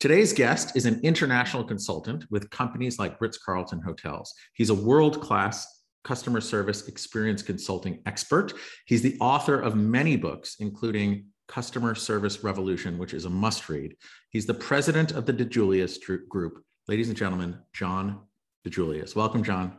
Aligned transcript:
Today's 0.00 0.32
guest 0.32 0.76
is 0.76 0.86
an 0.86 1.00
international 1.02 1.64
consultant 1.64 2.24
with 2.30 2.50
companies 2.50 3.00
like 3.00 3.20
Ritz 3.20 3.36
Carlton 3.36 3.80
Hotels. 3.80 4.32
He's 4.52 4.70
a 4.70 4.74
world 4.74 5.20
class 5.20 5.66
customer 6.04 6.40
service 6.40 6.86
experience 6.86 7.42
consulting 7.42 8.00
expert. 8.06 8.52
He's 8.86 9.02
the 9.02 9.16
author 9.20 9.60
of 9.60 9.74
many 9.74 10.16
books, 10.16 10.54
including 10.60 11.26
Customer 11.48 11.96
Service 11.96 12.44
Revolution, 12.44 12.96
which 12.96 13.12
is 13.12 13.24
a 13.24 13.30
must 13.30 13.68
read. 13.68 13.96
He's 14.30 14.46
the 14.46 14.54
president 14.54 15.10
of 15.10 15.26
the 15.26 15.32
DiJulius 15.32 15.98
Group. 16.28 16.62
Ladies 16.86 17.08
and 17.08 17.16
gentlemen, 17.16 17.58
John 17.72 18.20
DiJulius. 18.64 19.16
Welcome, 19.16 19.42
John. 19.42 19.78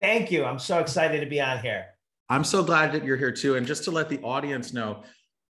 Thank 0.00 0.30
you. 0.30 0.44
I'm 0.44 0.60
so 0.60 0.78
excited 0.78 1.18
to 1.18 1.26
be 1.26 1.40
on 1.40 1.58
here. 1.58 1.86
I'm 2.28 2.44
so 2.44 2.62
glad 2.62 2.92
that 2.92 3.04
you're 3.04 3.16
here 3.16 3.32
too. 3.32 3.56
And 3.56 3.66
just 3.66 3.82
to 3.84 3.90
let 3.90 4.08
the 4.08 4.20
audience 4.20 4.72
know, 4.72 5.02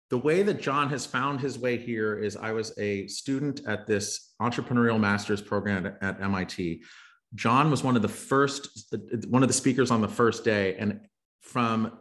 the 0.09 0.17
way 0.17 0.43
that 0.43 0.61
John 0.61 0.89
has 0.89 1.05
found 1.05 1.41
his 1.41 1.57
way 1.57 1.77
here 1.77 2.17
is 2.17 2.37
I 2.37 2.51
was 2.51 2.77
a 2.77 3.07
student 3.07 3.61
at 3.67 3.87
this 3.87 4.33
entrepreneurial 4.41 4.99
master's 4.99 5.41
program 5.41 5.85
at, 5.85 5.97
at 6.01 6.21
MIT. 6.21 6.83
John 7.33 7.71
was 7.71 7.83
one 7.83 7.95
of 7.95 8.01
the 8.01 8.07
first, 8.07 8.93
one 9.27 9.41
of 9.41 9.49
the 9.49 9.53
speakers 9.53 9.91
on 9.91 10.01
the 10.01 10.07
first 10.07 10.43
day. 10.43 10.75
And 10.77 11.01
from 11.41 11.97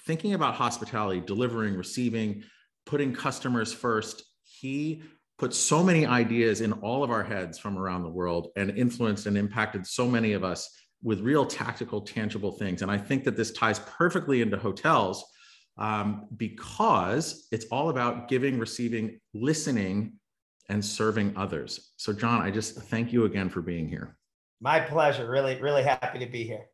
thinking 0.00 0.34
about 0.34 0.54
hospitality, 0.54 1.20
delivering, 1.20 1.76
receiving, 1.76 2.42
putting 2.86 3.12
customers 3.12 3.72
first, 3.72 4.24
he 4.44 5.02
put 5.38 5.54
so 5.54 5.82
many 5.82 6.06
ideas 6.06 6.60
in 6.60 6.72
all 6.72 7.04
of 7.04 7.10
our 7.10 7.22
heads 7.22 7.58
from 7.58 7.76
around 7.76 8.02
the 8.02 8.08
world 8.08 8.48
and 8.56 8.70
influenced 8.70 9.26
and 9.26 9.36
impacted 9.36 9.86
so 9.86 10.08
many 10.08 10.32
of 10.32 10.42
us 10.42 10.70
with 11.02 11.20
real 11.20 11.44
tactical, 11.44 12.00
tangible 12.00 12.52
things. 12.52 12.80
And 12.80 12.90
I 12.90 12.96
think 12.96 13.24
that 13.24 13.36
this 13.36 13.50
ties 13.52 13.80
perfectly 13.80 14.40
into 14.40 14.56
hotels 14.56 15.24
um, 15.78 16.26
because 16.36 17.48
it's 17.50 17.66
all 17.66 17.90
about 17.90 18.28
giving, 18.28 18.58
receiving, 18.58 19.20
listening, 19.34 20.14
and 20.68 20.84
serving 20.84 21.34
others. 21.36 21.92
So, 21.96 22.12
John, 22.12 22.40
I 22.40 22.50
just 22.50 22.76
thank 22.76 23.12
you 23.12 23.24
again 23.24 23.48
for 23.48 23.62
being 23.62 23.88
here. 23.88 24.16
My 24.60 24.80
pleasure. 24.80 25.28
Really, 25.28 25.60
really 25.60 25.82
happy 25.82 26.18
to 26.20 26.26
be 26.26 26.44
here. 26.44 26.66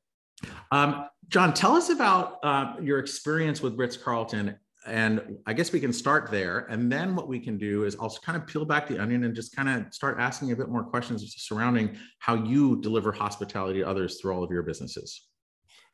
Um, 0.71 1.07
John, 1.29 1.53
tell 1.55 1.73
us 1.73 1.91
about 1.91 2.39
uh, 2.43 2.75
your 2.81 2.99
experience 2.99 3.61
with 3.61 3.79
Ritz 3.79 3.97
Carlton. 3.97 4.57
And 4.87 5.39
I 5.47 5.53
guess 5.53 5.73
we 5.73 5.81
can 5.81 5.93
start 5.93 6.31
there. 6.31 6.61
And 6.71 6.91
then 6.91 7.15
what 7.15 7.29
we 7.29 7.41
can 7.41 7.59
do 7.59 7.85
is 7.85 7.97
I'll 8.01 8.17
kind 8.25 8.41
of 8.41 8.47
peel 8.47 8.65
back 8.65 8.87
the 8.87 8.99
onion 8.99 9.25
and 9.25 9.35
just 9.35 9.55
kind 9.55 9.69
of 9.69 9.93
start 9.93 10.19
asking 10.19 10.53
a 10.53 10.57
bit 10.57 10.69
more 10.69 10.85
questions 10.85 11.35
surrounding 11.37 11.97
how 12.21 12.35
you 12.35 12.81
deliver 12.81 13.13
hospitality 13.13 13.81
to 13.81 13.89
others 13.89 14.21
through 14.21 14.35
all 14.35 14.45
of 14.45 14.51
your 14.51 14.63
businesses. 14.63 15.27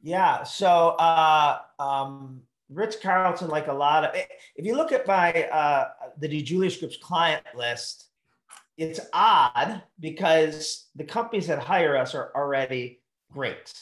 Yeah. 0.03 0.43
So, 0.45 0.91
uh, 0.91 1.59
um, 1.79 2.43
Ritz 2.75 2.97
Carlton, 2.97 3.49
like 3.49 3.69
a 3.69 3.73
lot 3.73 4.05
of, 4.05 4.15
if 4.57 4.65
you 4.65 4.77
look 4.77 4.93
at 4.93 5.07
my 5.07 5.33
uh, 5.45 5.89
the 6.19 6.29
DiJulius 6.29 6.79
Group's 6.79 6.97
client 6.97 7.45
list, 7.55 8.09
it's 8.77 9.01
odd 9.13 9.83
because 10.01 10.89
the 10.97 11.05
companies 11.05 11.47
that 11.47 11.61
hire 11.61 11.97
us 11.97 12.15
are 12.15 12.33
already 12.35 13.01
great. 13.33 13.73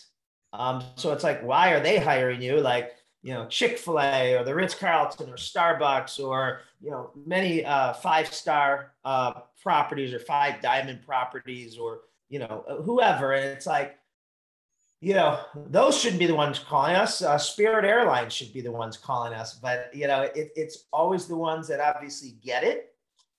Um, 0.52 0.84
so 0.96 1.12
it's 1.12 1.24
like, 1.24 1.42
why 1.42 1.70
are 1.70 1.80
they 1.80 1.98
hiring 1.98 2.42
you? 2.42 2.60
Like, 2.60 2.92
you 3.22 3.32
know, 3.32 3.46
Chick 3.46 3.78
Fil 3.78 4.00
A 4.00 4.34
or 4.34 4.44
the 4.44 4.54
Ritz 4.54 4.74
Carlton 4.74 5.30
or 5.30 5.36
Starbucks 5.36 6.22
or 6.22 6.60
you 6.80 6.90
know 6.90 7.10
many 7.24 7.64
uh, 7.64 7.92
five 7.94 8.32
star 8.32 8.92
uh, 9.04 9.32
properties 9.62 10.12
or 10.12 10.18
five 10.18 10.60
diamond 10.60 11.02
properties 11.06 11.78
or 11.78 12.00
you 12.28 12.40
know 12.40 12.64
whoever, 12.84 13.32
and 13.32 13.44
it's 13.44 13.66
like 13.66 13.96
you 15.02 15.14
know, 15.14 15.40
those 15.68 15.98
shouldn't 15.98 16.20
be 16.20 16.26
the 16.26 16.34
ones 16.34 16.60
calling 16.60 16.94
us. 16.94 17.22
Uh, 17.22 17.36
Spirit 17.36 17.84
Airlines 17.84 18.32
should 18.32 18.52
be 18.52 18.60
the 18.60 18.70
ones 18.70 18.96
calling 18.96 19.34
us. 19.34 19.54
But, 19.54 19.90
you 19.92 20.06
know, 20.06 20.22
it, 20.22 20.52
it's 20.54 20.84
always 20.92 21.26
the 21.26 21.36
ones 21.36 21.66
that 21.68 21.80
obviously 21.80 22.36
get 22.40 22.62
it 22.62 22.94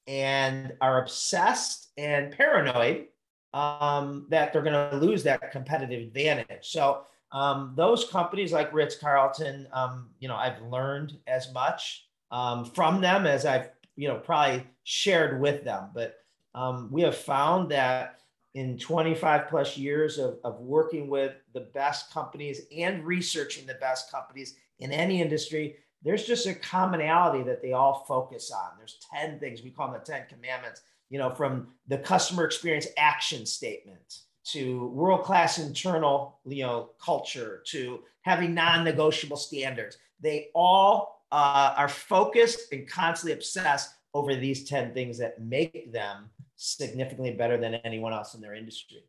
and 0.06 0.74
are 0.81 1.01
obsessed 1.01 1.94
and 1.97 2.34
paranoid 2.34 3.06
um, 3.53 4.28
that 4.29 4.51
they're 4.51 4.62
going 4.62 4.90
to 4.91 4.97
lose 4.97 5.24
that 5.24 5.53
competitive 5.53 6.06
advantage. 6.06 6.63
So, 6.63 7.06
um, 7.31 7.74
those 7.78 8.09
companies 8.09 8.51
like 8.51 8.74
Ritz 8.74 8.97
Carlton, 8.97 9.66
um, 9.72 10.09
you 10.19 10.28
know, 10.28 10.35
I've 10.35 10.62
learned 10.63 11.18
as 11.28 11.51
much 11.53 12.07
um, 12.30 12.66
from 12.66 13.00
them 13.00 13.25
as 13.25 13.45
I've, 13.45 13.69
you 13.95 14.09
know, 14.09 14.18
probably 14.18 14.68
shared 14.84 15.40
with 15.40 15.63
them. 15.63 15.91
But 15.94 16.18
um, 16.53 16.90
we 16.91 17.03
have 17.03 17.16
found 17.16 17.72
that 17.72 18.19
in 18.53 18.77
25 18.77 19.47
plus 19.47 19.77
years 19.77 20.17
of, 20.19 20.37
of 20.43 20.59
working 20.59 21.07
with 21.07 21.33
the 21.53 21.67
best 21.73 22.11
companies 22.11 22.61
and 22.75 23.03
researching 23.03 23.65
the 23.65 23.73
best 23.75 24.11
companies 24.11 24.55
in 24.79 24.91
any 24.91 25.21
industry, 25.21 25.77
there's 26.03 26.25
just 26.25 26.45
a 26.45 26.53
commonality 26.53 27.43
that 27.43 27.61
they 27.61 27.71
all 27.71 28.05
focus 28.07 28.51
on. 28.51 28.71
There's 28.77 28.99
10 29.13 29.39
things, 29.39 29.63
we 29.63 29.71
call 29.71 29.91
them 29.91 29.99
the 30.03 30.11
10 30.11 30.23
commandments, 30.29 30.81
you 31.09 31.17
know, 31.17 31.31
from 31.31 31.69
the 31.87 31.97
customer 31.97 32.45
experience 32.45 32.87
action 32.97 33.45
statement 33.45 34.19
to 34.45 34.87
world-class 34.87 35.57
internal, 35.57 36.39
you 36.45 36.63
know, 36.63 36.89
culture 37.03 37.63
to 37.67 38.01
having 38.21 38.53
non-negotiable 38.53 39.37
standards. 39.37 39.97
They 40.19 40.49
all 40.53 41.23
uh, 41.31 41.73
are 41.77 41.89
focused 41.89 42.71
and 42.71 42.87
constantly 42.87 43.33
obsessed 43.33 43.93
over 44.13 44.35
these 44.35 44.67
10 44.67 44.93
things 44.93 45.17
that 45.17 45.41
make 45.41 45.91
them 45.91 46.29
significantly 46.55 47.31
better 47.31 47.57
than 47.57 47.75
anyone 47.75 48.13
else 48.13 48.33
in 48.33 48.41
their 48.41 48.55
industry. 48.55 49.03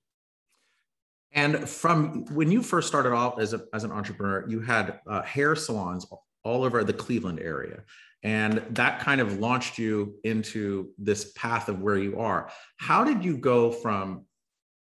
And 1.33 1.69
from 1.69 2.25
when 2.27 2.51
you 2.51 2.63
first 2.63 2.87
started 2.87 3.13
off 3.13 3.39
as, 3.41 3.55
a, 3.55 3.65
as 3.73 3.85
an 3.85 3.91
entrepreneur, 3.91 4.45
you 4.49 4.61
had 4.61 5.01
uh, 5.07 5.23
hair 5.23 5.57
salons 5.57 6.07
all 6.45 6.65
over 6.65 6.85
the 6.85 6.93
Cleveland 6.93 7.41
area. 7.41 7.83
And 8.23 8.65
that 8.71 9.01
kind 9.01 9.21
of 9.21 9.39
launched 9.39 9.77
you 9.77 10.15
into 10.25 10.91
this 10.97 11.33
path 11.33 11.69
of 11.69 11.81
where 11.81 11.99
you 11.99 12.19
are. 12.19 12.51
How 12.79 13.05
did 13.05 13.25
you 13.25 13.37
go 13.37 13.71
from 13.71 14.25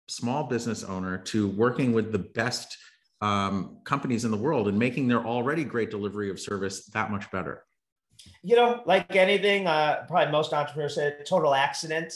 small 0.08 0.44
business 0.44 0.84
owner 0.84 1.18
to 1.18 1.48
working 1.48 1.92
with 1.92 2.12
the 2.12 2.18
best 2.18 2.76
um, 3.20 3.78
companies 3.84 4.24
in 4.24 4.30
the 4.30 4.36
world 4.36 4.68
and 4.68 4.78
making 4.78 5.08
their 5.08 5.24
already 5.24 5.64
great 5.64 5.90
delivery 5.90 6.30
of 6.30 6.38
service 6.38 6.86
that 6.86 7.10
much 7.10 7.30
better? 7.30 7.64
You 8.42 8.56
know, 8.56 8.82
like 8.84 9.16
anything, 9.16 9.66
uh, 9.66 10.04
probably 10.06 10.30
most 10.30 10.52
entrepreneurs 10.52 10.96
say 10.96 11.14
total 11.26 11.54
accident. 11.54 12.14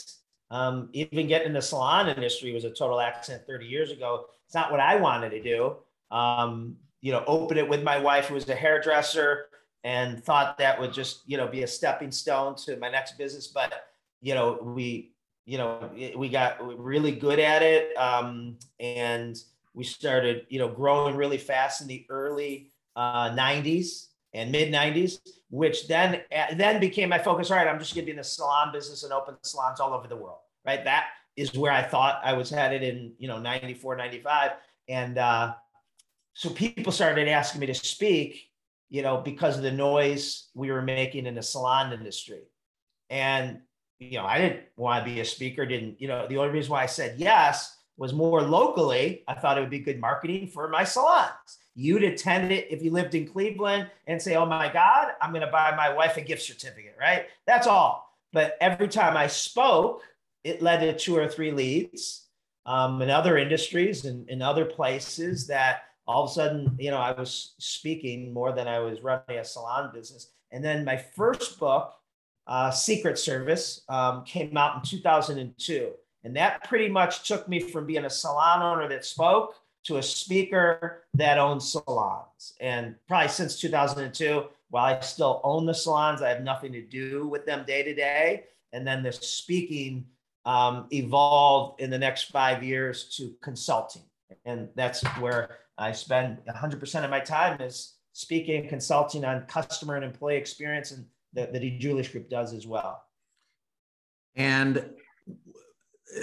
Um, 0.51 0.89
even 0.93 1.27
getting 1.27 1.49
in 1.49 1.53
the 1.55 1.63
salon 1.63 2.09
industry 2.09 2.53
was 2.53 2.65
a 2.65 2.71
total 2.71 3.01
accident 3.01 3.47
30 3.47 3.67
years 3.67 3.91
ago. 3.91 4.27
It's 4.45 4.55
not 4.55 4.71
what 4.71 4.81
I 4.81 4.97
wanted 4.97 5.31
to 5.31 5.43
do. 5.43 5.77
Um, 6.11 6.77
you 7.01 7.13
know, 7.13 7.25
open 7.27 7.59
it 7.59 7.69
with 7.69 7.83
my 7.83 7.99
wife, 7.99 8.27
who 8.27 8.35
was 8.35 8.49
a 8.49 8.55
hairdresser, 8.55 9.47
and 9.85 10.23
thought 10.23 10.59
that 10.59 10.81
would 10.81 10.93
just, 10.93 11.23
you 11.27 11.37
know, 11.37 11.47
be 11.47 11.63
a 11.63 11.67
stepping 11.67 12.11
stone 12.11 12.57
to 12.57 12.77
my 12.77 12.91
next 12.91 13.19
business. 13.19 13.49
But, 13.49 13.87
you 14.21 14.35
know, 14.35 14.59
we, 14.63 15.13
you 15.45 15.59
know, 15.59 15.91
we 16.17 16.29
got 16.29 16.57
really 16.79 17.13
good 17.13 17.39
at 17.39 17.63
it. 17.63 17.97
Um, 17.97 18.57
and 18.81 19.37
we 19.75 19.85
started, 19.85 20.47
you 20.49 20.59
know, 20.59 20.69
growing 20.69 21.17
really 21.17 21.39
fast 21.39 21.83
in 21.83 21.87
the 21.87 22.07
early 22.09 22.71
uh, 22.97 23.31
90s 23.31 24.09
and 24.33 24.51
mid 24.51 24.73
90s 24.73 25.21
which 25.51 25.87
then 25.87 26.23
then 26.57 26.81
became 26.81 27.09
my 27.09 27.19
focus. 27.19 27.51
All 27.51 27.57
right, 27.57 27.69
I'm 27.69 27.79
just 27.79 27.95
going 27.95 28.03
to 28.03 28.07
be 28.07 28.13
in 28.13 28.19
the 28.19 28.25
salon 28.25 28.73
business 28.73 29.05
and 29.05 29.13
open 29.13 29.37
salons 29.43 29.81
all 29.81 29.93
over 29.93 30.09
the 30.09 30.17
world. 30.17 30.39
Right, 30.65 30.83
that 30.85 31.07
is 31.37 31.55
where 31.55 31.73
I 31.73 31.83
thought 31.83 32.21
I 32.25 32.33
was 32.33 32.51
headed 32.51 32.83
in 32.83 33.13
you 33.19 33.29
know 33.29 33.39
94, 33.39 33.97
95, 33.97 34.53
and 34.89 35.19
uh, 35.19 35.55
so 36.35 36.51
people 36.51 36.93
started 36.93 37.29
asking 37.29 37.61
me 37.61 37.67
to 37.67 37.75
speak, 37.75 38.51
you 38.91 39.03
know, 39.03 39.19
because 39.19 39.57
of 39.57 39.63
the 39.63 39.73
noise 39.73 40.49
we 40.55 40.71
were 40.71 40.83
making 40.83 41.27
in 41.27 41.35
the 41.35 41.43
salon 41.43 41.93
industry, 41.93 42.43
and 43.09 43.61
you 44.01 44.19
know 44.19 44.27
I 44.27 44.39
didn't 44.39 44.61
want 44.77 45.05
to 45.05 45.11
be 45.11 45.21
a 45.21 45.25
speaker. 45.25 45.65
Didn't 45.65 46.01
you 46.01 46.09
know 46.09 46.27
the 46.27 46.39
only 46.39 46.53
reason 46.53 46.73
why 46.73 46.83
I 46.83 46.87
said 46.87 47.19
yes 47.19 47.77
was 47.97 48.13
more 48.13 48.43
locally. 48.43 49.23
I 49.29 49.35
thought 49.35 49.57
it 49.57 49.61
would 49.61 49.71
be 49.71 49.79
good 49.79 50.01
marketing 50.01 50.49
for 50.49 50.69
my 50.69 50.85
salons 50.85 51.59
You'd 51.79 52.05
attend 52.05 52.53
it 52.53 52.69
if 52.71 52.83
you 52.83 52.91
lived 52.91 53.15
in 53.15 53.29
Cleveland 53.29 53.91
and 54.07 54.21
say, 54.21 54.35
oh 54.35 54.47
my 54.47 54.73
God, 54.73 55.09
I'm 55.21 55.31
going 55.31 55.45
to 55.45 55.53
buy 55.53 55.75
my 55.77 55.93
wife 55.93 56.17
a 56.17 56.23
gift 56.23 56.43
certificate, 56.43 56.97
right? 56.99 57.27
That's 57.47 57.67
all. 57.67 58.17
But 58.33 58.57
every 58.63 58.89
time 58.89 59.15
I 59.15 59.27
spoke, 59.27 60.03
it 60.43 60.63
led 60.63 60.81
to 60.81 60.97
two 60.97 61.17
or 61.17 61.29
three 61.29 61.51
leads 61.51 62.29
um, 62.65 63.03
in 63.03 63.11
other 63.11 63.37
industries 63.37 64.07
and 64.07 64.29
in 64.31 64.41
other 64.41 64.65
places 64.65 65.47
that 65.49 65.83
all 66.07 66.25
of 66.25 66.31
a 66.31 66.33
sudden, 66.33 66.77
you 66.79 66.91
know, 66.91 66.99
I 66.99 67.13
was 67.13 67.55
speaking 67.59 68.33
more 68.33 68.53
than 68.53 68.67
I 68.67 68.79
was 68.79 69.03
running 69.03 69.39
a 69.39 69.45
salon 69.45 69.91
business. 69.93 70.31
And 70.53 70.65
then 70.65 70.85
my 70.85 70.97
first 70.97 71.59
book, 71.59 71.93
uh, 72.47 72.71
Secret 72.71 73.19
Service, 73.19 73.83
um, 73.89 74.25
came 74.25 74.57
out 74.57 74.77
in 74.77 74.83
2002. 74.83 75.93
And 76.25 76.37
that 76.37 76.65
pretty 76.65 76.89
much 76.89 77.29
took 77.29 77.49
me 77.49 77.61
from 77.61 77.87
being 77.87 78.05
a 78.05 78.11
salon 78.11 78.63
owner 78.63 78.89
that 78.89 79.05
spoke 79.05 79.55
to 79.87 79.99
a 79.99 80.03
speaker 80.03 81.05
that 81.15 81.39
owns 81.39 81.73
salons. 81.73 82.55
And 82.61 82.97
probably 83.07 83.29
since 83.29 83.61
2002, 83.61 84.45
while 84.71 84.85
I 84.85 85.01
still 85.01 85.41
own 85.45 85.65
the 85.65 85.75
salons, 85.75 86.23
I 86.23 86.29
have 86.29 86.43
nothing 86.43 86.73
to 86.73 86.83
do 86.83 87.29
with 87.29 87.47
them 87.47 87.65
day 87.67 87.83
to 87.83 87.95
day. 87.95 88.45
And 88.73 88.87
then 88.87 89.03
the 89.03 89.13
speaking 89.13 90.07
um, 90.45 90.87
evolved 90.93 91.81
in 91.81 91.91
the 91.91 91.99
next 91.99 92.25
five 92.25 92.63
years 92.63 93.05
to 93.17 93.35
consulting. 93.43 94.03
And 94.45 94.69
that's 94.75 95.03
where 95.19 95.59
I 95.79 95.93
spend 95.93 96.39
100% 96.49 97.05
of 97.05 97.11
my 97.11 97.21
time 97.21 97.61
is 97.61 97.95
speaking, 98.13 98.69
consulting 98.69 99.25
on 99.25 99.43
customer 99.47 99.95
and 99.95 100.05
employee 100.05 100.37
experience, 100.37 100.91
and 100.91 101.05
the, 101.33 101.47
the 101.53 101.61
DiJulius 101.61 102.11
Group 102.11 102.29
does 102.29 102.55
as 102.55 102.67
well. 102.67 103.03
And 104.35 104.91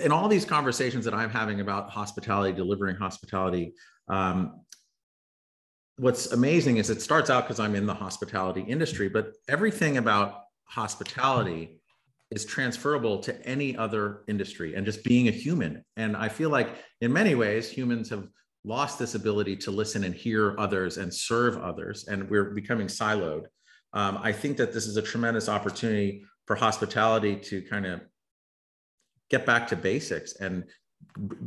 in 0.01 0.11
all 0.11 0.27
these 0.27 0.45
conversations 0.45 1.05
that 1.05 1.13
I'm 1.13 1.29
having 1.29 1.59
about 1.59 1.89
hospitality, 1.89 2.53
delivering 2.55 2.95
hospitality, 2.95 3.73
um, 4.07 4.61
what's 5.97 6.31
amazing 6.31 6.77
is 6.77 6.89
it 6.89 7.01
starts 7.01 7.29
out 7.29 7.43
because 7.43 7.59
I'm 7.59 7.75
in 7.75 7.85
the 7.85 7.93
hospitality 7.93 8.61
industry, 8.61 9.09
but 9.09 9.33
everything 9.47 9.97
about 9.97 10.43
hospitality 10.65 11.79
is 12.31 12.45
transferable 12.45 13.19
to 13.19 13.47
any 13.47 13.77
other 13.77 14.23
industry 14.27 14.73
and 14.75 14.85
just 14.85 15.03
being 15.03 15.27
a 15.27 15.31
human. 15.31 15.83
And 15.97 16.17
I 16.17 16.29
feel 16.29 16.49
like 16.49 16.69
in 17.01 17.13
many 17.13 17.35
ways, 17.35 17.69
humans 17.69 18.09
have 18.09 18.27
lost 18.65 18.97
this 18.97 19.13
ability 19.13 19.57
to 19.57 19.71
listen 19.71 20.03
and 20.03 20.15
hear 20.15 20.55
others 20.57 20.97
and 20.97 21.13
serve 21.13 21.57
others, 21.57 22.07
and 22.07 22.29
we're 22.29 22.51
becoming 22.51 22.87
siloed. 22.87 23.45
Um, 23.93 24.17
I 24.23 24.31
think 24.31 24.57
that 24.57 24.73
this 24.73 24.87
is 24.87 24.97
a 24.97 25.01
tremendous 25.01 25.47
opportunity 25.47 26.25
for 26.47 26.55
hospitality 26.55 27.35
to 27.35 27.61
kind 27.61 27.85
of 27.85 28.01
get 29.33 29.47
back 29.47 29.67
to 29.67 29.75
basics 29.75 30.33
and 30.35 30.63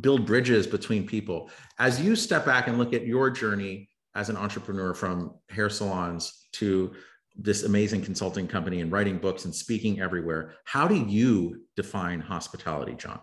build 0.00 0.26
bridges 0.26 0.66
between 0.66 1.06
people. 1.06 1.48
As 1.78 2.00
you 2.00 2.16
step 2.16 2.44
back 2.44 2.66
and 2.66 2.78
look 2.78 2.92
at 2.92 3.06
your 3.06 3.30
journey 3.30 3.88
as 4.16 4.28
an 4.28 4.36
entrepreneur 4.36 4.92
from 4.92 5.34
hair 5.50 5.70
salons 5.70 6.48
to 6.54 6.92
this 7.36 7.62
amazing 7.62 8.02
consulting 8.02 8.48
company 8.48 8.80
and 8.80 8.90
writing 8.90 9.18
books 9.18 9.44
and 9.44 9.54
speaking 9.54 10.00
everywhere, 10.00 10.54
how 10.64 10.88
do 10.88 10.96
you 10.96 11.62
define 11.76 12.18
hospitality, 12.18 12.94
John? 12.94 13.20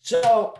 So, 0.00 0.54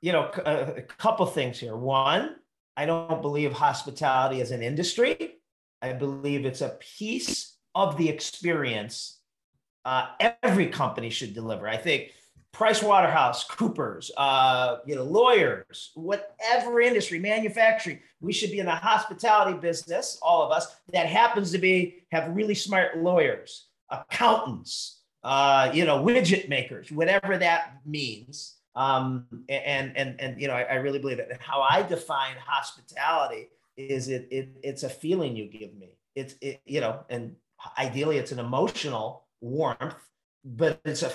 you 0.00 0.10
know, 0.10 0.30
a, 0.44 0.82
couple 0.82 1.26
things 1.26 1.60
here. 1.60 1.76
One, 1.76 2.36
I 2.76 2.84
don't 2.84 3.22
believe 3.22 3.52
hospitality 3.52 4.40
is 4.40 4.50
an 4.50 4.62
industry. 4.62 5.34
I 5.80 5.92
believe 5.92 6.46
it's 6.46 6.62
a 6.62 6.78
piece 6.80 7.58
of 7.76 7.96
the 7.96 8.08
experience 8.08 9.20
uh, 9.84 10.06
every 10.42 10.66
company 10.68 11.10
should 11.10 11.34
deliver. 11.34 11.68
I 11.68 11.76
think 11.76 12.10
Price 12.54 12.82
Waterhouse, 12.82 13.44
Coopers, 13.44 14.12
uh, 14.16 14.76
you 14.86 14.94
know, 14.94 15.02
lawyers, 15.02 15.90
whatever 15.94 16.80
industry, 16.80 17.18
manufacturing, 17.18 17.98
we 18.20 18.32
should 18.32 18.52
be 18.52 18.60
in 18.60 18.66
the 18.66 18.72
hospitality 18.72 19.58
business, 19.58 20.18
all 20.22 20.42
of 20.42 20.52
us, 20.52 20.76
that 20.92 21.06
happens 21.06 21.50
to 21.50 21.58
be 21.58 22.04
have 22.12 22.34
really 22.34 22.54
smart 22.54 22.96
lawyers, 22.96 23.66
accountants, 23.90 25.00
uh, 25.24 25.68
you 25.74 25.84
know, 25.84 26.02
widget 26.02 26.48
makers, 26.48 26.92
whatever 26.92 27.36
that 27.36 27.80
means. 27.84 28.54
Um, 28.76 29.26
and 29.48 29.96
and 29.96 30.20
and 30.20 30.40
you 30.40 30.46
know, 30.46 30.54
I, 30.54 30.62
I 30.62 30.74
really 30.74 31.00
believe 31.00 31.18
that. 31.18 31.40
How 31.40 31.60
I 31.60 31.82
define 31.82 32.36
hospitality 32.38 33.48
is 33.76 34.08
it, 34.08 34.28
it 34.30 34.48
it's 34.62 34.84
a 34.84 34.88
feeling 34.88 35.36
you 35.36 35.46
give 35.46 35.74
me. 35.74 35.98
It's 36.14 36.34
it, 36.40 36.60
you 36.66 36.80
know, 36.80 37.04
and 37.10 37.34
ideally 37.78 38.18
it's 38.18 38.32
an 38.32 38.38
emotional 38.38 39.24
warmth 39.40 39.94
but 40.44 40.80
it's 40.84 41.02
a, 41.02 41.12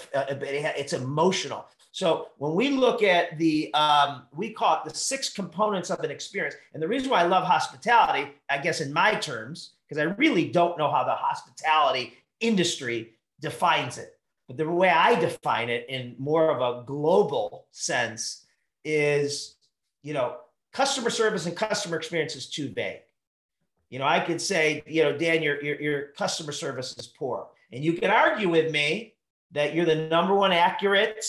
it's 0.79 0.93
emotional. 0.93 1.67
So 1.91 2.29
when 2.37 2.53
we 2.53 2.69
look 2.69 3.03
at 3.03 3.37
the, 3.37 3.73
um, 3.73 4.23
we 4.35 4.51
call 4.51 4.75
it 4.75 4.89
the 4.89 4.95
six 4.95 5.29
components 5.33 5.89
of 5.89 5.99
an 6.01 6.11
experience. 6.11 6.55
And 6.73 6.81
the 6.81 6.87
reason 6.87 7.09
why 7.09 7.21
I 7.21 7.25
love 7.27 7.43
hospitality, 7.43 8.31
I 8.49 8.57
guess 8.59 8.81
in 8.81 8.93
my 8.93 9.15
terms, 9.15 9.73
because 9.87 9.99
I 9.99 10.13
really 10.15 10.49
don't 10.49 10.77
know 10.77 10.91
how 10.91 11.03
the 11.03 11.15
hospitality 11.15 12.13
industry 12.39 13.13
defines 13.39 13.97
it. 13.97 14.15
But 14.47 14.57
the 14.57 14.69
way 14.69 14.89
I 14.89 15.19
define 15.19 15.69
it 15.69 15.85
in 15.89 16.15
more 16.17 16.49
of 16.49 16.61
a 16.61 16.83
global 16.83 17.67
sense 17.71 18.45
is, 18.83 19.55
you 20.01 20.13
know, 20.13 20.37
customer 20.73 21.09
service 21.09 21.45
and 21.45 21.55
customer 21.55 21.97
experience 21.97 22.35
is 22.35 22.49
too 22.49 22.69
vague. 22.69 23.01
You 23.89 23.99
know, 23.99 24.05
I 24.05 24.19
could 24.19 24.39
say, 24.39 24.83
you 24.85 25.03
know, 25.03 25.17
Dan, 25.17 25.41
your, 25.41 25.63
your, 25.63 25.81
your 25.81 26.01
customer 26.17 26.51
service 26.51 26.95
is 26.97 27.07
poor. 27.07 27.47
And 27.71 27.83
you 27.83 27.93
can 27.93 28.11
argue 28.11 28.49
with 28.49 28.71
me 28.71 29.13
that 29.51 29.73
you're 29.73 29.85
the 29.85 30.07
number 30.07 30.33
one 30.33 30.51
accurate, 30.51 31.25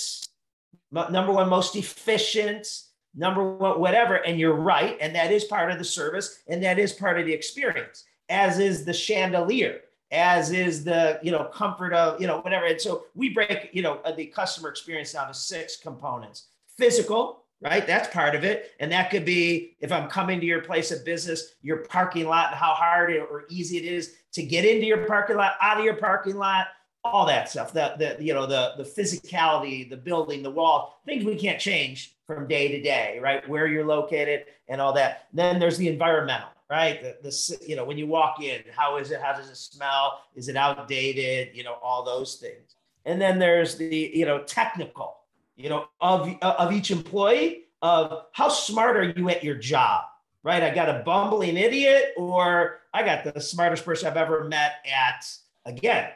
number 0.90 1.32
one 1.32 1.48
most 1.48 1.76
efficient, 1.76 2.66
number 3.14 3.56
one 3.56 3.80
whatever, 3.80 4.16
and 4.16 4.38
you're 4.38 4.54
right, 4.54 4.96
and 5.00 5.14
that 5.14 5.32
is 5.32 5.44
part 5.44 5.70
of 5.70 5.78
the 5.78 5.84
service, 5.84 6.42
and 6.48 6.62
that 6.62 6.78
is 6.78 6.92
part 6.92 7.18
of 7.18 7.26
the 7.26 7.32
experience, 7.32 8.04
as 8.28 8.58
is 8.58 8.84
the 8.84 8.92
chandelier, 8.92 9.80
as 10.10 10.50
is 10.50 10.84
the 10.84 11.18
you 11.22 11.30
know 11.30 11.44
comfort 11.44 11.92
of 11.92 12.20
you 12.20 12.26
know 12.26 12.40
whatever. 12.40 12.66
And 12.66 12.80
so 12.80 13.04
we 13.14 13.30
break 13.30 13.70
you 13.72 13.82
know 13.82 14.00
uh, 14.04 14.12
the 14.12 14.26
customer 14.26 14.68
experience 14.68 15.12
down 15.12 15.28
to 15.28 15.34
six 15.34 15.76
components: 15.76 16.48
physical, 16.76 17.44
right? 17.60 17.86
That's 17.86 18.12
part 18.12 18.34
of 18.34 18.44
it. 18.44 18.72
And 18.80 18.90
that 18.92 19.10
could 19.10 19.24
be 19.24 19.76
if 19.80 19.92
I'm 19.92 20.08
coming 20.08 20.40
to 20.40 20.46
your 20.46 20.62
place 20.62 20.90
of 20.90 21.04
business, 21.04 21.54
your 21.62 21.78
parking 21.78 22.26
lot, 22.26 22.48
and 22.48 22.56
how 22.56 22.74
hard 22.74 23.10
or 23.12 23.44
easy 23.48 23.76
it 23.76 23.84
is 23.84 24.14
to 24.32 24.42
get 24.42 24.64
into 24.64 24.86
your 24.86 25.06
parking 25.06 25.36
lot, 25.36 25.54
out 25.60 25.78
of 25.78 25.84
your 25.84 25.96
parking 25.96 26.36
lot, 26.36 26.68
all 27.02 27.24
that 27.26 27.48
stuff 27.48 27.72
the, 27.72 27.94
the 27.98 28.22
you 28.22 28.34
know 28.34 28.46
the 28.46 28.74
the 28.76 28.82
physicality 28.82 29.88
the 29.88 29.96
building 29.96 30.42
the 30.42 30.50
wall 30.50 31.00
things 31.06 31.24
we 31.24 31.34
can't 31.34 31.58
change 31.58 32.14
from 32.26 32.46
day 32.46 32.68
to 32.68 32.80
day 32.80 33.18
right? 33.22 33.48
Where 33.48 33.66
you're 33.66 33.86
located 33.86 34.44
and 34.68 34.80
all 34.80 34.92
that. 34.94 35.26
Then 35.32 35.58
there's 35.58 35.78
the 35.78 35.88
environmental 35.88 36.48
right? 36.70 37.02
The, 37.02 37.16
the 37.22 37.66
you 37.66 37.74
know 37.74 37.84
when 37.84 37.98
you 37.98 38.06
walk 38.06 38.40
in 38.42 38.62
how 38.76 38.98
is 38.98 39.10
it 39.10 39.20
how 39.20 39.32
does 39.32 39.48
it 39.48 39.56
smell? 39.56 40.20
Is 40.34 40.48
it 40.48 40.56
outdated? 40.56 41.56
You 41.56 41.64
know 41.64 41.76
all 41.82 42.04
those 42.04 42.36
things. 42.36 42.76
And 43.04 43.20
then 43.20 43.38
there's 43.38 43.76
the 43.76 44.12
you 44.14 44.26
know 44.26 44.42
technical 44.44 45.16
you 45.56 45.68
know 45.68 45.88
of 46.00 46.28
of 46.42 46.72
each 46.72 46.90
employee 46.90 47.64
of 47.82 48.26
how 48.32 48.48
smart 48.48 48.96
are 48.96 49.12
you 49.16 49.28
at 49.28 49.42
your 49.42 49.56
job 49.56 50.04
right? 50.42 50.62
I 50.62 50.74
got 50.74 50.88
a 50.88 51.02
bumbling 51.04 51.56
idiot 51.56 52.14
or 52.16 52.80
i 52.92 53.02
got 53.02 53.22
the 53.22 53.40
smartest 53.40 53.84
person 53.84 54.08
i've 54.08 54.16
ever 54.16 54.44
met 54.44 54.84
at 54.90 55.24
again 55.64 56.10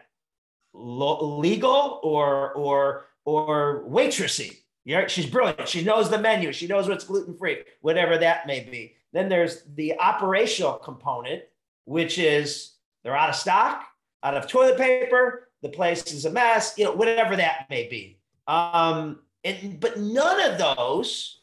lo- 0.74 1.38
legal 1.38 2.00
or 2.02 2.52
or 2.52 3.06
or 3.24 3.84
waitressy. 3.88 4.58
Yeah, 4.84 5.06
she's 5.06 5.26
brilliant. 5.26 5.66
She 5.66 5.82
knows 5.82 6.10
the 6.10 6.18
menu. 6.18 6.52
She 6.52 6.66
knows 6.66 6.88
what's 6.88 7.04
gluten 7.04 7.34
free, 7.34 7.62
whatever 7.80 8.18
that 8.18 8.46
may 8.46 8.60
be. 8.60 8.96
Then 9.12 9.30
there's 9.30 9.62
the 9.76 9.98
operational 9.98 10.74
component, 10.74 11.44
which 11.86 12.18
is 12.18 12.72
they're 13.02 13.16
out 13.16 13.30
of 13.30 13.36
stock, 13.36 13.86
out 14.22 14.36
of 14.36 14.46
toilet 14.46 14.76
paper. 14.76 15.48
The 15.62 15.70
place 15.70 16.12
is 16.12 16.26
a 16.26 16.30
mess. 16.30 16.74
You 16.76 16.84
know, 16.84 16.92
whatever 16.92 17.36
that 17.36 17.66
may 17.70 17.88
be. 17.88 18.18
Um, 18.46 19.20
and 19.42 19.80
but 19.80 19.98
none 19.98 20.50
of 20.50 20.58
those 20.58 21.40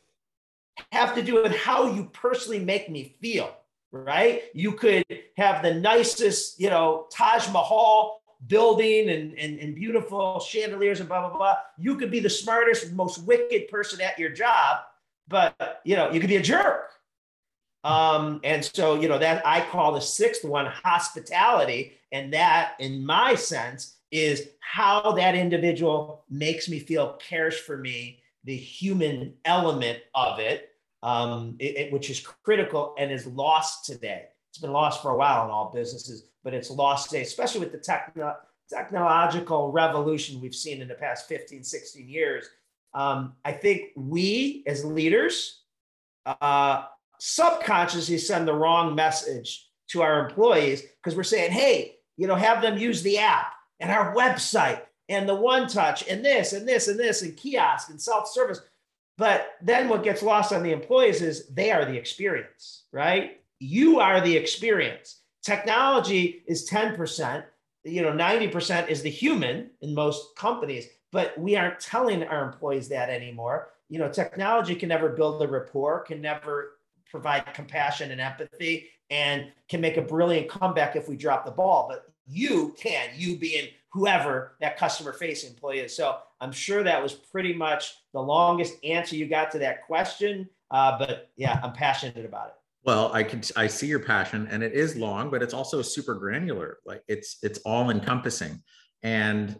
have 0.91 1.15
to 1.15 1.23
do 1.23 1.41
with 1.41 1.55
how 1.55 1.91
you 1.91 2.05
personally 2.13 2.59
make 2.59 2.89
me 2.89 3.15
feel 3.21 3.55
right? 3.91 4.43
You 4.53 4.73
could 4.73 5.05
have 5.37 5.61
the 5.61 5.73
nicest, 5.73 6.59
you 6.59 6.69
know, 6.69 7.07
Taj 7.11 7.47
Mahal 7.49 8.20
building 8.47 9.09
and, 9.09 9.37
and, 9.37 9.59
and 9.59 9.75
beautiful 9.75 10.39
chandeliers 10.39 10.99
and 10.99 11.07
blah, 11.07 11.27
blah, 11.27 11.37
blah. 11.37 11.55
You 11.77 11.95
could 11.95 12.11
be 12.11 12.19
the 12.19 12.29
smartest, 12.29 12.91
most 12.93 13.23
wicked 13.25 13.67
person 13.67 14.01
at 14.01 14.17
your 14.17 14.29
job, 14.29 14.79
but 15.27 15.81
you 15.83 15.95
know, 15.95 16.11
you 16.11 16.19
could 16.19 16.29
be 16.29 16.37
a 16.37 16.41
jerk. 16.41 16.89
Um, 17.83 18.39
and 18.43 18.63
so, 18.63 18.99
you 18.99 19.07
know, 19.07 19.17
that 19.17 19.45
I 19.45 19.61
call 19.61 19.93
the 19.93 20.01
sixth 20.01 20.43
one 20.43 20.67
hospitality. 20.67 21.93
And 22.11 22.33
that, 22.33 22.73
in 22.79 23.05
my 23.05 23.35
sense, 23.35 23.97
is 24.11 24.49
how 24.59 25.13
that 25.13 25.35
individual 25.35 26.25
makes 26.29 26.69
me 26.69 26.79
feel, 26.79 27.13
cares 27.13 27.57
for 27.57 27.77
me, 27.77 28.19
the 28.43 28.55
human 28.55 29.33
element 29.45 29.99
of 30.13 30.39
it, 30.39 30.69
um, 31.03 31.55
it, 31.59 31.77
it, 31.77 31.93
which 31.93 32.09
is 32.09 32.19
critical 32.19 32.95
and 32.97 33.11
is 33.11 33.25
lost 33.27 33.85
today. 33.85 34.25
It's 34.49 34.57
been 34.59 34.73
lost 34.73 35.01
for 35.01 35.11
a 35.11 35.17
while 35.17 35.45
in 35.45 35.51
all 35.51 35.71
businesses 35.73 36.25
but 36.43 36.53
it's 36.53 36.69
lost 36.69 37.09
today, 37.09 37.21
especially 37.21 37.59
with 37.59 37.71
the 37.71 37.77
techno- 37.77 38.37
technological 38.69 39.71
revolution 39.71 40.41
we've 40.41 40.55
seen 40.55 40.81
in 40.81 40.87
the 40.87 40.95
past 40.95 41.27
15, 41.27 41.63
16 41.63 42.07
years. 42.07 42.47
Um, 42.93 43.33
I 43.45 43.51
think 43.51 43.89
we 43.95 44.63
as 44.67 44.83
leaders 44.83 45.61
uh, 46.25 46.85
subconsciously 47.19 48.17
send 48.17 48.47
the 48.47 48.53
wrong 48.53 48.95
message 48.95 49.69
to 49.89 50.01
our 50.01 50.25
employees 50.27 50.81
because 50.81 51.15
we're 51.15 51.23
saying, 51.23 51.51
hey, 51.51 51.95
you 52.17 52.27
know, 52.27 52.35
have 52.35 52.61
them 52.61 52.77
use 52.77 53.01
the 53.01 53.17
app 53.17 53.53
and 53.79 53.91
our 53.91 54.15
website 54.15 54.81
and 55.09 55.27
the 55.27 55.35
one 55.35 55.67
touch 55.67 56.07
and 56.07 56.23
this 56.23 56.53
and 56.53 56.67
this 56.67 56.87
and 56.87 56.99
this 56.99 57.21
and 57.21 57.35
kiosk 57.37 57.89
and 57.89 58.01
self 58.01 58.27
service. 58.27 58.61
But 59.17 59.53
then 59.61 59.89
what 59.89 60.03
gets 60.03 60.23
lost 60.23 60.53
on 60.53 60.63
the 60.63 60.71
employees 60.71 61.21
is 61.21 61.47
they 61.47 61.71
are 61.71 61.85
the 61.85 61.97
experience, 61.97 62.85
right? 62.91 63.41
You 63.59 63.99
are 63.99 64.21
the 64.21 64.35
experience. 64.35 65.20
Technology 65.43 66.43
is 66.47 66.69
10%, 66.69 67.43
you 67.83 68.01
know, 68.01 68.11
90% 68.11 68.89
is 68.89 69.01
the 69.01 69.09
human 69.09 69.71
in 69.81 69.95
most 69.95 70.35
companies, 70.35 70.87
but 71.11 71.37
we 71.37 71.55
aren't 71.55 71.79
telling 71.79 72.23
our 72.23 72.45
employees 72.45 72.87
that 72.89 73.09
anymore. 73.09 73.69
you 73.89 73.99
know, 73.99 74.07
technology 74.07 74.73
can 74.73 74.87
never 74.87 75.09
build 75.09 75.41
a 75.41 75.47
rapport, 75.47 75.99
can 75.99 76.21
never 76.21 76.77
provide 77.09 77.53
compassion 77.53 78.11
and 78.11 78.21
empathy, 78.21 78.87
and 79.09 79.51
can 79.67 79.81
make 79.81 79.97
a 79.97 80.01
brilliant 80.01 80.47
comeback 80.47 80.95
if 80.95 81.09
we 81.09 81.17
drop 81.17 81.43
the 81.43 81.51
ball. 81.51 81.87
But 81.89 82.09
you 82.25 82.73
can, 82.79 83.09
you 83.17 83.35
being 83.35 83.67
whoever 83.89 84.53
that 84.61 84.77
customer 84.77 85.11
facing 85.11 85.49
employee 85.49 85.79
is. 85.79 85.93
So 85.93 86.19
I'm 86.39 86.53
sure 86.53 86.83
that 86.83 87.03
was 87.03 87.13
pretty 87.13 87.53
much 87.53 87.95
the 88.13 88.21
longest 88.21 88.75
answer 88.85 89.17
you 89.17 89.27
got 89.27 89.51
to 89.51 89.59
that 89.59 89.85
question. 89.85 90.49
Uh, 90.71 90.97
but 90.97 91.29
yeah, 91.35 91.59
I'm 91.61 91.73
passionate 91.73 92.25
about 92.25 92.47
it. 92.47 92.53
Well, 92.83 93.11
I 93.13 93.23
can 93.23 93.41
I 93.55 93.67
see 93.67 93.87
your 93.87 93.99
passion, 93.99 94.47
and 94.49 94.63
it 94.63 94.73
is 94.73 94.95
long, 94.95 95.29
but 95.29 95.43
it's 95.43 95.53
also 95.53 95.81
super 95.81 96.15
granular. 96.15 96.79
Like 96.85 97.03
it's 97.07 97.37
it's 97.43 97.59
all 97.59 97.89
encompassing, 97.89 98.61
and 99.03 99.57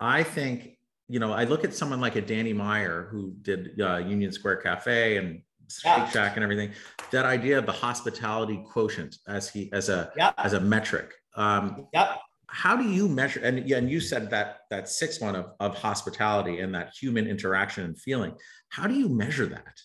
I 0.00 0.22
think 0.22 0.76
you 1.08 1.18
know 1.18 1.32
I 1.32 1.44
look 1.44 1.64
at 1.64 1.72
someone 1.72 2.00
like 2.00 2.16
a 2.16 2.20
Danny 2.20 2.52
Meyer 2.52 3.08
who 3.10 3.34
did 3.40 3.80
uh, 3.80 3.98
Union 3.98 4.32
Square 4.32 4.56
Cafe 4.56 5.16
and 5.16 5.40
Shake 5.70 6.08
Shack 6.08 6.36
and 6.36 6.42
everything. 6.44 6.72
That 7.10 7.24
idea 7.24 7.58
of 7.58 7.64
the 7.64 7.72
hospitality 7.72 8.62
quotient 8.70 9.16
as 9.26 9.48
he 9.48 9.72
as 9.72 9.88
a 9.88 10.12
yeah. 10.16 10.32
as 10.36 10.52
a 10.52 10.60
metric. 10.60 11.14
Um, 11.36 11.86
yep 11.94 12.18
how 12.48 12.74
do 12.76 12.84
you 12.84 13.08
measure 13.08 13.40
and, 13.40 13.68
yeah, 13.68 13.76
and 13.76 13.90
you 13.90 14.00
said 14.00 14.30
that 14.30 14.60
that 14.70 14.88
sixth 14.88 15.20
one 15.20 15.36
of, 15.36 15.50
of 15.60 15.76
hospitality 15.76 16.60
and 16.60 16.74
that 16.74 16.92
human 16.98 17.26
interaction 17.26 17.84
and 17.84 18.00
feeling 18.00 18.34
how 18.70 18.86
do 18.86 18.94
you 18.94 19.08
measure 19.08 19.46
that 19.46 19.78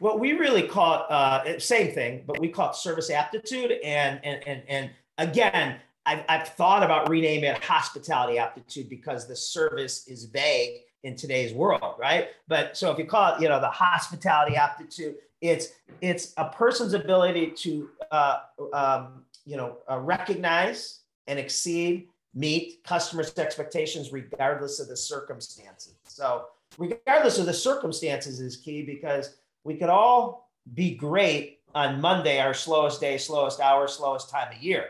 well 0.00 0.18
we 0.18 0.32
really 0.32 0.62
call 0.62 1.06
uh, 1.08 1.58
same 1.58 1.92
thing 1.92 2.22
but 2.26 2.38
we 2.38 2.48
call 2.48 2.70
it 2.70 2.76
service 2.76 3.10
aptitude 3.10 3.72
and 3.84 4.20
and 4.24 4.46
and, 4.46 4.62
and 4.68 4.90
again 5.18 5.76
I've, 6.06 6.24
I've 6.28 6.48
thought 6.48 6.82
about 6.82 7.08
renaming 7.10 7.44
it 7.44 7.62
hospitality 7.62 8.38
aptitude 8.38 8.88
because 8.88 9.28
the 9.28 9.36
service 9.36 10.08
is 10.08 10.24
vague 10.24 10.80
in 11.04 11.16
today's 11.16 11.52
world 11.52 11.94
right 11.98 12.28
but 12.48 12.76
so 12.76 12.90
if 12.90 12.98
you 12.98 13.04
call 13.04 13.34
it 13.34 13.42
you 13.42 13.48
know 13.48 13.60
the 13.60 13.70
hospitality 13.70 14.56
aptitude 14.56 15.16
it's 15.40 15.68
it's 16.00 16.32
a 16.36 16.48
person's 16.48 16.94
ability 16.94 17.52
to 17.52 17.88
uh, 18.10 18.38
um, 18.72 19.24
you 19.44 19.56
know 19.56 19.78
uh, 19.90 19.98
recognize 19.98 21.00
and 21.26 21.38
exceed, 21.38 22.08
meet 22.34 22.82
customers' 22.84 23.36
expectations 23.38 24.12
regardless 24.12 24.80
of 24.80 24.88
the 24.88 24.96
circumstances. 24.96 25.94
So, 26.04 26.46
regardless 26.78 27.38
of 27.38 27.46
the 27.46 27.54
circumstances 27.54 28.40
is 28.40 28.56
key 28.56 28.82
because 28.82 29.36
we 29.68 29.76
could 29.76 29.90
all 29.90 30.50
be 30.72 30.94
great 30.94 31.58
on 31.74 32.00
Monday, 32.00 32.40
our 32.40 32.54
slowest 32.54 33.02
day, 33.02 33.18
slowest 33.18 33.60
hour, 33.60 33.86
slowest 33.86 34.30
time 34.30 34.48
of 34.50 34.62
year. 34.62 34.86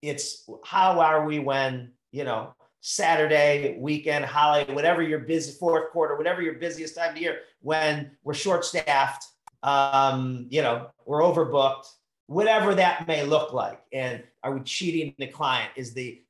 It's 0.00 0.48
how 0.64 0.98
are 0.98 1.26
we 1.26 1.38
when, 1.40 1.92
you 2.10 2.24
know, 2.24 2.54
Saturday, 2.80 3.76
weekend, 3.78 4.24
holiday, 4.24 4.72
whatever 4.72 5.02
your 5.02 5.18
busy 5.18 5.52
fourth 5.52 5.90
quarter, 5.92 6.16
whatever 6.16 6.40
your 6.40 6.54
busiest 6.54 6.96
time 6.96 7.14
of 7.14 7.20
year, 7.20 7.40
when 7.60 8.12
we're 8.24 8.32
short 8.32 8.64
staffed, 8.64 9.26
um, 9.62 10.46
you 10.48 10.62
know, 10.62 10.88
we're 11.04 11.20
overbooked, 11.20 11.84
whatever 12.26 12.74
that 12.74 13.06
may 13.06 13.24
look 13.26 13.52
like. 13.52 13.82
And 13.92 14.22
are 14.42 14.54
we 14.54 14.60
cheating 14.60 15.14
the 15.18 15.26
client? 15.26 15.70
Is 15.76 15.92
the 15.92 16.22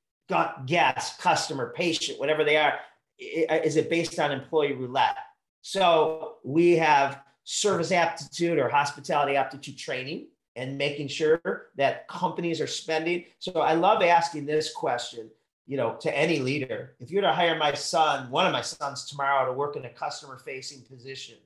guest, 0.67 1.21
customer, 1.21 1.73
patient, 1.77 2.19
whatever 2.19 2.43
they 2.43 2.57
are, 2.57 2.75
is 3.21 3.77
it 3.77 3.89
based 3.89 4.19
on 4.19 4.33
employee 4.33 4.73
roulette? 4.73 5.17
So 5.63 6.37
we 6.45 6.73
have 6.73 7.24
service 7.45 7.93
aptitude 7.93 8.59
or 8.59 8.69
hospitality 8.69 9.37
aptitude 9.37 9.79
training 9.79 10.27
and 10.57 10.79
making 10.79 11.09
sure 11.09 11.41
that 11.77 12.09
companies 12.09 12.61
are 12.61 12.67
spending. 12.67 13.25
So 13.39 13.53
I 13.61 13.75
love 13.75 14.03
asking 14.03 14.47
this 14.47 14.73
question, 14.73 15.31
you 15.67 15.77
know, 15.77 15.97
to 16.01 16.17
any 16.17 16.39
leader. 16.39 16.95
If 17.01 17.11
you're 17.11 17.23
to 17.23 17.33
hire 17.33 17.59
my 17.59 17.75
son, 17.75 18.31
one 18.31 18.47
of 18.47 18.53
my 18.53 18.63
sons 18.63 19.05
tomorrow 19.05 19.47
to 19.47 19.53
work 19.53 19.77
in 19.77 19.85
a 19.85 19.91
customer 19.91 20.39
facing 20.39 20.83
position, 20.83 21.37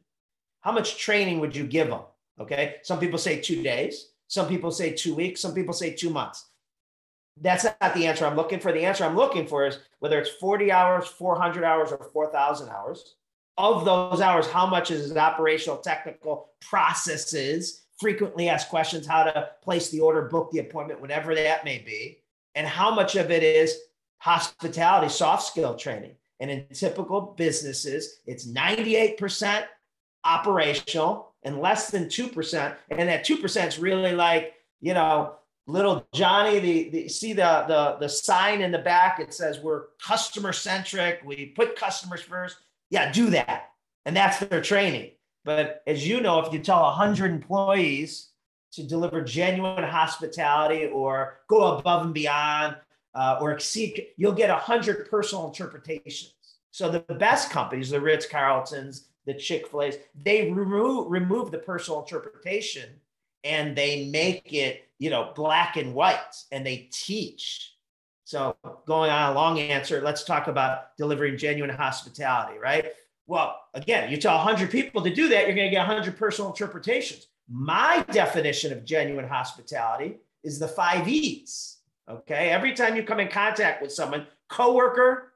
how 0.61 0.73
much 0.73 0.99
training 0.99 1.41
would 1.41 1.57
you 1.57 1.65
give 1.65 1.89
them? 1.89 2.03
Okay. 2.41 2.77
Some 2.83 3.01
people 3.01 3.19
say 3.19 3.41
two 3.41 3.63
days. 3.63 4.11
Some 4.29 4.47
people 4.47 4.71
say 4.71 4.93
two 4.93 5.15
weeks, 5.15 5.41
some 5.41 5.55
people 5.55 5.73
say 5.73 5.95
two 5.95 6.11
months. 6.11 6.51
That's 7.41 7.65
not 7.65 7.95
the 7.95 8.07
answer 8.07 8.27
I'm 8.27 8.37
looking 8.37 8.61
for. 8.61 8.73
The 8.73 8.85
answer 8.85 9.05
I'm 9.05 9.17
looking 9.17 9.47
for 9.47 9.67
is 9.67 9.79
whether 10.01 10.19
it's 10.19 10.31
40 10.31 10.71
hours, 10.71 11.07
400 11.07 11.65
hours, 11.65 11.93
or 11.93 12.11
4,000 12.13 12.69
hours. 12.69 13.15
Of 13.59 13.85
those 13.85 14.21
hours, 14.21 14.47
how 14.47 14.67
much 14.67 14.91
is 14.91 15.15
operational, 15.17 15.79
technical 15.79 16.51
processes, 16.61 17.83
frequently 17.99 18.49
asked 18.49 18.71
questions, 18.71 19.07
how 19.07 19.25
to 19.25 19.51
place 19.63 19.91
the 19.91 20.01
order, 20.01 20.23
book 20.23 20.51
the 20.53 20.61
appointment, 20.61 21.01
whatever 21.01 21.35
that 21.35 21.65
may 21.65 21.79
be, 21.79 22.19
and 22.55 22.67
how 22.67 22.95
much 22.95 23.17
of 23.17 23.31
it 23.31 23.43
is 23.43 23.77
hospitality, 24.19 25.09
soft 25.09 25.45
skill 25.45 25.75
training. 25.75 26.13
And 26.41 26.51
in 26.51 26.67
typical 26.73 27.35
businesses, 27.37 28.21
it's 28.27 28.47
98% 28.47 29.65
operational, 30.25 31.33
and 31.43 31.61
less 31.61 31.91
than 31.91 32.07
2%. 32.07 32.77
And 32.91 33.09
that 33.09 33.27
2% 33.27 33.67
is 33.67 33.79
really 33.79 34.13
like, 34.13 34.55
you 34.81 34.95
know, 34.95 35.35
little 35.67 36.07
Johnny, 36.15 36.59
the, 36.59 36.89
the 36.91 37.09
see 37.09 37.33
the, 37.33 37.65
the, 37.69 37.97
the 38.01 38.09
sign 38.09 38.63
in 38.63 38.73
the 38.73 38.79
back, 38.79 39.21
it 39.21 39.35
says 39.35 39.61
we're 39.61 39.87
customer 40.03 40.53
centric. 40.53 41.21
We 41.25 41.47
put 41.47 41.77
customers 41.77 42.23
first. 42.23 42.57
Yeah, 42.91 43.13
do 43.13 43.31
that. 43.31 43.71
And 44.05 44.17
that's 44.17 44.39
their 44.41 44.63
training. 44.63 45.11
But 45.45 45.83
as 45.87 46.07
you 46.07 46.21
know, 46.21 46.41
if 46.41 46.53
you 46.53 46.59
tell 46.59 46.83
100 46.83 47.31
employees 47.31 48.31
to 48.73 48.83
deliver 48.83 49.23
genuine 49.23 49.85
hospitality 49.85 50.87
or 50.87 51.41
go 51.49 51.77
above 51.77 52.05
and 52.05 52.15
beyond 52.15 52.77
uh, 53.15 53.39
or 53.41 53.53
exceed, 53.53 54.09
you'll 54.17 54.33
get 54.33 54.51
100 54.51 55.09
personal 55.11 55.47
interpretations. 55.47 56.35
So 56.71 56.91
the 56.91 57.01
best 57.15 57.51
companies, 57.51 57.91
the 57.91 58.01
Ritz 58.01 58.27
Carltons, 58.27 59.09
the 59.27 59.35
Chick 59.35 59.69
fil 59.69 59.83
A's, 59.83 59.97
they 60.15 60.51
remove, 60.53 61.11
remove 61.11 61.51
the 61.51 61.59
personal 61.59 62.01
interpretation 62.01 62.89
and 63.45 63.77
they 63.77 64.09
make 64.11 64.53
it, 64.53 64.89
you 64.99 65.11
know, 65.11 65.33
black 65.35 65.77
and 65.77 65.95
white 65.95 66.37
and 66.53 66.67
they 66.67 66.89
teach. 66.93 67.75
So 68.29 68.55
going 68.85 69.11
on 69.11 69.33
a 69.33 69.35
long 69.35 69.59
answer, 69.59 70.03
let's 70.03 70.23
talk 70.23 70.49
about 70.49 70.95
delivering 70.99 71.39
genuine 71.39 71.75
hospitality, 71.75 72.59
right? 72.59 72.93
Well, 73.27 73.59
again, 73.73 74.11
you 74.11 74.19
tell 74.19 74.37
100 74.37 74.71
people 74.71 75.03
to 75.03 75.15
do 75.15 75.31
that, 75.31 75.47
you're 75.47 75.57
going 75.57 75.71
to 75.71 75.75
get 75.75 75.89
100 75.89 76.15
personal 76.19 76.51
interpretations. 76.51 77.29
My 77.51 78.05
definition 78.13 78.71
of 78.71 78.85
genuine 78.85 79.27
hospitality 79.27 80.19
is 80.45 80.59
the 80.59 80.69
five 80.69 81.09
E's. 81.09 81.79
Okay. 82.07 82.51
Every 82.51 82.75
time 82.75 82.97
you 82.97 83.03
come 83.03 83.19
in 83.19 83.29
contact 83.29 83.81
with 83.81 83.93
someone, 83.93 84.27
coworker, 84.51 85.33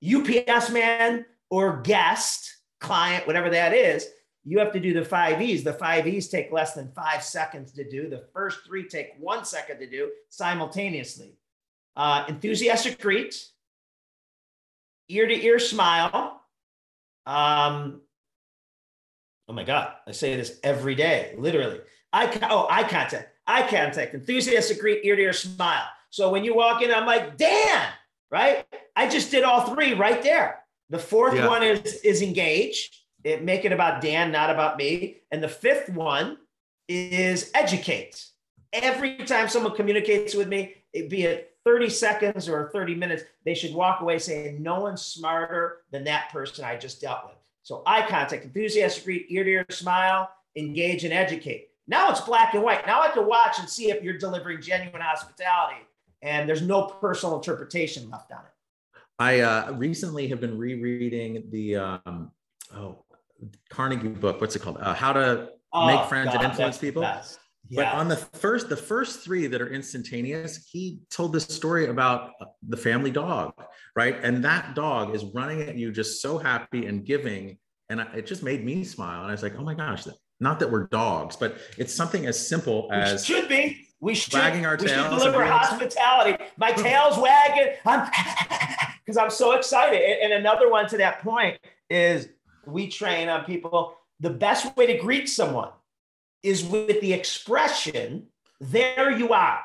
UPS 0.00 0.70
man, 0.70 1.26
or 1.50 1.82
guest, 1.82 2.58
client, 2.78 3.26
whatever 3.26 3.50
that 3.50 3.74
is, 3.74 4.06
you 4.44 4.60
have 4.60 4.72
to 4.74 4.80
do 4.80 4.92
the 4.94 5.04
five 5.04 5.42
E's. 5.42 5.64
The 5.64 5.72
five 5.72 6.06
E's 6.06 6.28
take 6.28 6.52
less 6.52 6.72
than 6.72 6.92
five 6.94 7.24
seconds 7.24 7.72
to 7.72 7.82
do. 7.82 8.08
The 8.08 8.26
first 8.32 8.60
three 8.64 8.86
take 8.86 9.14
one 9.18 9.44
second 9.44 9.80
to 9.80 9.90
do 9.90 10.12
simultaneously. 10.28 11.34
Uh, 11.94 12.24
enthusiastic 12.28 13.00
greet, 13.00 13.46
ear 15.08 15.26
to 15.26 15.44
ear 15.44 15.58
smile. 15.58 16.40
Um, 17.26 18.00
oh 19.48 19.52
my 19.52 19.64
God, 19.64 19.92
I 20.06 20.12
say 20.12 20.36
this 20.36 20.58
every 20.62 20.94
day, 20.94 21.34
literally. 21.36 21.80
Eye, 22.12 22.38
oh, 22.50 22.66
eye 22.70 22.84
contact, 22.84 23.28
eye 23.46 23.68
contact, 23.68 24.14
enthusiastic 24.14 24.80
greet, 24.80 25.04
ear 25.04 25.16
to 25.16 25.22
ear 25.22 25.32
smile. 25.32 25.86
So 26.10 26.30
when 26.30 26.44
you 26.44 26.54
walk 26.54 26.82
in, 26.82 26.92
I'm 26.92 27.06
like, 27.06 27.36
Dan, 27.36 27.88
right? 28.30 28.66
I 28.96 29.08
just 29.08 29.30
did 29.30 29.44
all 29.44 29.74
three 29.74 29.94
right 29.94 30.22
there. 30.22 30.60
The 30.90 30.98
fourth 30.98 31.34
yeah. 31.34 31.46
one 31.46 31.62
is 31.62 32.00
is 32.02 32.20
engage. 32.20 32.90
It 33.24 33.42
make 33.42 33.64
it 33.64 33.72
about 33.72 34.02
Dan, 34.02 34.32
not 34.32 34.50
about 34.50 34.76
me. 34.76 35.22
And 35.30 35.42
the 35.42 35.48
fifth 35.48 35.88
one 35.88 36.36
is 36.88 37.50
educate. 37.54 38.26
Every 38.72 39.16
time 39.18 39.48
someone 39.48 39.74
communicates 39.74 40.34
with 40.34 40.48
me, 40.48 40.74
it 40.92 41.08
be 41.08 41.24
it 41.24 41.51
30 41.64 41.88
seconds 41.88 42.48
or 42.48 42.70
30 42.72 42.94
minutes, 42.94 43.22
they 43.44 43.54
should 43.54 43.74
walk 43.74 44.00
away 44.00 44.18
saying, 44.18 44.62
no 44.62 44.80
one's 44.80 45.02
smarter 45.02 45.78
than 45.90 46.04
that 46.04 46.30
person 46.30 46.64
I 46.64 46.76
just 46.76 47.00
dealt 47.00 47.24
with. 47.26 47.36
So 47.62 47.82
eye 47.86 48.06
contact, 48.08 48.44
enthusiastic 48.44 49.04
greet, 49.04 49.26
ear 49.28 49.44
to 49.44 49.50
ear 49.50 49.66
smile, 49.70 50.30
engage 50.56 51.04
and 51.04 51.12
educate. 51.12 51.68
Now 51.86 52.10
it's 52.10 52.20
black 52.20 52.54
and 52.54 52.62
white. 52.62 52.86
Now 52.86 53.00
I 53.02 53.08
can 53.08 53.26
watch 53.26 53.58
and 53.58 53.68
see 53.68 53.90
if 53.90 54.02
you're 54.02 54.18
delivering 54.18 54.60
genuine 54.60 55.00
hospitality 55.00 55.82
and 56.22 56.48
there's 56.48 56.62
no 56.62 56.86
personal 56.86 57.36
interpretation 57.36 58.08
left 58.10 58.32
on 58.32 58.38
it. 58.38 59.00
I 59.18 59.40
uh, 59.40 59.72
recently 59.72 60.28
have 60.28 60.40
been 60.40 60.56
rereading 60.56 61.44
the 61.50 61.76
um, 61.76 62.30
oh 62.74 63.04
Carnegie 63.68 64.08
book. 64.08 64.40
What's 64.40 64.56
it 64.56 64.60
called? 64.60 64.78
Uh, 64.78 64.94
How 64.94 65.12
to 65.12 65.50
oh, 65.72 65.86
Make 65.86 66.08
Friends 66.08 66.32
God, 66.32 66.36
and 66.36 66.44
Influence 66.44 66.78
People. 66.78 67.02
Yeah. 67.72 67.84
But 67.84 67.98
on 67.98 68.08
the 68.08 68.16
first, 68.16 68.68
the 68.68 68.76
first 68.76 69.20
three 69.20 69.46
that 69.46 69.62
are 69.62 69.70
instantaneous, 69.72 70.68
he 70.70 70.98
told 71.08 71.32
this 71.32 71.44
story 71.44 71.86
about 71.86 72.32
the 72.68 72.76
family 72.76 73.10
dog, 73.10 73.54
right? 73.96 74.22
And 74.22 74.44
that 74.44 74.74
dog 74.74 75.14
is 75.14 75.24
running 75.24 75.62
at 75.62 75.74
you 75.74 75.90
just 75.90 76.20
so 76.20 76.36
happy 76.36 76.84
and 76.84 77.02
giving, 77.02 77.56
and 77.88 78.00
it 78.14 78.26
just 78.26 78.42
made 78.42 78.62
me 78.62 78.84
smile. 78.84 79.22
And 79.22 79.28
I 79.28 79.32
was 79.32 79.42
like, 79.42 79.54
oh 79.58 79.64
my 79.64 79.72
gosh, 79.72 80.06
not 80.38 80.60
that 80.60 80.70
we're 80.70 80.88
dogs, 80.88 81.34
but 81.34 81.56
it's 81.78 81.94
something 81.94 82.26
as 82.26 82.46
simple 82.46 82.90
as 82.92 83.22
it 83.22 83.24
should 83.24 83.48
be. 83.48 83.86
We 84.00 84.16
should 84.16 84.34
wagging 84.34 84.66
our 84.66 84.76
we 84.76 84.88
tails. 84.88 85.22
Should 85.22 85.30
deliver 85.30 85.46
hospitality. 85.46 86.44
My 86.58 86.72
tail's 86.72 87.16
wagging. 87.16 87.72
I'm 87.86 88.10
because 89.06 89.16
I'm 89.16 89.30
so 89.30 89.52
excited. 89.52 89.98
And 90.22 90.34
another 90.34 90.70
one 90.70 90.88
to 90.88 90.98
that 90.98 91.22
point 91.22 91.58
is 91.88 92.28
we 92.66 92.88
train 92.88 93.30
on 93.30 93.46
people. 93.46 93.94
The 94.20 94.28
best 94.28 94.76
way 94.76 94.86
to 94.86 94.98
greet 94.98 95.30
someone 95.30 95.70
is 96.42 96.64
with 96.64 97.00
the 97.00 97.12
expression, 97.12 98.26
there 98.60 99.10
you 99.10 99.32
are. 99.32 99.60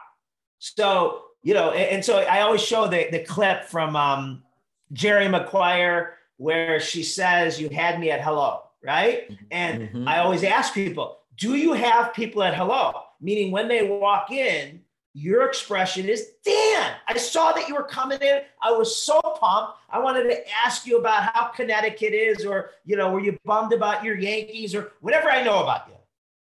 So, 0.59 1.23
you 1.43 1.53
know, 1.53 1.71
and, 1.71 1.97
and 1.97 2.05
so 2.05 2.19
I 2.19 2.41
always 2.41 2.61
show 2.61 2.87
the, 2.87 3.07
the 3.11 3.19
clip 3.19 3.65
from 3.65 3.95
um, 3.95 4.43
Jerry 4.91 5.27
Maguire 5.27 6.17
where 6.37 6.79
she 6.79 7.03
says, 7.03 7.59
You 7.59 7.69
had 7.69 7.99
me 7.99 8.11
at 8.11 8.21
hello, 8.21 8.63
right? 8.83 9.29
And 9.51 9.83
mm-hmm. 9.83 10.07
I 10.07 10.19
always 10.19 10.43
ask 10.43 10.73
people, 10.73 11.19
Do 11.37 11.55
you 11.55 11.73
have 11.73 12.13
people 12.13 12.43
at 12.43 12.55
hello? 12.55 12.93
Meaning 13.19 13.51
when 13.51 13.67
they 13.67 13.87
walk 13.87 14.31
in, 14.31 14.81
your 15.13 15.47
expression 15.47 16.07
is, 16.07 16.33
Dan, 16.45 16.93
I 17.07 17.17
saw 17.17 17.51
that 17.53 17.67
you 17.67 17.73
were 17.73 17.83
coming 17.83 18.19
in. 18.21 18.41
I 18.61 18.71
was 18.71 18.95
so 18.95 19.19
pumped. 19.19 19.79
I 19.89 19.97
wanted 19.97 20.25
to 20.25 20.43
ask 20.63 20.85
you 20.85 20.99
about 20.99 21.23
how 21.33 21.47
Connecticut 21.47 22.13
is, 22.13 22.45
or, 22.45 22.69
you 22.85 22.95
know, 22.95 23.11
were 23.11 23.19
you 23.19 23.35
bummed 23.43 23.73
about 23.73 24.03
your 24.03 24.15
Yankees 24.15 24.75
or 24.75 24.91
whatever 25.01 25.31
I 25.31 25.43
know 25.43 25.63
about 25.63 25.87
you. 25.87 25.96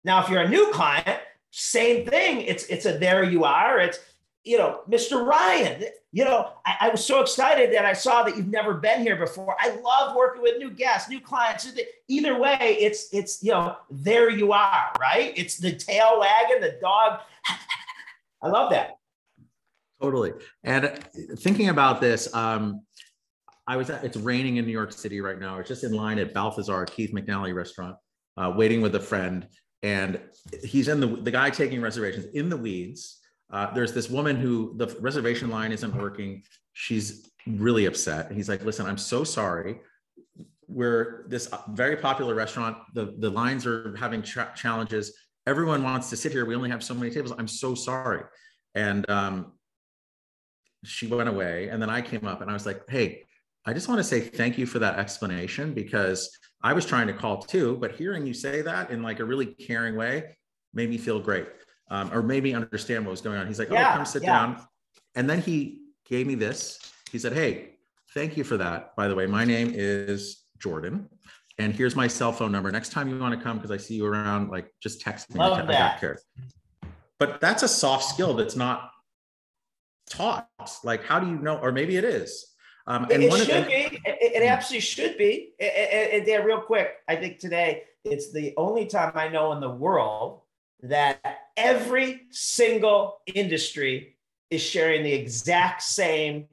Now, 0.03 0.23
if 0.23 0.29
you're 0.29 0.41
a 0.41 0.49
new 0.49 0.71
client, 0.71 1.19
same 1.51 2.05
thing. 2.05 2.41
It's, 2.41 2.65
it's 2.65 2.85
a 2.85 2.97
there 2.97 3.23
you 3.23 3.43
are. 3.43 3.79
It's, 3.79 3.99
you 4.43 4.57
know, 4.57 4.81
Mr. 4.89 5.23
Ryan, 5.25 5.83
you 6.11 6.25
know, 6.25 6.53
I, 6.65 6.75
I, 6.81 6.89
was 6.89 7.05
so 7.05 7.21
excited 7.21 7.71
that 7.73 7.85
I 7.85 7.93
saw 7.93 8.23
that 8.23 8.35
you've 8.35 8.47
never 8.47 8.73
been 8.73 9.01
here 9.01 9.15
before. 9.15 9.55
I 9.59 9.69
love 9.69 10.15
working 10.15 10.41
with 10.41 10.57
new 10.57 10.71
guests, 10.71 11.09
new 11.09 11.21
clients. 11.21 11.71
Either 12.07 12.39
way, 12.39 12.77
it's, 12.79 13.13
it's, 13.13 13.43
you 13.43 13.51
know, 13.51 13.77
there 13.91 14.31
you 14.31 14.51
are, 14.51 14.91
right? 14.99 15.31
It's 15.35 15.57
the 15.57 15.73
tail 15.73 16.19
wagging, 16.19 16.59
the 16.61 16.77
dog 16.81 17.19
I 18.41 18.47
love 18.47 18.71
that. 18.71 18.97
Totally. 20.01 20.33
And 20.63 20.97
thinking 21.37 21.69
about 21.69 22.01
this, 22.01 22.33
um, 22.33 22.81
I 23.67 23.77
was 23.77 23.89
at, 23.89 24.03
it's 24.03 24.17
raining 24.17 24.57
in 24.57 24.65
New 24.65 24.71
York 24.71 24.91
City 24.91 25.21
right 25.21 25.39
now. 25.39 25.59
It's 25.59 25.67
just 25.67 25.83
in 25.83 25.93
line 25.93 26.17
at 26.17 26.33
Balthazar, 26.33 26.85
Keith 26.85 27.13
McNally 27.13 27.53
restaurant, 27.53 27.95
uh, 28.37 28.51
waiting 28.55 28.81
with 28.81 28.95
a 28.95 28.99
friend. 28.99 29.47
And 29.83 30.19
he's 30.63 30.87
in 30.87 30.99
the, 30.99 31.07
the 31.07 31.31
guy 31.31 31.49
taking 31.49 31.81
reservations 31.81 32.25
in 32.33 32.49
the 32.49 32.57
weeds. 32.57 33.19
Uh, 33.51 33.73
there's 33.73 33.93
this 33.93 34.09
woman 34.09 34.35
who 34.35 34.73
the 34.77 34.87
reservation 34.99 35.49
line 35.49 35.71
isn't 35.71 35.95
working. 35.95 36.43
She's 36.73 37.31
really 37.47 37.85
upset. 37.85 38.27
And 38.27 38.35
he's 38.35 38.47
like, 38.47 38.63
listen, 38.63 38.85
I'm 38.85 38.97
so 38.97 39.23
sorry. 39.23 39.81
We're 40.67 41.25
this 41.27 41.49
very 41.69 41.97
popular 41.97 42.35
restaurant. 42.35 42.77
The, 42.93 43.15
the 43.17 43.29
lines 43.29 43.65
are 43.65 43.95
having 43.97 44.21
tra- 44.21 44.53
challenges 44.55 45.13
everyone 45.47 45.83
wants 45.83 46.09
to 46.09 46.17
sit 46.17 46.31
here. 46.31 46.45
We 46.45 46.55
only 46.55 46.69
have 46.69 46.83
so 46.83 46.93
many 46.93 47.11
tables. 47.11 47.33
I'm 47.37 47.47
so 47.47 47.75
sorry. 47.75 48.23
And 48.75 49.09
um, 49.09 49.53
she 50.83 51.07
went 51.07 51.29
away. 51.29 51.69
And 51.69 51.81
then 51.81 51.89
I 51.89 52.01
came 52.01 52.25
up 52.25 52.41
and 52.41 52.49
I 52.49 52.53
was 52.53 52.65
like, 52.65 52.83
hey, 52.89 53.23
I 53.65 53.73
just 53.73 53.87
want 53.87 53.99
to 53.99 54.03
say 54.03 54.21
thank 54.21 54.57
you 54.57 54.65
for 54.65 54.79
that 54.79 54.97
explanation 54.97 55.73
because 55.73 56.35
I 56.63 56.73
was 56.73 56.85
trying 56.85 57.07
to 57.07 57.13
call 57.13 57.41
too, 57.41 57.77
but 57.77 57.93
hearing 57.93 58.25
you 58.25 58.33
say 58.33 58.61
that 58.61 58.91
in 58.91 59.01
like 59.01 59.19
a 59.19 59.25
really 59.25 59.47
caring 59.47 59.95
way 59.95 60.37
made 60.73 60.89
me 60.89 60.97
feel 60.97 61.19
great 61.19 61.47
um, 61.89 62.11
or 62.13 62.21
made 62.21 62.43
me 62.43 62.53
understand 62.53 63.05
what 63.05 63.11
was 63.11 63.21
going 63.21 63.37
on. 63.37 63.47
He's 63.47 63.59
like, 63.59 63.71
oh, 63.71 63.75
come 63.75 64.05
sit 64.05 64.23
yeah. 64.23 64.39
down. 64.39 64.67
And 65.15 65.29
then 65.29 65.41
he 65.41 65.81
gave 66.05 66.27
me 66.27 66.35
this. 66.35 66.79
He 67.11 67.19
said, 67.19 67.33
hey, 67.33 67.75
thank 68.13 68.37
you 68.37 68.43
for 68.43 68.57
that. 68.57 68.95
By 68.95 69.07
the 69.07 69.15
way, 69.15 69.25
my 69.25 69.43
name 69.43 69.71
is 69.75 70.43
Jordan 70.59 71.09
and 71.61 71.73
here's 71.73 71.95
my 71.95 72.07
cell 72.07 72.31
phone 72.31 72.51
number. 72.51 72.71
Next 72.71 72.89
time 72.89 73.07
you 73.07 73.17
want 73.19 73.37
to 73.37 73.41
come, 73.41 73.57
because 73.57 73.71
I 73.71 73.77
see 73.77 73.95
you 73.95 74.05
around, 74.05 74.49
like 74.49 74.73
just 74.81 75.01
text 75.01 75.33
me. 75.33 75.39
Love 75.39 75.59
I, 75.59 75.65
that. 75.65 75.99
care. 75.99 76.19
But 77.19 77.39
that's 77.39 77.63
a 77.63 77.67
soft 77.67 78.05
skill 78.05 78.33
that's 78.33 78.55
not 78.55 78.89
taught. 80.09 80.47
Like, 80.83 81.03
how 81.03 81.19
do 81.19 81.27
you 81.27 81.37
know? 81.37 81.57
Or 81.57 81.71
maybe 81.71 81.97
it 81.97 82.03
is. 82.03 82.50
Um, 82.87 83.03
and 83.11 83.23
it, 83.23 83.31
should 83.33 83.67
be. 83.67 83.73
It, 83.73 84.01
it, 84.05 84.43
absolutely 84.43 84.81
should 84.81 85.17
be. 85.17 85.53
And 85.59 86.25
yeah, 86.25 86.37
real 86.37 86.61
quick, 86.61 86.95
I 87.07 87.15
think 87.15 87.39
today 87.39 87.83
it's 88.03 88.31
the 88.31 88.53
only 88.57 88.85
time 88.87 89.11
I 89.15 89.27
know 89.27 89.53
in 89.53 89.59
the 89.59 89.69
world 89.69 90.41
that 90.83 91.19
every 91.55 92.21
single 92.31 93.19
industry 93.27 94.17
is 94.49 94.61
sharing 94.61 95.03
the 95.03 95.13
exact 95.13 95.83
same 95.83 96.47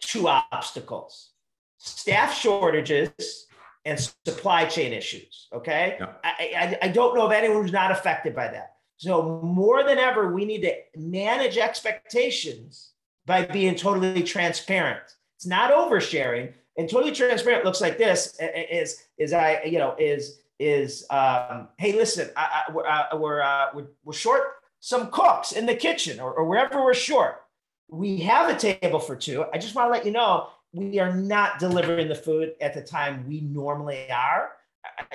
two 0.00 0.28
obstacles: 0.28 1.30
staff 1.78 2.34
shortages 2.34 3.46
and 3.84 3.98
supply 4.26 4.66
chain 4.66 4.92
issues. 4.92 5.48
Okay. 5.52 5.96
Yeah. 5.98 6.12
I, 6.24 6.76
I, 6.82 6.86
I 6.86 6.88
don't 6.88 7.14
know 7.14 7.26
of 7.26 7.32
anyone 7.32 7.62
who's 7.62 7.72
not 7.72 7.90
affected 7.90 8.34
by 8.34 8.48
that. 8.48 8.74
So, 8.98 9.40
more 9.42 9.84
than 9.84 9.98
ever, 9.98 10.32
we 10.32 10.44
need 10.44 10.62
to 10.62 10.74
manage 10.96 11.56
expectations 11.56 12.90
by 13.26 13.44
being 13.44 13.76
totally 13.76 14.22
transparent. 14.24 15.14
It's 15.38 15.46
not 15.46 15.70
oversharing. 15.70 16.52
And 16.76 16.90
totally 16.90 17.12
transparent 17.12 17.64
looks 17.64 17.80
like 17.80 17.96
this 17.96 18.36
is, 18.40 19.04
is 19.18 19.32
I, 19.32 19.62
you 19.62 19.78
know, 19.78 19.94
is, 19.96 20.40
is, 20.58 21.06
um, 21.10 21.68
hey, 21.76 21.92
listen, 21.92 22.28
I, 22.36 22.64
I, 22.66 22.72
we're, 22.72 22.84
uh, 22.84 23.04
we're, 23.16 23.40
uh, 23.40 23.66
we're, 23.72 23.86
we're 24.04 24.12
short 24.14 24.42
some 24.80 25.12
cooks 25.12 25.52
in 25.52 25.64
the 25.64 25.76
kitchen 25.76 26.18
or, 26.18 26.32
or 26.32 26.44
wherever 26.44 26.84
we're 26.84 26.92
short. 26.92 27.44
We 27.88 28.16
have 28.18 28.50
a 28.50 28.58
table 28.58 28.98
for 28.98 29.14
two. 29.14 29.44
I 29.54 29.58
just 29.58 29.76
want 29.76 29.86
to 29.86 29.92
let 29.92 30.04
you 30.04 30.10
know 30.10 30.48
we 30.72 30.98
are 30.98 31.14
not 31.14 31.60
delivering 31.60 32.08
the 32.08 32.16
food 32.16 32.54
at 32.60 32.74
the 32.74 32.82
time 32.82 33.24
we 33.28 33.40
normally 33.40 34.10
are. 34.10 34.50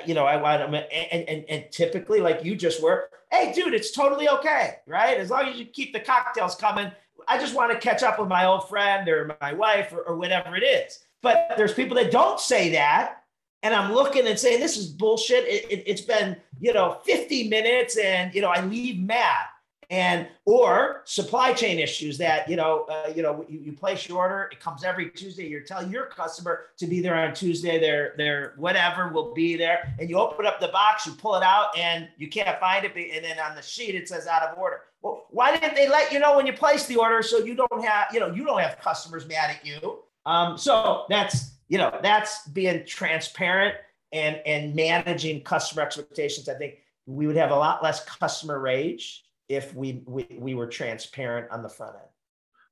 You 0.05 0.13
know, 0.13 0.25
I 0.25 0.38
want 0.38 0.62
them, 0.62 0.73
and, 0.73 1.27
and, 1.27 1.45
and 1.49 1.65
typically, 1.69 2.21
like 2.21 2.45
you 2.45 2.55
just 2.55 2.81
were, 2.81 3.09
hey, 3.29 3.51
dude, 3.53 3.73
it's 3.73 3.91
totally 3.91 4.29
okay, 4.29 4.77
right? 4.88 5.17
As 5.17 5.29
long 5.29 5.47
as 5.47 5.57
you 5.57 5.65
keep 5.65 5.91
the 5.91 5.99
cocktails 5.99 6.55
coming. 6.55 6.91
I 7.27 7.38
just 7.38 7.55
want 7.55 7.71
to 7.71 7.77
catch 7.77 8.03
up 8.03 8.19
with 8.19 8.29
my 8.29 8.45
old 8.45 8.67
friend 8.69 9.07
or 9.07 9.36
my 9.41 9.53
wife 9.53 9.93
or, 9.93 10.01
or 10.01 10.15
whatever 10.15 10.55
it 10.55 10.63
is. 10.63 10.99
But 11.21 11.53
there's 11.57 11.73
people 11.73 11.95
that 11.97 12.12
don't 12.12 12.39
say 12.39 12.71
that. 12.71 13.23
And 13.62 13.73
I'm 13.73 13.93
looking 13.93 14.27
and 14.27 14.38
saying, 14.38 14.59
this 14.59 14.75
is 14.75 14.88
bullshit. 14.88 15.45
It, 15.45 15.71
it, 15.71 15.83
it's 15.86 16.01
been, 16.01 16.36
you 16.59 16.73
know, 16.73 16.99
50 17.05 17.47
minutes 17.47 17.97
and, 17.97 18.33
you 18.36 18.41
know, 18.41 18.49
I 18.49 18.62
leave 18.65 18.99
mad 18.99 19.45
and 19.89 20.27
or 20.45 21.01
supply 21.05 21.53
chain 21.53 21.77
issues 21.77 22.17
that 22.17 22.49
you 22.49 22.55
know 22.55 22.86
uh, 22.89 23.12
you 23.15 23.21
know 23.21 23.45
you, 23.47 23.59
you, 23.59 23.73
place 23.73 24.07
your 24.07 24.17
order 24.17 24.49
it 24.51 24.59
comes 24.59 24.83
every 24.83 25.09
tuesday 25.12 25.47
you're 25.47 25.62
telling 25.62 25.91
your 25.91 26.05
customer 26.05 26.62
to 26.77 26.88
be 26.88 26.99
there 26.99 27.15
on 27.15 27.33
tuesday 27.33 27.79
their 27.79 28.13
their 28.17 28.53
whatever 28.57 29.09
will 29.09 29.33
be 29.33 29.55
there 29.55 29.93
and 29.99 30.09
you 30.09 30.17
open 30.17 30.45
up 30.45 30.59
the 30.59 30.69
box 30.69 31.05
you 31.05 31.12
pull 31.13 31.36
it 31.36 31.43
out 31.43 31.77
and 31.77 32.07
you 32.17 32.27
can't 32.27 32.59
find 32.59 32.86
it 32.86 32.95
and 32.95 33.23
then 33.23 33.38
on 33.39 33.55
the 33.55 33.62
sheet 33.62 33.93
it 33.93 34.07
says 34.07 34.25
out 34.25 34.41
of 34.41 34.57
order 34.57 34.81
well 35.04 35.26
why 35.30 35.56
didn't 35.56 35.76
they 35.76 35.88
let 35.88 36.12
you 36.12 36.18
know 36.18 36.36
when 36.36 36.48
you 36.48 36.54
place 36.54 36.88
the 36.88 36.96
order 36.96 37.22
so 37.22 37.38
you 37.38 37.54
don't 37.54 37.86
have 37.86 38.08
you 38.12 38.20
know 38.20 38.32
you 38.34 38.44
don't 38.44 38.60
have 38.60 38.80
customers 38.80 39.28
mad 39.28 39.52
at 39.52 39.66
you 39.66 40.00
um, 40.26 40.58
so 40.58 41.06
that's 41.10 41.52
you 41.68 41.78
know 41.78 42.00
that's 42.02 42.48
being 42.48 42.84
transparent 42.86 43.76
and 44.12 44.42
and 44.46 44.74
managing 44.74 45.42
customer 45.42 45.84
expectations 45.84 46.50
i 46.50 46.56
think 46.56 46.78
we 47.06 47.28
would 47.28 47.36
have 47.36 47.52
a 47.52 47.56
lot 47.56 47.84
less 47.84 48.04
customer 48.06 48.60
rage 48.60 49.24
if 49.50 49.74
we, 49.76 50.04
we, 50.06 50.28
we 50.39 50.56
were 50.56 50.68
transparent 50.68 51.52
on 51.52 51.63
the 51.63 51.70
front 51.70 51.96
end. 51.96 52.10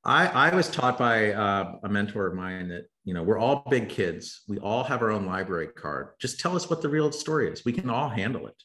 I, 0.04 0.28
I 0.50 0.56
was 0.56 0.70
taught 0.70 0.98
by 0.98 1.32
uh, 1.32 1.76
a 1.84 1.89
mentor 1.89 2.26
of 2.28 2.34
mine 2.34 2.70
that 2.70 2.89
you 3.04 3.13
know 3.13 3.22
we're 3.22 3.38
all 3.38 3.63
big 3.70 3.88
kids. 3.88 4.41
We 4.48 4.58
all 4.58 4.84
have 4.84 5.04
our 5.04 5.12
own 5.12 5.28
library 5.28 5.67
card. 5.67 6.10
Just 6.20 6.39
tell 6.39 6.56
us 6.56 6.72
what 6.72 6.82
the 6.82 6.89
real 6.89 7.12
story 7.12 7.52
is. 7.52 7.63
We 7.65 7.72
can 7.72 7.88
all 7.89 8.10
handle 8.10 8.48
it. 8.48 8.63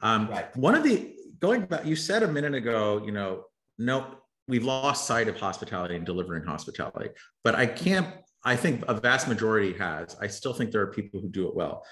Um, 0.00 0.28
right. 0.28 0.56
One 0.56 0.76
of 0.76 0.84
the 0.84 1.12
going 1.40 1.66
back, 1.66 1.84
you 1.84 1.96
said 1.96 2.22
a 2.22 2.28
minute 2.28 2.54
ago, 2.54 3.02
you 3.04 3.12
know, 3.12 3.44
no, 3.78 4.14
we've 4.46 4.64
lost 4.64 5.06
sight 5.06 5.28
of 5.28 5.36
hospitality 5.38 5.96
and 5.96 6.04
delivering 6.04 6.44
hospitality. 6.44 7.10
But 7.44 7.54
I 7.54 7.66
can't. 7.66 8.14
I 8.42 8.56
think 8.56 8.84
a 8.88 8.94
vast 8.94 9.28
majority 9.28 9.74
has. 9.74 10.16
I 10.20 10.26
still 10.26 10.54
think 10.54 10.70
there 10.70 10.80
are 10.80 10.92
people 10.92 11.20
who 11.20 11.28
do 11.28 11.46
it 11.48 11.54
well. 11.54 11.84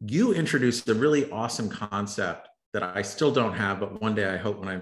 You 0.00 0.34
introduced 0.34 0.88
a 0.88 0.94
really 0.94 1.30
awesome 1.30 1.70
concept 1.70 2.48
that 2.74 2.82
I 2.82 3.00
still 3.02 3.32
don't 3.32 3.54
have, 3.54 3.80
but 3.80 4.02
one 4.02 4.14
day 4.14 4.26
I 4.26 4.36
hope 4.36 4.58
when 4.58 4.68
I 4.68 4.80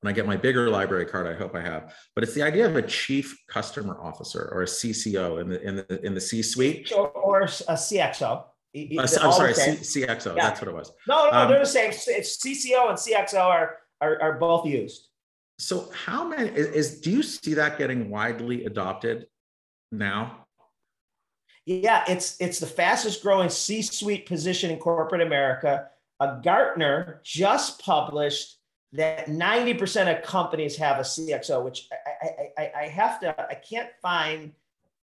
when 0.00 0.12
I 0.12 0.14
get 0.14 0.26
my 0.26 0.36
bigger 0.36 0.70
library 0.70 1.06
card, 1.06 1.26
I 1.26 1.34
hope 1.34 1.56
I 1.56 1.60
have. 1.60 1.94
But 2.14 2.22
it's 2.22 2.34
the 2.34 2.42
idea 2.42 2.66
of 2.66 2.76
a 2.76 2.82
chief 2.82 3.36
customer 3.48 4.00
officer 4.00 4.48
or 4.52 4.62
a 4.62 4.66
CCO 4.66 5.40
in 5.40 5.48
the 5.48 5.62
in 5.62 5.76
the 5.76 6.06
in 6.06 6.14
the 6.14 6.20
C-suite 6.20 6.92
or, 6.96 7.08
or 7.08 7.42
a 7.42 7.46
CXO. 7.46 8.44
Uh, 8.76 9.02
I'm 9.02 9.32
sorry, 9.32 9.54
C- 9.54 10.02
CXO. 10.02 10.36
Yeah. 10.36 10.42
That's 10.42 10.60
what 10.60 10.68
it 10.68 10.74
was. 10.74 10.92
No, 11.06 11.30
no, 11.30 11.38
um, 11.38 11.48
they're 11.48 11.60
the 11.60 11.66
same. 11.66 11.90
It's 11.90 12.36
CCO 12.36 12.90
and 12.90 12.98
CXO 12.98 13.40
are, 13.40 13.78
are 14.00 14.20
are 14.20 14.38
both 14.38 14.66
used. 14.66 15.08
So, 15.58 15.90
how 16.04 16.28
many 16.28 16.50
is, 16.50 16.66
is 16.68 17.00
do 17.00 17.10
you 17.10 17.22
see 17.22 17.54
that 17.54 17.78
getting 17.78 18.10
widely 18.10 18.64
adopted 18.64 19.26
now? 19.90 20.46
Yeah, 21.66 22.04
it's 22.08 22.40
it's 22.40 22.60
the 22.60 22.66
fastest 22.66 23.22
growing 23.22 23.50
C-suite 23.50 24.26
position 24.26 24.70
in 24.70 24.78
corporate 24.78 25.22
America. 25.22 25.88
A 26.20 26.40
Gartner 26.42 27.20
just 27.24 27.80
published 27.82 28.58
that 28.92 29.26
90% 29.26 30.16
of 30.16 30.24
companies 30.24 30.76
have 30.76 30.98
a 30.98 31.02
CXO, 31.02 31.62
which 31.62 31.88
I, 31.92 32.50
I, 32.62 32.72
I 32.74 32.88
have 32.88 33.20
to, 33.20 33.38
I 33.38 33.54
can't 33.54 33.90
find, 34.00 34.52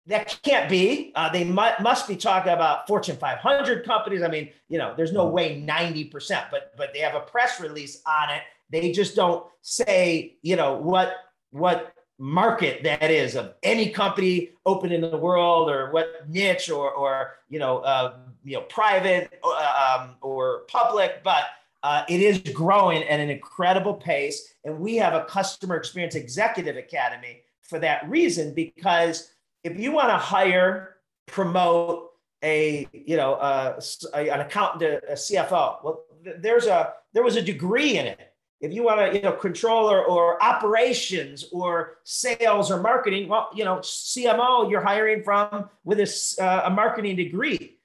that 0.07 0.39
can't 0.43 0.69
be. 0.69 1.11
Uh, 1.15 1.29
they 1.29 1.43
mu- 1.43 1.77
must 1.81 2.07
be 2.07 2.15
talking 2.15 2.53
about 2.53 2.87
Fortune 2.87 3.17
500 3.17 3.85
companies. 3.85 4.21
I 4.21 4.27
mean, 4.27 4.49
you 4.69 4.77
know, 4.77 4.93
there's 4.95 5.11
no 5.11 5.27
way 5.27 5.61
90%, 5.61 6.51
but 6.51 6.73
but 6.77 6.93
they 6.93 6.99
have 6.99 7.15
a 7.15 7.21
press 7.21 7.59
release 7.59 8.01
on 8.05 8.29
it. 8.29 8.41
They 8.69 8.91
just 8.91 9.15
don't 9.15 9.45
say, 9.61 10.37
you 10.41 10.55
know, 10.55 10.75
what 10.75 11.15
what 11.51 11.93
market 12.17 12.83
that 12.83 13.11
is 13.11 13.35
of 13.35 13.53
any 13.63 13.89
company 13.89 14.51
open 14.65 14.91
in 14.91 15.01
the 15.01 15.17
world 15.17 15.69
or 15.69 15.91
what 15.91 16.29
niche 16.29 16.69
or, 16.69 16.91
or 16.91 17.33
you 17.49 17.59
know, 17.59 17.79
uh, 17.79 18.17
you 18.43 18.55
know, 18.55 18.61
private 18.61 19.39
uh, 19.43 19.99
um, 19.99 20.15
or 20.21 20.61
public, 20.67 21.23
but 21.23 21.45
uh, 21.83 22.03
it 22.09 22.21
is 22.21 22.39
growing 22.53 23.03
at 23.03 23.19
an 23.19 23.29
incredible 23.29 23.93
pace. 23.93 24.55
And 24.63 24.79
we 24.79 24.95
have 24.95 25.13
a 25.13 25.25
customer 25.25 25.75
experience 25.75 26.15
executive 26.15 26.77
academy 26.77 27.41
for 27.61 27.79
that 27.79 28.07
reason, 28.09 28.53
because 28.53 29.31
if 29.65 29.80
you 29.80 29.91
want 29.91 30.10
to 30.10 30.17
hire, 30.17 30.97
promote 31.25 32.12
a, 32.43 32.88
you 32.93 33.17
know, 33.17 33.34
uh, 33.34 33.80
a, 34.13 34.30
an 34.30 34.41
accountant, 34.41 35.04
a 35.10 35.13
CFO, 35.13 35.84
well, 35.84 36.04
there's 36.39 36.67
a, 36.67 36.93
there 37.13 37.23
was 37.23 37.36
a 37.36 37.41
degree 37.41 37.97
in 37.97 38.06
it 38.06 38.36
if 38.62 38.73
you 38.73 38.84
want 38.84 38.99
to, 38.99 39.17
you 39.17 39.21
know, 39.21 39.34
controller 39.34 40.04
or 40.04 40.41
operations 40.41 41.45
or 41.51 41.97
sales 42.04 42.71
or 42.71 42.82
marketing, 42.82 43.28
well, 43.28 43.49
you 43.54 43.65
know, 43.65 43.78
CMO 43.78 44.69
you're 44.69 44.82
hiring 44.82 45.23
from 45.23 45.69
with 45.84 45.99
a, 45.99 46.43
uh, 46.43 46.63
a 46.65 46.69
marketing 46.69 47.15
degree. 47.15 47.78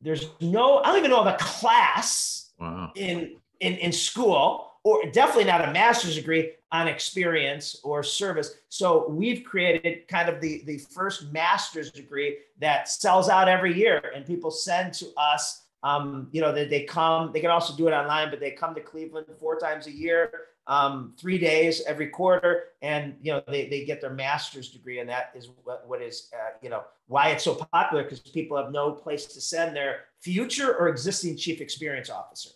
There's 0.00 0.26
no, 0.40 0.78
I 0.78 0.88
don't 0.88 0.98
even 0.98 1.10
know 1.10 1.20
of 1.20 1.26
a 1.26 1.36
class 1.40 2.52
wow. 2.58 2.92
in, 2.94 3.36
in 3.60 3.74
in 3.74 3.90
school, 3.90 4.67
or 4.88 5.10
definitely 5.10 5.44
not 5.44 5.68
a 5.68 5.72
master's 5.72 6.14
degree 6.14 6.52
on 6.72 6.88
experience 6.88 7.80
or 7.82 8.02
service. 8.02 8.54
So 8.68 9.08
we've 9.08 9.44
created 9.44 10.08
kind 10.08 10.28
of 10.28 10.40
the 10.40 10.62
the 10.66 10.78
first 10.78 11.32
master's 11.32 11.90
degree 11.90 12.38
that 12.60 12.88
sells 12.88 13.28
out 13.28 13.48
every 13.48 13.74
year, 13.76 14.12
and 14.14 14.24
people 14.26 14.50
send 14.50 14.94
to 14.94 15.06
us 15.16 15.68
um, 15.82 16.28
you 16.32 16.40
know, 16.40 16.52
they, 16.52 16.66
they 16.66 16.82
come, 16.84 17.30
they 17.32 17.40
can 17.40 17.50
also 17.50 17.76
do 17.76 17.86
it 17.88 17.92
online, 17.92 18.30
but 18.30 18.40
they 18.40 18.50
come 18.50 18.74
to 18.74 18.80
Cleveland 18.80 19.26
four 19.38 19.58
times 19.58 19.86
a 19.86 19.92
year, 19.92 20.32
um, 20.66 21.14
three 21.18 21.38
days 21.38 21.82
every 21.86 22.08
quarter. 22.08 22.64
And, 22.82 23.14
you 23.22 23.32
know, 23.32 23.42
they, 23.46 23.68
they 23.68 23.84
get 23.84 24.00
their 24.00 24.12
master's 24.12 24.70
degree. 24.70 24.98
And 24.98 25.08
that 25.08 25.30
is 25.36 25.50
what, 25.62 25.86
what 25.88 26.02
is, 26.02 26.30
uh, 26.34 26.50
you 26.62 26.68
know, 26.68 26.82
why 27.06 27.28
it's 27.28 27.44
so 27.44 27.54
popular 27.54 28.02
because 28.02 28.20
people 28.20 28.56
have 28.56 28.72
no 28.72 28.90
place 28.90 29.26
to 29.26 29.40
send 29.40 29.76
their 29.76 30.00
future 30.20 30.76
or 30.76 30.88
existing 30.88 31.36
chief 31.36 31.60
experience 31.60 32.10
officer. 32.10 32.50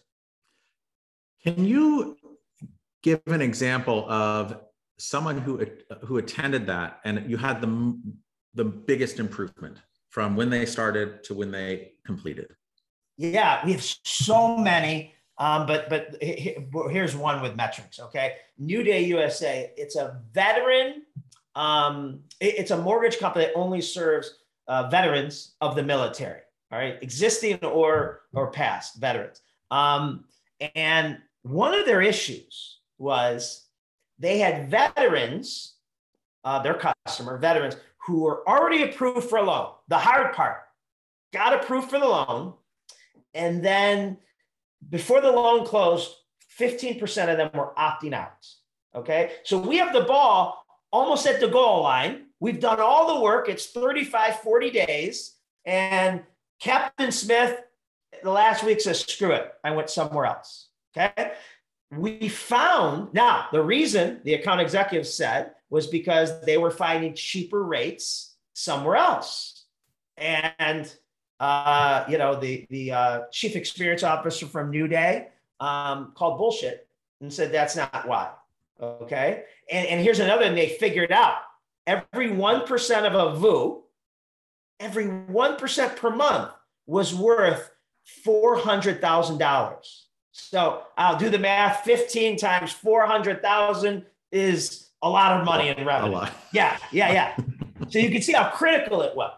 Can 1.44 1.64
you 1.64 2.16
give 3.02 3.20
an 3.26 3.42
example 3.42 4.10
of 4.10 4.60
someone 4.98 5.38
who, 5.38 5.64
who 6.04 6.18
attended 6.18 6.66
that 6.66 7.00
and 7.04 7.28
you 7.30 7.36
had 7.36 7.60
the, 7.60 7.98
the 8.54 8.64
biggest 8.64 9.18
improvement 9.18 9.78
from 10.10 10.36
when 10.36 10.50
they 10.50 10.66
started 10.66 11.24
to 11.24 11.34
when 11.34 11.50
they 11.50 11.92
completed? 12.06 12.54
Yeah, 13.16 13.64
we 13.64 13.72
have 13.72 13.82
so 13.82 14.56
many. 14.56 15.14
Um, 15.38 15.66
but 15.66 15.88
but 15.88 16.16
here's 16.20 17.16
one 17.16 17.42
with 17.42 17.56
metrics. 17.56 17.98
Okay, 17.98 18.36
New 18.58 18.82
Day 18.82 19.04
USA. 19.06 19.72
It's 19.76 19.96
a 19.96 20.20
veteran. 20.32 21.02
Um, 21.54 22.20
it's 22.40 22.70
a 22.70 22.76
mortgage 22.76 23.18
company 23.18 23.46
that 23.46 23.54
only 23.54 23.80
serves 23.80 24.38
uh, 24.68 24.88
veterans 24.88 25.54
of 25.60 25.74
the 25.74 25.82
military. 25.82 26.40
All 26.70 26.78
right, 26.78 26.98
existing 27.02 27.58
or 27.64 28.22
or 28.34 28.50
past 28.50 28.96
veterans. 28.96 29.40
Um, 29.70 30.24
and 30.74 31.18
one 31.42 31.74
of 31.74 31.86
their 31.86 32.02
issues 32.02 32.78
was 33.02 33.66
they 34.18 34.38
had 34.38 34.70
veterans, 34.70 35.74
uh, 36.44 36.62
their 36.62 36.80
customer 37.06 37.36
veterans, 37.36 37.76
who 38.06 38.22
were 38.22 38.48
already 38.48 38.82
approved 38.82 39.28
for 39.28 39.38
a 39.38 39.42
loan. 39.42 39.72
The 39.88 39.98
hard 39.98 40.34
part, 40.34 40.58
got 41.32 41.52
approved 41.52 41.90
for 41.90 41.98
the 41.98 42.08
loan, 42.08 42.54
and 43.34 43.64
then 43.64 44.18
before 44.88 45.20
the 45.20 45.30
loan 45.30 45.66
closed, 45.66 46.14
15% 46.58 47.30
of 47.30 47.36
them 47.36 47.50
were 47.54 47.72
opting 47.78 48.12
out. 48.12 48.46
Okay. 48.94 49.32
So 49.44 49.58
we 49.58 49.78
have 49.78 49.92
the 49.92 50.02
ball 50.02 50.64
almost 50.92 51.26
at 51.26 51.40
the 51.40 51.48
goal 51.48 51.82
line. 51.82 52.26
We've 52.40 52.60
done 52.60 52.80
all 52.80 53.14
the 53.14 53.22
work. 53.22 53.48
It's 53.48 53.66
35, 53.66 54.40
40 54.40 54.70
days. 54.70 55.36
And 55.64 56.22
Captain 56.60 57.10
Smith, 57.10 57.58
the 58.22 58.30
last 58.30 58.64
week 58.64 58.80
says, 58.80 59.00
screw 59.00 59.32
it. 59.32 59.52
I 59.64 59.70
went 59.70 59.88
somewhere 59.88 60.26
else. 60.26 60.68
Okay. 60.96 61.32
We 61.92 62.28
found 62.28 63.12
now 63.12 63.46
the 63.52 63.62
reason 63.62 64.20
the 64.24 64.34
account 64.34 64.60
executive 64.60 65.06
said 65.06 65.52
was 65.68 65.86
because 65.86 66.40
they 66.42 66.56
were 66.56 66.70
finding 66.70 67.14
cheaper 67.14 67.62
rates 67.62 68.34
somewhere 68.54 68.96
else. 68.96 69.64
And 70.16 70.92
uh, 71.38 72.04
you 72.08 72.18
know, 72.18 72.38
the 72.38 72.66
the 72.70 72.92
uh, 72.92 73.20
chief 73.32 73.56
experience 73.56 74.02
officer 74.02 74.46
from 74.46 74.70
New 74.70 74.86
Day 74.86 75.28
um, 75.60 76.12
called 76.14 76.38
bullshit 76.38 76.86
and 77.20 77.32
said 77.32 77.52
that's 77.52 77.74
not 77.74 78.06
why. 78.06 78.30
Okay, 78.80 79.44
and 79.70 79.86
and 79.88 80.00
here's 80.00 80.20
another 80.20 80.44
thing 80.44 80.54
they 80.54 80.68
figured 80.68 81.10
out: 81.10 81.38
every 81.86 82.30
one 82.30 82.64
percent 82.66 83.06
of 83.06 83.14
a 83.14 83.36
VU, 83.38 83.82
every 84.78 85.06
one 85.06 85.56
percent 85.56 85.96
per 85.96 86.10
month 86.10 86.52
was 86.86 87.14
worth 87.14 87.70
four 88.04 88.56
hundred 88.56 89.00
thousand 89.00 89.38
dollars. 89.38 90.01
So 90.32 90.82
I'll 90.96 91.18
do 91.18 91.30
the 91.30 91.38
math: 91.38 91.84
fifteen 91.84 92.36
times 92.36 92.72
four 92.72 93.06
hundred 93.06 93.42
thousand 93.42 94.06
is 94.30 94.88
a 95.02 95.08
lot 95.08 95.38
of 95.38 95.44
money 95.44 95.68
in 95.68 95.84
revenue. 95.84 96.26
Yeah, 96.52 96.78
yeah, 96.90 97.12
yeah. 97.12 97.36
so 97.88 97.98
you 97.98 98.10
can 98.10 98.22
see 98.22 98.32
how 98.32 98.48
critical 98.50 99.02
it 99.02 99.14
was. 99.14 99.32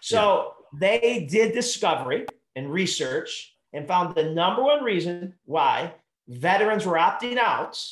So 0.00 0.54
they 0.78 1.28
did 1.30 1.52
discovery 1.52 2.26
and 2.56 2.72
research 2.72 3.54
and 3.72 3.86
found 3.86 4.14
the 4.14 4.24
number 4.24 4.62
one 4.62 4.82
reason 4.82 5.34
why 5.44 5.92
veterans 6.28 6.86
were 6.86 6.96
opting 6.96 7.36
out 7.36 7.82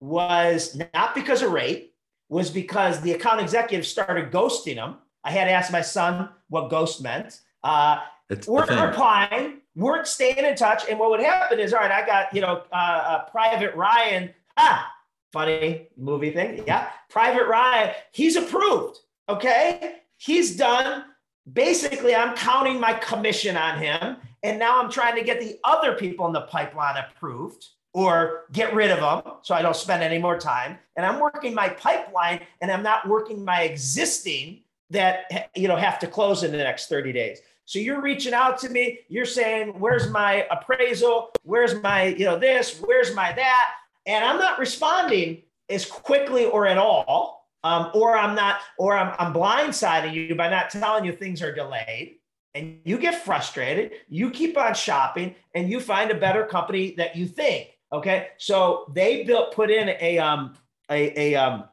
was 0.00 0.80
not 0.94 1.14
because 1.14 1.42
of 1.42 1.52
rate, 1.52 1.94
was 2.28 2.50
because 2.50 3.00
the 3.00 3.12
account 3.12 3.40
executive 3.40 3.86
started 3.86 4.30
ghosting 4.30 4.76
them. 4.76 4.96
I 5.24 5.30
had 5.30 5.44
to 5.44 5.50
ask 5.50 5.72
my 5.72 5.82
son 5.82 6.28
what 6.48 6.70
ghost 6.70 7.02
meant. 7.02 7.40
Uh, 7.62 7.98
weren't 8.46 8.70
replying, 8.70 9.60
weren't 9.76 10.06
staying 10.06 10.44
in 10.44 10.56
touch. 10.56 10.88
And 10.88 10.98
what 10.98 11.10
would 11.10 11.20
happen 11.20 11.60
is, 11.60 11.72
all 11.72 11.80
right, 11.80 11.92
I 11.92 12.04
got, 12.04 12.34
you 12.34 12.40
know, 12.40 12.64
uh, 12.72 12.74
uh, 12.74 13.24
Private 13.30 13.76
Ryan. 13.76 14.34
Ah, 14.56 14.90
funny 15.32 15.88
movie 15.96 16.30
thing. 16.30 16.64
Yeah. 16.66 16.88
Private 17.08 17.46
Ryan, 17.46 17.94
he's 18.12 18.34
approved. 18.36 18.98
Okay. 19.28 19.96
He's 20.16 20.56
done 20.56 21.04
basically 21.52 22.14
I'm 22.14 22.36
counting 22.36 22.80
my 22.80 22.94
commission 22.94 23.56
on 23.56 23.78
him. 23.78 24.16
And 24.42 24.58
now 24.58 24.80
I'm 24.80 24.90
trying 24.90 25.16
to 25.16 25.22
get 25.22 25.40
the 25.40 25.58
other 25.64 25.94
people 25.94 26.26
in 26.26 26.32
the 26.32 26.42
pipeline 26.42 26.96
approved 26.96 27.66
or 27.92 28.44
get 28.52 28.74
rid 28.74 28.90
of 28.90 29.00
them 29.00 29.34
so 29.42 29.54
I 29.54 29.62
don't 29.62 29.74
spend 29.74 30.02
any 30.02 30.18
more 30.18 30.38
time. 30.38 30.78
And 30.96 31.06
I'm 31.06 31.18
working 31.18 31.54
my 31.54 31.68
pipeline 31.68 32.40
and 32.60 32.70
I'm 32.70 32.82
not 32.82 33.08
working 33.08 33.44
my 33.44 33.62
existing 33.62 34.62
that 34.90 35.50
you 35.56 35.66
know 35.66 35.74
have 35.74 35.98
to 35.98 36.06
close 36.06 36.44
in 36.44 36.52
the 36.52 36.58
next 36.58 36.88
30 36.88 37.12
days. 37.12 37.40
So 37.66 37.78
you're 37.78 38.00
reaching 38.00 38.32
out 38.32 38.58
to 38.60 38.70
me, 38.70 39.00
you're 39.08 39.26
saying, 39.26 39.78
"Where's 39.78 40.08
my 40.10 40.46
appraisal? 40.50 41.30
Where's 41.42 41.74
my, 41.82 42.06
you 42.06 42.24
know, 42.24 42.38
this? 42.38 42.80
Where's 42.80 43.14
my 43.14 43.32
that?" 43.32 43.70
And 44.06 44.24
I'm 44.24 44.38
not 44.38 44.58
responding 44.58 45.42
as 45.68 45.84
quickly 45.84 46.46
or 46.46 46.66
at 46.66 46.78
all 46.78 47.36
um, 47.66 47.90
or 47.94 48.16
I'm 48.16 48.36
not, 48.36 48.60
or 48.78 48.96
I'm, 48.96 49.12
I'm 49.18 49.34
blindsiding 49.34 50.14
you 50.14 50.36
by 50.36 50.48
not 50.48 50.70
telling 50.70 51.04
you 51.04 51.12
things 51.12 51.42
are 51.42 51.52
delayed. 51.52 52.18
And 52.54 52.78
you 52.84 52.96
get 52.96 53.24
frustrated, 53.24 53.92
you 54.08 54.30
keep 54.30 54.56
on 54.56 54.72
shopping, 54.72 55.34
and 55.54 55.68
you 55.68 55.80
find 55.80 56.10
a 56.12 56.14
better 56.14 56.46
company 56.46 56.94
that 56.96 57.16
you 57.16 57.26
think. 57.26 57.76
Okay. 57.92 58.28
So 58.38 58.90
they 58.94 59.24
built, 59.24 59.52
put 59.52 59.70
in 59.70 59.90
a, 60.00 60.18
um, 60.18 60.54
a, 60.88 61.20
a, 61.20 61.34
um, 61.34 61.64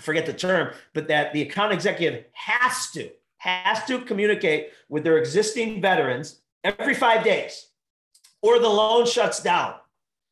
forget 0.00 0.24
the 0.24 0.32
term, 0.32 0.72
but 0.94 1.06
that 1.08 1.34
the 1.34 1.42
account 1.42 1.72
executive 1.72 2.24
has 2.32 2.90
to, 2.92 3.10
has 3.38 3.84
to 3.84 4.00
communicate 4.00 4.70
with 4.88 5.04
their 5.04 5.18
existing 5.18 5.80
veterans 5.80 6.40
every 6.64 6.94
five 6.94 7.24
days 7.24 7.68
or 8.42 8.58
the 8.58 8.68
loan 8.68 9.06
shuts 9.06 9.42
down. 9.42 9.74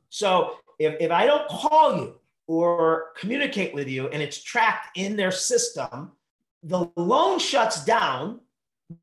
So 0.08 0.58
if, 0.78 0.96
if 1.00 1.10
I 1.10 1.26
don't 1.26 1.48
call 1.48 1.96
you 1.96 2.14
or 2.46 3.12
communicate 3.16 3.74
with 3.74 3.88
you 3.88 4.08
and 4.08 4.22
it's 4.22 4.42
tracked 4.42 4.96
in 4.96 5.16
their 5.16 5.32
system, 5.32 6.12
the 6.62 6.90
loan 6.96 7.38
shuts 7.38 7.84
down. 7.84 8.40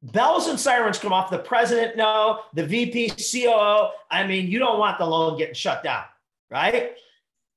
Bells 0.03 0.47
and 0.47 0.59
sirens 0.59 0.99
come 0.99 1.11
off. 1.11 1.29
The 1.29 1.39
president, 1.39 1.97
no, 1.97 2.41
the 2.53 2.65
VP, 2.65 3.09
COO. 3.09 3.89
I 4.09 4.25
mean, 4.25 4.47
you 4.47 4.59
don't 4.59 4.79
want 4.79 4.99
the 4.99 5.05
loan 5.05 5.37
getting 5.37 5.55
shut 5.55 5.83
down, 5.83 6.03
right? 6.49 6.93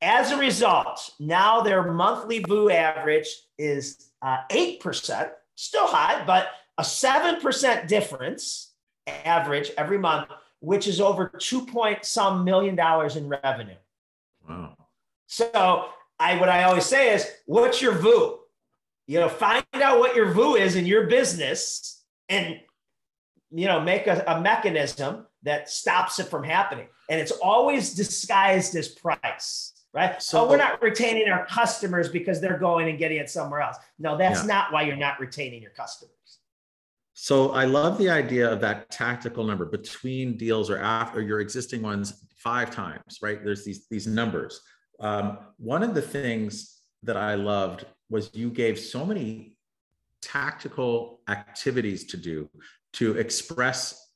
As 0.00 0.30
a 0.30 0.37
result, 0.37 1.11
now 1.20 1.61
their 1.61 1.92
monthly 1.92 2.40
VU 2.40 2.70
average 2.70 3.28
is 3.59 4.11
uh, 4.22 4.38
8%, 4.50 5.30
still 5.54 5.86
high, 5.86 6.24
but 6.24 6.48
a 6.78 6.82
7% 6.82 7.86
difference 7.86 8.72
average 9.06 9.70
every 9.76 9.98
month, 9.98 10.28
which 10.60 10.88
is 10.88 11.00
over 11.00 11.30
two 11.38 11.66
point 11.66 12.04
some 12.04 12.44
million 12.44 12.74
dollars 12.74 13.16
in 13.16 13.28
revenue. 13.28 13.76
Wow. 14.48 14.76
So 15.26 15.88
I 16.18 16.38
what 16.38 16.48
I 16.48 16.64
always 16.64 16.86
say 16.86 17.14
is, 17.14 17.28
what's 17.46 17.82
your 17.82 17.92
VU? 17.92 18.38
You 19.06 19.20
know, 19.20 19.28
find 19.28 19.64
out 19.74 19.98
what 19.98 20.16
your 20.16 20.32
VU 20.32 20.54
is 20.56 20.76
in 20.76 20.86
your 20.86 21.06
business 21.06 22.02
and 22.28 22.60
you 23.50 23.66
know 23.66 23.80
make 23.80 24.06
a, 24.06 24.24
a 24.26 24.40
mechanism 24.40 25.26
that 25.42 25.68
stops 25.68 26.18
it 26.18 26.28
from 26.28 26.42
happening. 26.42 26.86
And 27.10 27.20
it's 27.20 27.32
always 27.32 27.94
disguised 27.94 28.74
as 28.76 28.88
price. 28.88 29.73
Right? 29.94 30.20
So 30.20 30.44
oh, 30.44 30.50
we're 30.50 30.57
not 30.57 30.83
retaining 30.83 31.28
our 31.28 31.46
customers 31.46 32.09
because 32.09 32.40
they're 32.40 32.59
going 32.59 32.88
and 32.88 32.98
getting 32.98 33.18
it 33.18 33.30
somewhere 33.30 33.61
else. 33.61 33.76
No, 33.98 34.18
that's 34.18 34.40
yeah. 34.40 34.46
not 34.46 34.72
why 34.72 34.83
you're 34.83 34.96
not 34.96 35.20
retaining 35.20 35.62
your 35.62 35.70
customers. 35.70 36.11
So 37.14 37.52
I 37.52 37.64
love 37.64 37.96
the 37.96 38.11
idea 38.11 38.50
of 38.50 38.61
that 38.62 38.90
tactical 38.90 39.44
number 39.44 39.64
between 39.64 40.37
deals 40.37 40.68
or 40.68 40.78
after 40.78 41.22
your 41.22 41.40
existing 41.40 41.80
ones 41.80 42.26
five 42.37 42.72
times, 42.72 43.20
right? 43.22 43.42
There's 43.42 43.64
these 43.64 43.87
these 43.88 44.09
numbers. 44.09 44.61
Um, 44.98 45.38
one 45.59 45.85
of 45.85 45.94
the 45.94 46.02
things 46.02 46.80
that 47.04 47.16
I 47.16 47.37
loved 47.37 47.87
was 48.11 48.30
you 48.35 48.50
gave 48.50 48.78
so 48.78 49.07
many 49.07 49.57
tactical 50.22 51.20
activities 51.28 52.04
to 52.07 52.16
do 52.16 52.50
to 52.94 53.16
express 53.16 54.11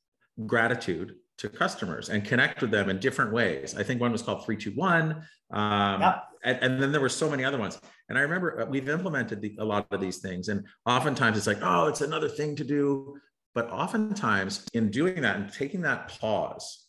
gratitude 0.45 1.15
to 1.39 1.49
customers 1.49 2.09
and 2.09 2.23
connect 2.25 2.61
with 2.61 2.69
them 2.69 2.89
in 2.89 2.99
different 2.99 3.31
ways. 3.31 3.75
I 3.75 3.83
think 3.83 4.01
one 4.01 4.11
was 4.11 4.21
called 4.21 4.45
321. 4.45 5.23
Um, 5.51 6.01
yep. 6.01 6.23
and, 6.43 6.57
and, 6.61 6.83
then 6.83 6.91
there 6.91 7.01
were 7.01 7.09
so 7.09 7.29
many 7.29 7.43
other 7.43 7.57
ones. 7.57 7.79
And 8.09 8.17
I 8.17 8.21
remember 8.21 8.61
uh, 8.61 8.65
we've 8.65 8.89
implemented 8.89 9.41
the, 9.41 9.55
a 9.59 9.65
lot 9.65 9.87
of 9.89 10.01
these 10.01 10.17
things. 10.19 10.49
And 10.49 10.65
oftentimes 10.85 11.37
it's 11.37 11.47
like, 11.47 11.59
oh, 11.61 11.87
it's 11.87 12.01
another 12.01 12.29
thing 12.29 12.55
to 12.57 12.63
do. 12.63 13.17
But 13.55 13.69
oftentimes 13.71 14.67
in 14.73 14.91
doing 14.91 15.21
that 15.21 15.37
and 15.37 15.51
taking 15.51 15.81
that 15.81 16.09
pause 16.09 16.85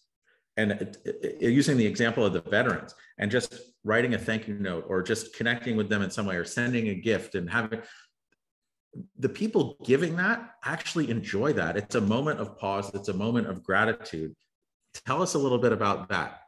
and 0.56 0.72
it, 0.72 0.96
it, 1.04 1.40
using 1.40 1.76
the 1.76 1.86
example 1.86 2.26
of 2.26 2.32
the 2.32 2.42
veterans 2.42 2.94
and 3.18 3.30
just 3.30 3.54
writing 3.84 4.14
a 4.14 4.18
thank 4.18 4.46
you 4.46 4.54
note 4.54 4.84
or 4.88 5.02
just 5.02 5.34
connecting 5.34 5.76
with 5.76 5.88
them 5.88 6.02
in 6.02 6.10
some 6.10 6.26
way 6.26 6.36
or 6.36 6.44
sending 6.44 6.88
a 6.88 6.94
gift 6.94 7.34
and 7.34 7.48
having 7.48 7.80
the 9.18 9.28
people 9.28 9.76
giving 9.84 10.16
that 10.16 10.56
actually 10.64 11.10
enjoy 11.10 11.52
that. 11.54 11.76
It's 11.76 11.94
a 11.94 12.00
moment 12.00 12.40
of 12.40 12.58
pause, 12.58 12.90
it's 12.94 13.08
a 13.08 13.14
moment 13.14 13.46
of 13.46 13.62
gratitude. 13.62 14.34
Tell 15.06 15.22
us 15.22 15.34
a 15.34 15.38
little 15.38 15.58
bit 15.58 15.72
about 15.72 16.08
that. 16.08 16.40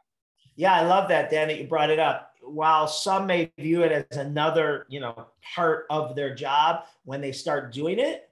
Yeah, 0.55 0.73
I 0.73 0.85
love 0.85 1.09
that, 1.09 1.31
Dan, 1.31 1.47
that 1.47 1.59
you 1.59 1.67
brought 1.67 1.89
it 1.89 1.99
up. 1.99 2.31
While 2.41 2.87
some 2.87 3.25
may 3.25 3.51
view 3.57 3.83
it 3.83 4.07
as 4.11 4.17
another, 4.17 4.85
you 4.89 4.99
know, 4.99 5.27
part 5.55 5.85
of 5.89 6.15
their 6.15 6.35
job 6.35 6.83
when 7.05 7.21
they 7.21 7.31
start 7.31 7.73
doing 7.73 7.99
it, 7.99 8.29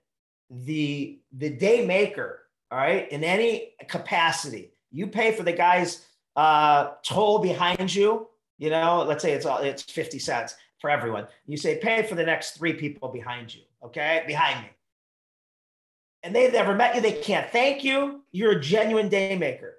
the 0.50 1.20
the 1.32 1.50
day 1.50 1.86
maker, 1.86 2.42
all 2.70 2.78
right, 2.78 3.10
in 3.10 3.24
any 3.24 3.74
capacity, 3.88 4.74
you 4.92 5.08
pay 5.08 5.32
for 5.32 5.44
the 5.44 5.54
guy's 5.54 6.06
uh, 6.36 6.92
toll 7.04 7.40
behind 7.40 7.94
you. 7.94 8.28
You 8.58 8.70
know, 8.70 9.04
let's 9.08 9.24
say 9.24 9.32
it's 9.32 9.46
all 9.46 9.60
it's 9.60 9.82
fifty 9.82 10.20
cents 10.20 10.56
for 10.80 10.90
everyone. 10.90 11.28
You 11.48 11.56
say 11.56 11.80
pay 11.80 12.04
for 12.04 12.16
the 12.16 12.26
next 12.26 12.58
three 12.58 12.74
people 12.74 13.08
behind 13.08 13.56
you 13.56 13.62
okay, 13.84 14.24
behind 14.28 14.62
me. 14.62 14.70
And 16.24 16.36
they've 16.36 16.54
never 16.54 16.76
met 16.76 16.96
you, 16.96 17.02
they 17.02 17.14
can't 17.14 17.50
thank 17.50 17.84
you. 17.84 18.22
You're 18.32 18.54
a 18.54 18.62
genuine 18.62 19.10
day 19.10 19.36
maker. 19.38 19.78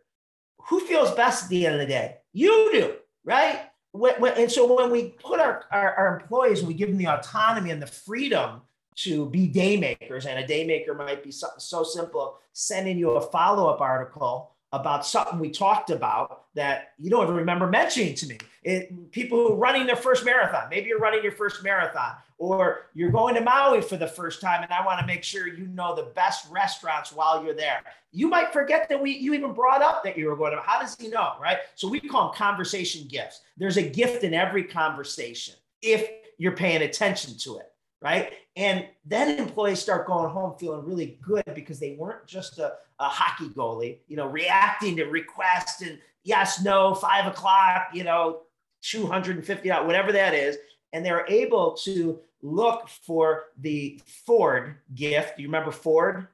Who 0.68 0.80
feels 0.80 1.12
best 1.12 1.44
at 1.44 1.50
the 1.50 1.66
end 1.66 1.74
of 1.76 1.80
the 1.80 1.86
day? 1.86 2.18
You 2.32 2.70
do, 2.72 2.94
right? 3.24 3.60
When, 3.92 4.14
when, 4.20 4.34
and 4.34 4.50
so 4.50 4.74
when 4.74 4.90
we 4.90 5.10
put 5.10 5.38
our, 5.38 5.64
our, 5.70 5.94
our 5.94 6.20
employees 6.20 6.60
and 6.60 6.68
we 6.68 6.74
give 6.74 6.88
them 6.88 6.98
the 6.98 7.08
autonomy 7.08 7.70
and 7.70 7.82
the 7.82 7.86
freedom 7.86 8.62
to 8.94 9.28
be 9.30 9.46
day 9.46 9.76
makers, 9.76 10.26
and 10.26 10.38
a 10.38 10.46
day 10.46 10.66
maker 10.66 10.94
might 10.94 11.22
be 11.22 11.30
something 11.30 11.60
so 11.60 11.82
simple, 11.82 12.38
sending 12.52 12.98
you 12.98 13.12
a 13.12 13.20
follow-up 13.20 13.80
article 13.80 14.51
about 14.72 15.04
something 15.04 15.38
we 15.38 15.50
talked 15.50 15.90
about 15.90 16.44
that 16.54 16.92
you 16.98 17.10
don't 17.10 17.24
even 17.24 17.36
remember 17.36 17.66
mentioning 17.66 18.14
to 18.14 18.26
me. 18.26 18.38
It, 18.62 19.10
people 19.10 19.38
who 19.38 19.52
are 19.52 19.56
running 19.56 19.86
their 19.86 19.96
first 19.96 20.24
marathon, 20.24 20.68
maybe 20.70 20.88
you're 20.88 20.98
running 20.98 21.22
your 21.22 21.32
first 21.32 21.62
marathon, 21.62 22.14
or 22.38 22.86
you're 22.94 23.10
going 23.10 23.34
to 23.34 23.40
Maui 23.40 23.82
for 23.82 23.96
the 23.96 24.06
first 24.06 24.40
time, 24.40 24.62
and 24.62 24.72
I 24.72 24.84
want 24.84 25.00
to 25.00 25.06
make 25.06 25.24
sure 25.24 25.46
you 25.46 25.66
know 25.66 25.94
the 25.94 26.10
best 26.14 26.50
restaurants 26.50 27.12
while 27.12 27.44
you're 27.44 27.54
there. 27.54 27.82
You 28.12 28.28
might 28.28 28.52
forget 28.52 28.88
that 28.88 29.00
we 29.00 29.12
you 29.12 29.34
even 29.34 29.52
brought 29.52 29.82
up 29.82 30.04
that 30.04 30.16
you 30.16 30.26
were 30.26 30.36
going 30.36 30.52
to. 30.52 30.60
How 30.60 30.80
does 30.80 30.96
he 30.98 31.08
know, 31.08 31.34
right? 31.40 31.58
So 31.74 31.88
we 31.88 32.00
call 32.00 32.28
them 32.28 32.36
conversation 32.36 33.06
gifts. 33.08 33.40
There's 33.56 33.76
a 33.76 33.82
gift 33.82 34.24
in 34.24 34.32
every 34.32 34.64
conversation 34.64 35.54
if 35.82 36.08
you're 36.38 36.56
paying 36.56 36.82
attention 36.82 37.36
to 37.38 37.58
it 37.58 37.71
right? 38.02 38.32
And 38.56 38.86
then 39.04 39.38
employees 39.38 39.80
start 39.80 40.06
going 40.06 40.28
home 40.28 40.54
feeling 40.58 40.84
really 40.84 41.18
good 41.22 41.44
because 41.54 41.78
they 41.78 41.92
weren't 41.92 42.26
just 42.26 42.58
a, 42.58 42.74
a 42.98 43.08
hockey 43.08 43.48
goalie, 43.48 43.98
you 44.08 44.16
know, 44.16 44.26
reacting 44.26 44.96
to 44.96 45.04
requests 45.04 45.82
and 45.82 45.98
yes, 46.24 46.62
no, 46.62 46.94
five 46.94 47.26
o'clock, 47.26 47.88
you 47.94 48.04
know, 48.04 48.40
250, 48.82 49.68
whatever 49.70 50.12
that 50.12 50.34
is. 50.34 50.58
And 50.92 51.06
they're 51.06 51.26
able 51.28 51.72
to 51.84 52.18
look 52.42 52.88
for 52.88 53.44
the 53.58 54.00
Ford 54.26 54.74
gift. 54.94 55.36
Do 55.36 55.42
you 55.42 55.48
remember 55.48 55.70
Ford? 55.70 56.26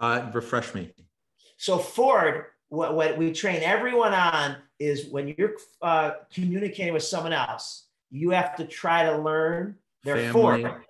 Uh, 0.00 0.28
refresh 0.32 0.74
me. 0.74 0.90
So 1.58 1.78
Ford, 1.78 2.46
what, 2.68 2.94
what 2.96 3.16
we 3.16 3.32
train 3.32 3.62
everyone 3.62 4.12
on 4.12 4.56
is 4.78 5.06
when 5.06 5.34
you're 5.36 5.54
uh, 5.82 6.12
communicating 6.32 6.92
with 6.92 7.04
someone 7.04 7.32
else, 7.32 7.84
you 8.10 8.30
have 8.30 8.56
to 8.56 8.64
try 8.64 9.04
to 9.04 9.18
learn 9.18 9.76
their 10.02 10.16
Family. 10.16 10.32
Ford 10.62 10.85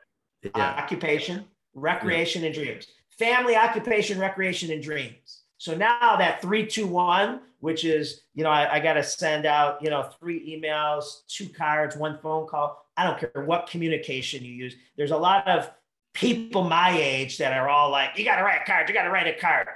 Uh, 0.55 0.59
yeah. 0.59 0.75
occupation, 0.83 1.45
recreation, 1.75 2.43
yeah. 2.43 2.47
and 2.47 2.55
dreams. 2.55 2.87
Family, 3.19 3.57
occupation, 3.57 4.19
recreation, 4.19 4.71
and 4.71 4.83
dreams. 4.83 5.43
So 5.59 5.75
now 5.75 6.17
that 6.17 6.43
three, 6.43 6.67
two, 6.67 6.87
one, 6.87 7.41
which 7.61 7.85
is, 7.85 8.23
you 8.35 8.45
know, 8.45 8.51
I, 8.51 8.75
I 8.75 8.81
got 8.81 8.95
to 8.95 9.03
send 9.03 9.47
out, 9.47 9.83
you 9.83 9.89
know, 9.89 10.03
three 10.21 10.61
emails, 10.61 11.27
two 11.29 11.49
cards, 11.49 11.97
one 11.97 12.19
phone 12.23 12.47
call. 12.47 12.85
I 12.97 13.05
don't 13.05 13.19
care 13.19 13.45
what 13.45 13.69
communication 13.69 14.45
you 14.45 14.53
use. 14.53 14.75
There's 14.97 15.13
a 15.13 15.17
lot 15.17 15.49
of 15.49 15.71
people 16.13 16.63
my 16.65 16.91
age 16.99 17.39
that 17.39 17.53
are 17.53 17.69
all 17.69 17.91
like, 17.91 18.11
you 18.17 18.25
got 18.25 18.37
to 18.37 18.43
write 18.43 18.63
a 18.63 18.65
card, 18.65 18.89
you 18.89 18.95
got 18.95 19.05
to 19.05 19.11
write 19.11 19.27
a 19.27 19.39
card. 19.39 19.69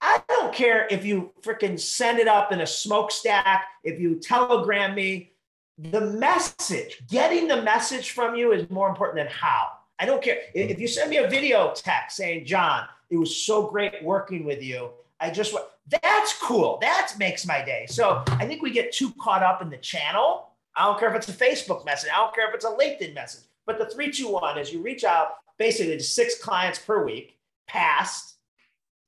I 0.00 0.22
don't 0.28 0.54
care 0.54 0.86
if 0.90 1.04
you 1.04 1.32
freaking 1.40 1.80
send 1.80 2.18
it 2.18 2.28
up 2.28 2.52
in 2.52 2.60
a 2.60 2.66
smokestack, 2.66 3.64
if 3.82 3.98
you 3.98 4.20
telegram 4.20 4.94
me. 4.94 5.32
The 5.78 6.00
message, 6.00 7.02
getting 7.08 7.48
the 7.48 7.62
message 7.62 8.10
from 8.10 8.34
you 8.34 8.52
is 8.52 8.68
more 8.70 8.88
important 8.88 9.18
than 9.18 9.32
how. 9.34 9.68
I 9.98 10.06
don't 10.06 10.22
care. 10.22 10.38
If 10.54 10.78
you 10.78 10.88
send 10.88 11.10
me 11.10 11.18
a 11.18 11.28
video 11.28 11.72
text 11.74 12.16
saying, 12.16 12.44
John, 12.46 12.84
it 13.10 13.16
was 13.16 13.34
so 13.34 13.66
great 13.68 14.02
working 14.02 14.44
with 14.44 14.62
you. 14.62 14.90
I 15.20 15.30
just 15.30 15.52
want 15.52 15.66
that's 15.88 16.36
cool. 16.40 16.78
That 16.80 17.12
makes 17.18 17.46
my 17.46 17.64
day. 17.64 17.86
So 17.88 18.22
I 18.26 18.44
think 18.46 18.62
we 18.62 18.70
get 18.70 18.92
too 18.92 19.12
caught 19.20 19.42
up 19.42 19.62
in 19.62 19.70
the 19.70 19.76
channel. 19.76 20.50
I 20.76 20.84
don't 20.84 20.98
care 20.98 21.08
if 21.08 21.16
it's 21.16 21.28
a 21.28 21.32
Facebook 21.32 21.84
message. 21.84 22.10
I 22.12 22.18
don't 22.18 22.34
care 22.34 22.48
if 22.48 22.54
it's 22.54 22.64
a 22.64 22.70
LinkedIn 22.70 23.14
message. 23.14 23.44
But 23.66 23.78
the 23.78 23.86
321 23.86 24.58
is 24.58 24.72
you 24.72 24.82
reach 24.82 25.04
out 25.04 25.36
basically 25.58 25.96
to 25.96 26.02
six 26.02 26.38
clients 26.38 26.78
per 26.78 27.04
week, 27.04 27.38
past. 27.66 28.34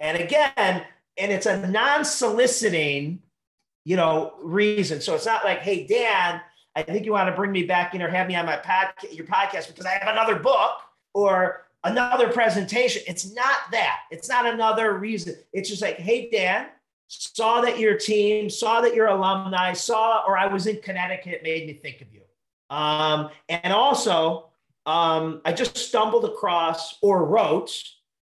And 0.00 0.16
again, 0.18 0.52
and 0.56 1.32
it's 1.32 1.46
a 1.46 1.66
non-soliciting, 1.68 3.20
you 3.84 3.96
know, 3.96 4.34
reason. 4.40 5.00
So 5.00 5.14
it's 5.14 5.26
not 5.26 5.44
like, 5.44 5.60
hey, 5.60 5.86
Dan, 5.86 6.40
I 6.78 6.82
think 6.82 7.04
you 7.04 7.12
want 7.12 7.28
to 7.28 7.34
bring 7.34 7.50
me 7.50 7.64
back 7.64 7.94
in 7.94 8.02
or 8.02 8.08
have 8.08 8.28
me 8.28 8.36
on 8.36 8.46
my 8.46 8.56
podcast, 8.56 9.12
your 9.12 9.26
podcast 9.26 9.66
because 9.66 9.84
I 9.84 9.90
have 9.90 10.06
another 10.06 10.36
book 10.36 10.80
or 11.12 11.66
another 11.82 12.28
presentation. 12.28 13.02
It's 13.08 13.34
not 13.34 13.56
that. 13.72 14.02
It's 14.12 14.28
not 14.28 14.46
another 14.46 14.96
reason. 14.96 15.34
It's 15.52 15.68
just 15.68 15.82
like, 15.82 15.96
hey, 15.96 16.30
Dan, 16.30 16.66
saw 17.08 17.62
that 17.62 17.80
your 17.80 17.96
team, 17.98 18.48
saw 18.48 18.80
that 18.80 18.94
your 18.94 19.08
alumni, 19.08 19.72
saw, 19.72 20.22
or 20.24 20.38
I 20.38 20.46
was 20.46 20.68
in 20.68 20.80
Connecticut, 20.80 21.42
made 21.42 21.66
me 21.66 21.72
think 21.72 22.00
of 22.00 22.06
you. 22.12 22.20
Um, 22.70 23.30
and 23.48 23.72
also, 23.72 24.50
um, 24.86 25.40
I 25.44 25.52
just 25.52 25.76
stumbled 25.76 26.26
across 26.26 26.96
or 27.02 27.24
wrote 27.24 27.72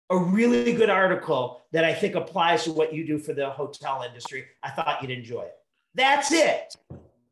a 0.10 0.18
really 0.18 0.72
good 0.72 0.90
article 0.90 1.62
that 1.74 1.84
I 1.84 1.94
think 1.94 2.16
applies 2.16 2.64
to 2.64 2.72
what 2.72 2.94
you 2.94 3.06
do 3.06 3.20
for 3.20 3.34
the 3.34 3.50
hotel 3.50 4.06
industry. 4.08 4.46
I 4.64 4.70
thought 4.70 5.02
you'd 5.02 5.12
enjoy 5.12 5.42
it. 5.42 5.56
That's 5.94 6.32
it. 6.32 6.76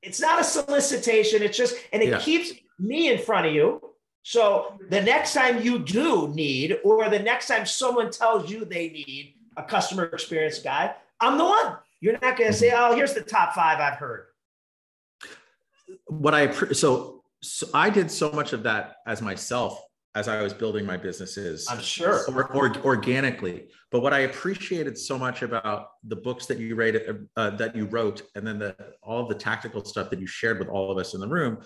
It's 0.04 0.20
not 0.20 0.40
a 0.40 0.44
solicitation. 0.44 1.42
It's 1.42 1.58
just, 1.58 1.76
and 1.92 2.04
it 2.04 2.10
yeah. 2.10 2.20
keeps 2.20 2.52
me 2.78 3.12
in 3.12 3.18
front 3.20 3.48
of 3.48 3.54
you. 3.54 3.82
So 4.24 4.78
the 4.90 5.02
next 5.02 5.34
time 5.34 5.62
you 5.62 5.80
do 5.80 6.28
need, 6.30 6.78
or 6.84 7.10
the 7.10 7.20
next 7.20 7.48
time 7.48 7.66
someone 7.66 8.12
tells 8.12 8.50
you 8.50 8.66
they 8.66 8.90
need 8.90 9.36
a 9.58 9.64
customer 9.64 10.06
experience 10.06 10.60
guy, 10.60 10.94
I'm 11.20 11.38
the 11.38 11.46
one. 11.46 11.78
You're 12.00 12.20
not 12.22 12.38
going 12.38 12.52
to 12.52 12.58
say, 12.58 12.74
"Oh, 12.76 12.96
here's 12.96 13.14
the 13.14 13.22
top 13.22 13.54
five 13.54 13.80
I've 13.80 13.98
heard." 13.98 14.26
What 16.08 16.34
I 16.34 16.52
so, 16.74 17.24
so 17.42 17.68
I 17.74 17.90
did 17.90 18.12
so 18.12 18.32
much 18.32 18.54
of 18.54 18.64
that 18.64 18.98
as 19.08 19.22
myself 19.22 19.82
as 20.16 20.28
I 20.28 20.42
was 20.42 20.54
building 20.54 20.86
my 20.86 20.98
businesses. 20.98 21.68
I'm 21.70 21.82
sure. 21.82 22.24
Or, 22.30 22.52
or, 22.54 22.78
organically. 22.84 23.70
But 23.92 24.02
what 24.02 24.14
I 24.14 24.20
appreciated 24.20 24.98
so 24.98 25.18
much 25.18 25.42
about 25.42 25.88
the 26.04 26.16
books 26.16 26.46
that 26.48 26.60
you 26.60 26.76
read, 26.76 27.28
uh, 27.36 27.50
that 27.52 27.76
you 27.76 27.86
wrote, 27.86 28.22
and 28.36 28.46
then 28.46 28.60
the 28.60 28.76
all 29.02 29.28
the 29.28 29.36
tactical 29.36 29.84
stuff 29.84 30.10
that 30.12 30.20
you 30.20 30.28
shared 30.28 30.60
with 30.60 30.68
all 30.68 30.92
of 30.92 30.98
us 30.98 31.14
in 31.14 31.20
the 31.20 31.28
room 31.28 31.60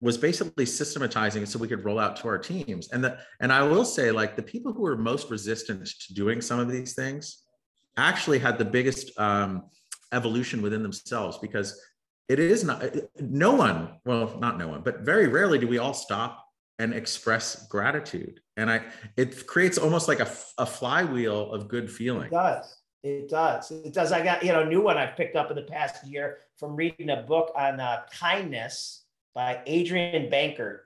was 0.00 0.18
basically 0.18 0.66
systematizing 0.66 1.44
it 1.44 1.48
so 1.48 1.58
we 1.58 1.68
could 1.68 1.84
roll 1.84 1.98
out 1.98 2.16
to 2.16 2.26
our 2.26 2.38
teams. 2.38 2.90
And 2.90 3.04
the, 3.04 3.18
and 3.40 3.52
I 3.52 3.62
will 3.62 3.84
say, 3.84 4.10
like 4.10 4.34
the 4.34 4.42
people 4.42 4.72
who 4.72 4.82
were 4.82 4.96
most 4.96 5.30
resistant 5.30 5.86
to 5.86 6.14
doing 6.14 6.40
some 6.40 6.58
of 6.58 6.68
these 6.68 6.94
things 6.94 7.44
actually 7.96 8.40
had 8.40 8.58
the 8.58 8.64
biggest 8.64 9.18
um, 9.18 9.62
evolution 10.12 10.60
within 10.60 10.82
themselves 10.82 11.38
because 11.38 11.80
it 12.28 12.38
is 12.38 12.64
not 12.64 12.82
no 13.20 13.52
one 13.52 13.88
well 14.04 14.38
not 14.38 14.56
no 14.56 14.68
one 14.68 14.80
but 14.82 15.00
very 15.00 15.26
rarely 15.26 15.58
do 15.58 15.66
we 15.66 15.78
all 15.78 15.92
stop 15.92 16.41
and 16.82 16.92
express 16.94 17.66
gratitude 17.68 18.40
and 18.56 18.70
i 18.70 18.78
it 19.16 19.46
creates 19.46 19.78
almost 19.78 20.08
like 20.08 20.20
a, 20.20 20.30
a 20.58 20.66
flywheel 20.66 21.52
of 21.52 21.68
good 21.68 21.90
feeling 21.90 22.26
it 22.26 22.30
does 22.30 22.82
It 23.02 23.28
does. 23.28 23.70
It 23.72 23.92
does. 23.92 24.12
I 24.12 24.22
got, 24.22 24.44
you 24.44 24.52
know, 24.52 24.62
new 24.64 24.80
one 24.80 24.96
I've 24.96 25.16
picked 25.16 25.34
up 25.34 25.50
in 25.50 25.56
the 25.56 25.62
past 25.76 26.06
year 26.06 26.38
from 26.56 26.76
reading 26.76 27.10
a 27.10 27.22
book 27.22 27.50
on 27.56 27.80
uh, 27.80 28.02
kindness 28.20 29.06
by 29.34 29.58
Adrienne 29.66 30.30
Bankert. 30.30 30.80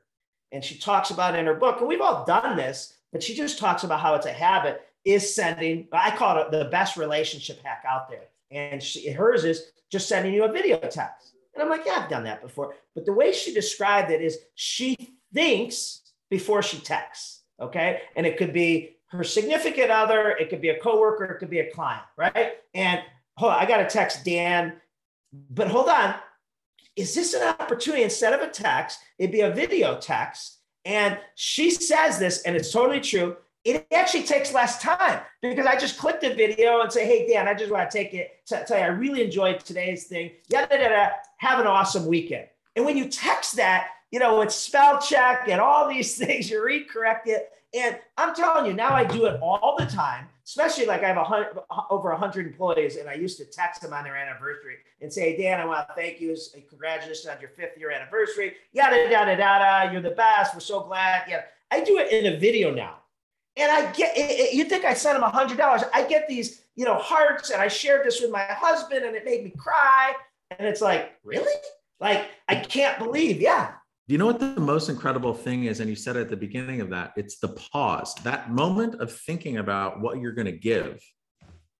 And 0.50 0.64
she 0.64 0.78
talks 0.78 1.10
about 1.10 1.36
in 1.36 1.44
her 1.44 1.54
book, 1.54 1.80
and 1.80 1.88
we've 1.88 2.00
all 2.00 2.24
done 2.24 2.56
this, 2.56 2.96
but 3.12 3.22
she 3.22 3.34
just 3.34 3.58
talks 3.58 3.84
about 3.84 4.00
how 4.00 4.14
it's 4.14 4.24
a 4.24 4.32
habit 4.32 4.80
is 5.04 5.34
sending, 5.34 5.88
I 5.92 6.10
call 6.16 6.38
it 6.38 6.50
the 6.50 6.70
best 6.70 6.96
relationship 6.96 7.58
hack 7.62 7.84
out 7.86 8.08
there. 8.08 8.28
And 8.50 8.82
she, 8.82 9.10
hers 9.12 9.44
is 9.44 9.72
just 9.92 10.08
sending 10.08 10.32
you 10.32 10.44
a 10.44 10.52
video 10.52 10.78
text. 10.78 11.34
And 11.52 11.62
I'm 11.62 11.68
like, 11.68 11.84
yeah, 11.84 12.00
I've 12.00 12.10
done 12.10 12.24
that 12.24 12.40
before. 12.40 12.74
But 12.94 13.04
the 13.04 13.12
way 13.12 13.32
she 13.32 13.52
described 13.52 14.10
it 14.10 14.22
is 14.22 14.38
she 14.54 15.15
thinks 15.36 16.00
before 16.30 16.62
she 16.62 16.78
texts. 16.78 17.42
Okay. 17.60 18.00
And 18.16 18.26
it 18.26 18.36
could 18.38 18.52
be 18.52 18.96
her 19.08 19.22
significant 19.22 19.90
other, 19.90 20.30
it 20.30 20.50
could 20.50 20.60
be 20.60 20.70
a 20.70 20.80
coworker, 20.80 21.24
it 21.24 21.38
could 21.38 21.50
be 21.50 21.60
a 21.60 21.70
client, 21.70 22.02
right? 22.16 22.54
And 22.74 23.00
hold 23.36 23.52
on, 23.52 23.58
I 23.58 23.66
got 23.66 23.76
to 23.76 23.86
text 23.86 24.24
Dan, 24.24 24.74
but 25.50 25.68
hold 25.68 25.88
on. 25.88 26.14
Is 26.96 27.14
this 27.14 27.34
an 27.34 27.42
opportunity 27.60 28.02
instead 28.02 28.32
of 28.32 28.40
a 28.40 28.50
text? 28.50 28.98
It'd 29.18 29.30
be 29.30 29.42
a 29.42 29.50
video 29.50 29.98
text. 29.98 30.58
And 30.84 31.18
she 31.34 31.70
says 31.70 32.18
this, 32.18 32.42
and 32.42 32.56
it's 32.56 32.72
totally 32.72 33.00
true. 33.00 33.36
It 33.64 33.86
actually 33.92 34.22
takes 34.22 34.54
less 34.54 34.80
time 34.80 35.20
because 35.42 35.66
I 35.66 35.76
just 35.76 35.98
click 35.98 36.20
the 36.20 36.32
video 36.34 36.80
and 36.80 36.90
say, 36.90 37.04
Hey, 37.04 37.28
Dan, 37.28 37.48
I 37.48 37.54
just 37.54 37.70
want 37.70 37.90
to 37.90 37.98
take 37.98 38.14
it, 38.14 38.30
tell 38.46 38.64
you, 38.70 38.76
I 38.76 38.86
really 38.86 39.22
enjoyed 39.22 39.60
today's 39.60 40.04
thing. 40.04 40.30
Yada, 40.48 40.78
yada, 40.80 41.12
have 41.38 41.58
an 41.58 41.66
awesome 41.66 42.06
weekend. 42.06 42.46
And 42.76 42.84
when 42.84 42.96
you 42.96 43.08
text 43.08 43.56
that, 43.56 43.88
you 44.10 44.18
know, 44.18 44.40
it's 44.40 44.54
spell 44.54 45.00
check 45.00 45.48
and 45.48 45.60
all 45.60 45.88
these 45.88 46.16
things, 46.18 46.50
you 46.50 46.64
read 46.64 46.88
correct 46.88 47.28
it. 47.28 47.50
And 47.74 47.98
I'm 48.16 48.34
telling 48.34 48.66
you, 48.66 48.72
now 48.72 48.94
I 48.94 49.04
do 49.04 49.26
it 49.26 49.38
all 49.42 49.76
the 49.78 49.86
time, 49.86 50.28
especially 50.44 50.86
like 50.86 51.02
I 51.02 51.08
have 51.08 51.16
a 51.16 51.24
hundred, 51.24 51.58
over 51.90 52.10
100 52.10 52.46
employees, 52.46 52.96
and 52.96 53.08
I 53.08 53.14
used 53.14 53.36
to 53.38 53.44
text 53.44 53.82
them 53.82 53.92
on 53.92 54.04
their 54.04 54.16
anniversary 54.16 54.76
and 55.02 55.12
say, 55.12 55.36
Dan, 55.36 55.60
I 55.60 55.66
want 55.66 55.86
to 55.88 55.94
thank 55.94 56.20
you. 56.20 56.34
Congratulations 56.70 57.26
on 57.26 57.40
your 57.40 57.50
fifth 57.50 57.76
year 57.76 57.90
anniversary. 57.90 58.54
Yada, 58.72 59.10
yada, 59.10 59.36
yada. 59.36 59.92
You're 59.92 60.00
the 60.00 60.10
best. 60.10 60.54
We're 60.54 60.60
so 60.60 60.80
glad. 60.80 61.24
Yeah. 61.28 61.42
I 61.70 61.80
do 61.82 61.98
it 61.98 62.12
in 62.12 62.32
a 62.32 62.38
video 62.38 62.72
now. 62.72 62.98
And 63.56 63.70
I 63.70 63.90
get, 63.92 64.54
you 64.54 64.64
think 64.64 64.84
I 64.84 64.94
sent 64.94 65.18
them 65.18 65.28
a 65.28 65.32
$100. 65.32 65.88
I 65.92 66.06
get 66.06 66.28
these, 66.28 66.62
you 66.76 66.84
know, 66.84 66.96
hearts, 66.96 67.50
and 67.50 67.60
I 67.60 67.68
shared 67.68 68.06
this 68.06 68.20
with 68.20 68.30
my 68.30 68.44
husband, 68.44 69.04
and 69.04 69.16
it 69.16 69.24
made 69.24 69.44
me 69.44 69.52
cry. 69.56 70.12
And 70.50 70.68
it's 70.68 70.80
like, 70.80 71.14
really? 71.24 71.52
Like, 71.98 72.26
I 72.48 72.56
can't 72.56 72.98
believe, 72.98 73.40
yeah, 73.40 73.72
you 74.08 74.18
know 74.18 74.26
what 74.26 74.38
the 74.38 74.60
most 74.60 74.88
incredible 74.88 75.34
thing 75.34 75.64
is? 75.64 75.80
And 75.80 75.90
you 75.90 75.96
said 75.96 76.16
at 76.16 76.28
the 76.28 76.36
beginning 76.36 76.80
of 76.80 76.90
that, 76.90 77.12
it's 77.16 77.38
the 77.38 77.48
pause, 77.48 78.14
that 78.22 78.50
moment 78.50 79.00
of 79.00 79.12
thinking 79.12 79.56
about 79.56 80.00
what 80.00 80.20
you're 80.20 80.32
going 80.32 80.46
to 80.46 80.52
give. 80.52 81.00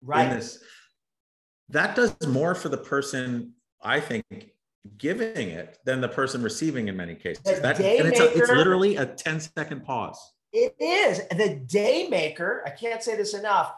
Right. 0.03 0.31
This, 0.31 0.63
that 1.69 1.95
does 1.95 2.15
more 2.27 2.55
for 2.55 2.69
the 2.69 2.79
person, 2.79 3.53
I 3.83 4.01
think, 4.01 4.51
giving 4.99 5.51
it 5.51 5.79
than 5.85 6.01
the 6.01 6.09
person 6.09 6.43
receiving 6.43 6.89
in 6.89 6.97
many 6.97 7.15
cases. 7.15 7.61
That, 7.61 7.79
and 7.79 8.09
it's, 8.09 8.21
a, 8.21 8.37
it's 8.37 8.51
literally 8.51 8.97
a 8.97 9.07
10 9.07 9.41
second 9.41 9.85
pause. 9.85 10.19
It 10.53 10.75
is. 10.81 11.21
The 11.29 11.61
day 11.67 12.09
maker, 12.09 12.63
I 12.67 12.71
can't 12.71 13.03
say 13.03 13.17
this 13.17 13.35
enough, 13.35 13.73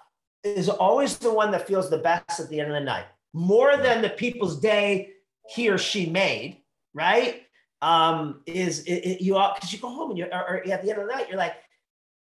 is 0.44 0.68
always 0.68 1.18
the 1.18 1.32
one 1.32 1.50
that 1.50 1.66
feels 1.66 1.90
the 1.90 1.98
best 1.98 2.40
at 2.40 2.48
the 2.48 2.60
end 2.60 2.70
of 2.70 2.74
the 2.74 2.84
night, 2.84 3.06
more 3.32 3.76
than 3.76 4.00
the 4.00 4.10
people's 4.10 4.60
day 4.60 5.10
he 5.48 5.68
or 5.68 5.78
she 5.78 6.06
made, 6.06 6.62
right? 6.94 7.42
Um, 7.82 8.40
is 8.46 8.80
it, 8.80 8.92
it, 8.92 9.20
you 9.20 9.36
all 9.36 9.54
because 9.54 9.72
you 9.72 9.78
go 9.78 9.88
home 9.88 10.10
and 10.10 10.18
you 10.18 10.26
or, 10.26 10.48
or 10.48 10.56
at 10.68 10.82
the 10.82 10.90
end 10.90 11.00
of 11.00 11.06
the 11.06 11.12
night 11.14 11.28
you're 11.28 11.38
like, 11.38 11.54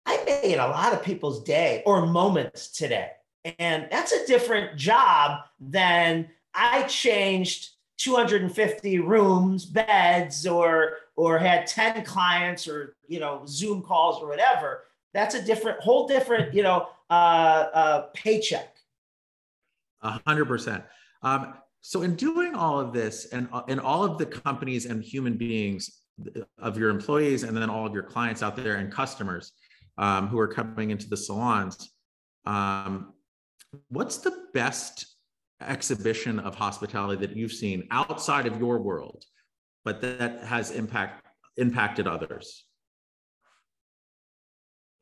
I 0.05 0.23
made 0.25 0.59
a 0.59 0.67
lot 0.67 0.93
of 0.93 1.03
people's 1.03 1.43
day 1.45 1.83
or 1.87 2.07
moments 2.07 2.69
today, 2.69 3.11
and 3.59 3.89
that's 3.91 4.13
a 4.13 4.27
different 4.27 4.77
job 4.77 5.41
than 5.61 6.29
I 6.55 6.83
changed 6.85 7.71
250 7.99 8.99
rooms, 9.01 9.65
beds, 9.65 10.47
or 10.47 10.99
or 11.17 11.39
had 11.39 11.67
10 11.67 12.05
clients 12.05 12.69
or 12.69 12.97
you 13.09 13.21
know 13.21 13.43
Zoom 13.47 13.83
calls 13.83 14.23
or 14.23 14.29
whatever. 14.29 14.83
That's 15.17 15.35
a 15.35 15.43
different, 15.43 15.81
whole 15.81 16.07
different, 16.07 16.53
you 16.53 16.63
know, 16.63 16.89
uh, 17.09 17.13
uh, 17.73 18.01
paycheck. 18.13 18.77
A 20.03 20.21
hundred 20.27 20.45
percent. 20.45 20.85
Um, 21.23 21.55
so, 21.89 22.03
in 22.03 22.17
doing 22.17 22.57
all 22.57 22.81
of 22.81 22.93
this, 22.93 23.27
and 23.27 23.49
uh, 23.53 23.63
in 23.69 23.79
all 23.79 24.03
of 24.03 24.19
the 24.19 24.27
companies 24.27 24.87
and 24.87 25.05
human 25.05 25.37
beings 25.37 26.01
of 26.59 26.77
your 26.77 26.91
employees, 26.91 27.45
and 27.45 27.57
then 27.57 27.71
all 27.71 27.87
of 27.87 27.95
your 27.95 28.03
clients 28.03 28.43
out 28.43 28.57
there 28.57 28.75
and 28.75 28.91
customers 28.91 29.53
um, 29.97 30.27
who 30.27 30.37
are 30.41 30.49
coming 30.49 30.91
into 30.91 31.09
the 31.09 31.17
salons, 31.17 31.93
um, 32.45 33.13
what's 33.87 34.17
the 34.17 34.37
best 34.53 35.15
exhibition 35.61 36.41
of 36.41 36.57
hospitality 36.57 37.25
that 37.25 37.37
you've 37.37 37.53
seen 37.53 37.87
outside 37.93 38.47
of 38.47 38.59
your 38.59 38.81
world, 38.81 39.25
but 39.85 40.01
that 40.01 40.43
has 40.43 40.73
impact 40.73 41.25
impacted 41.57 42.09
others? 42.09 42.65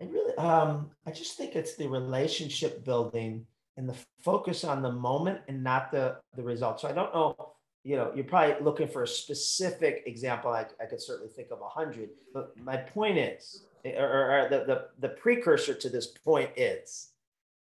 I 0.02 0.04
really, 0.04 0.36
um, 0.36 0.90
I 1.06 1.12
just 1.12 1.38
think 1.38 1.56
it's 1.56 1.76
the 1.76 1.88
relationship 1.88 2.84
building 2.84 3.46
and 3.76 3.88
the 3.88 3.96
focus 4.22 4.64
on 4.64 4.82
the 4.82 4.92
moment 4.92 5.40
and 5.48 5.62
not 5.62 5.90
the 5.90 6.16
the 6.36 6.42
result. 6.42 6.80
So 6.80 6.88
I 6.88 6.92
don't 6.92 7.12
know, 7.14 7.54
you 7.82 7.96
know, 7.96 8.12
you're 8.14 8.24
probably 8.24 8.56
looking 8.62 8.88
for 8.88 9.02
a 9.02 9.08
specific 9.08 10.04
example. 10.06 10.50
I, 10.50 10.66
I 10.80 10.86
could 10.86 11.02
certainly 11.02 11.30
think 11.30 11.48
of 11.50 11.60
a 11.60 11.68
hundred, 11.68 12.10
but 12.32 12.56
my 12.58 12.76
point 12.76 13.18
is, 13.18 13.66
eh, 13.84 13.98
or, 14.00 14.06
or 14.06 14.48
the, 14.48 14.64
the 14.64 14.86
the 15.00 15.08
precursor 15.08 15.74
to 15.74 15.88
this 15.88 16.06
point 16.06 16.50
is, 16.56 17.10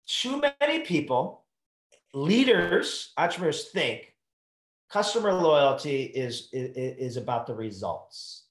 too 0.07 0.43
many 0.61 0.81
people, 0.81 1.45
leaders, 2.15 3.13
entrepreneurs 3.17 3.67
think 3.67 4.15
customer 4.91 5.33
loyalty 5.33 6.03
is, 6.03 6.49
is 6.53 6.77
is 6.77 7.17
about 7.17 7.47
the 7.47 7.55
results, 7.55 8.45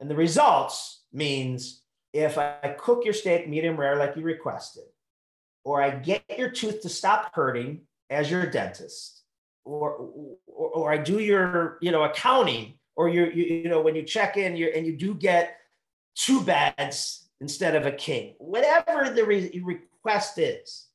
and 0.00 0.10
the 0.10 0.16
results 0.16 1.02
means 1.12 1.82
if 2.12 2.38
I 2.38 2.76
cook 2.78 3.04
your 3.04 3.14
steak 3.14 3.48
medium 3.48 3.76
rare 3.76 3.96
like 3.96 4.16
you 4.16 4.22
requested 4.22 4.84
or 5.64 5.82
I 5.82 5.90
get 5.90 6.24
your 6.36 6.50
tooth 6.50 6.82
to 6.82 6.88
stop 6.88 7.34
hurting 7.34 7.82
as 8.10 8.30
your 8.30 8.46
dentist, 8.46 9.22
or, 9.64 10.10
or, 10.46 10.68
or 10.70 10.92
I 10.92 10.98
do 10.98 11.18
your, 11.18 11.78
you 11.80 11.92
know, 11.92 12.02
accounting, 12.02 12.74
or 12.96 13.08
you, 13.08 13.26
you 13.26 13.68
know, 13.68 13.80
when 13.80 13.94
you 13.94 14.02
check 14.02 14.36
in 14.36 14.56
you 14.56 14.68
and 14.74 14.86
you 14.86 14.96
do 14.96 15.14
get 15.14 15.56
two 16.14 16.42
beds 16.42 17.28
instead 17.40 17.74
of 17.74 17.86
a 17.86 17.92
king, 17.92 18.34
whatever 18.38 19.10
the 19.10 19.24
re- 19.24 19.62
request 19.64 20.38
is. 20.38 20.88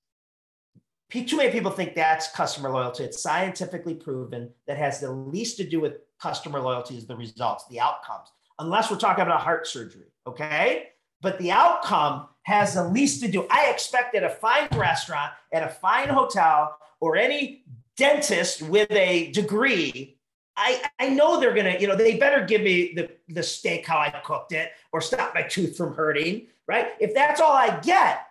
Too 1.09 1.37
many 1.37 1.51
people 1.51 1.71
think 1.71 1.95
that's 1.95 2.29
customer 2.31 2.69
loyalty. 2.69 3.05
It's 3.05 3.21
scientifically 3.21 3.95
proven 3.95 4.49
that 4.67 4.77
has 4.77 4.99
the 4.99 5.09
least 5.09 5.55
to 5.57 5.63
do 5.63 5.79
with 5.79 5.93
customer 6.21 6.59
loyalty 6.59 6.97
is 6.97 7.07
the 7.07 7.15
results, 7.15 7.65
the 7.69 7.79
outcomes, 7.79 8.27
unless 8.59 8.91
we're 8.91 8.97
talking 8.97 9.23
about 9.23 9.41
heart 9.41 9.65
surgery. 9.67 10.11
Okay 10.27 10.89
but 11.21 11.37
the 11.39 11.51
outcome 11.51 12.27
has 12.43 12.75
the 12.75 12.83
least 12.83 13.21
to 13.21 13.27
do. 13.27 13.45
I 13.49 13.69
expect 13.69 14.15
at 14.15 14.23
a 14.23 14.29
fine 14.29 14.69
restaurant, 14.75 15.31
at 15.51 15.63
a 15.63 15.69
fine 15.69 16.09
hotel, 16.09 16.77
or 16.99 17.17
any 17.17 17.63
dentist 17.97 18.61
with 18.61 18.89
a 18.91 19.31
degree, 19.31 20.17
I, 20.55 20.81
I 20.97 21.09
know 21.09 21.39
they're 21.39 21.53
gonna, 21.53 21.77
you 21.79 21.87
know, 21.87 21.95
they 21.95 22.17
better 22.17 22.45
give 22.45 22.61
me 22.61 22.93
the, 22.95 23.09
the 23.29 23.43
steak 23.43 23.85
how 23.85 23.99
I 23.99 24.09
cooked 24.23 24.53
it 24.53 24.71
or 24.91 25.01
stop 25.01 25.35
my 25.35 25.43
tooth 25.43 25.77
from 25.77 25.93
hurting, 25.93 26.47
right? 26.67 26.89
If 26.99 27.13
that's 27.13 27.39
all 27.39 27.51
I 27.51 27.79
get, 27.81 28.25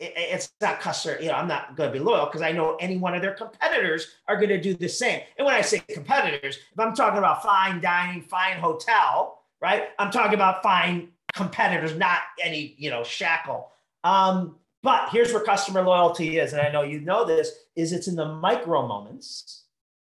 it, 0.00 0.12
it's 0.16 0.50
not 0.60 0.80
customer, 0.80 1.20
you 1.20 1.28
know, 1.28 1.34
I'm 1.34 1.46
not 1.46 1.76
gonna 1.76 1.92
be 1.92 2.00
loyal 2.00 2.26
because 2.26 2.42
I 2.42 2.50
know 2.50 2.76
any 2.76 2.96
one 2.96 3.14
of 3.14 3.22
their 3.22 3.34
competitors 3.34 4.08
are 4.26 4.40
gonna 4.40 4.60
do 4.60 4.74
the 4.74 4.88
same. 4.88 5.20
And 5.36 5.46
when 5.46 5.54
I 5.54 5.60
say 5.60 5.80
competitors, 5.88 6.56
if 6.56 6.80
I'm 6.80 6.94
talking 6.94 7.18
about 7.18 7.42
fine 7.42 7.80
dining, 7.80 8.22
fine 8.22 8.58
hotel, 8.58 9.42
right? 9.60 9.90
I'm 10.00 10.10
talking 10.10 10.34
about 10.34 10.62
fine 10.62 11.10
competitors, 11.34 11.96
not 11.96 12.20
any, 12.42 12.74
you 12.78 12.90
know, 12.90 13.04
shackle. 13.04 13.70
Um, 14.04 14.56
but 14.82 15.08
here's 15.10 15.32
where 15.32 15.42
customer 15.42 15.82
loyalty 15.82 16.38
is, 16.38 16.52
and 16.52 16.62
I 16.62 16.70
know 16.70 16.82
you 16.82 17.00
know 17.00 17.24
this, 17.24 17.52
is 17.74 17.92
it's 17.92 18.08
in 18.08 18.16
the 18.16 18.26
micro 18.26 18.86
moments. 18.86 19.64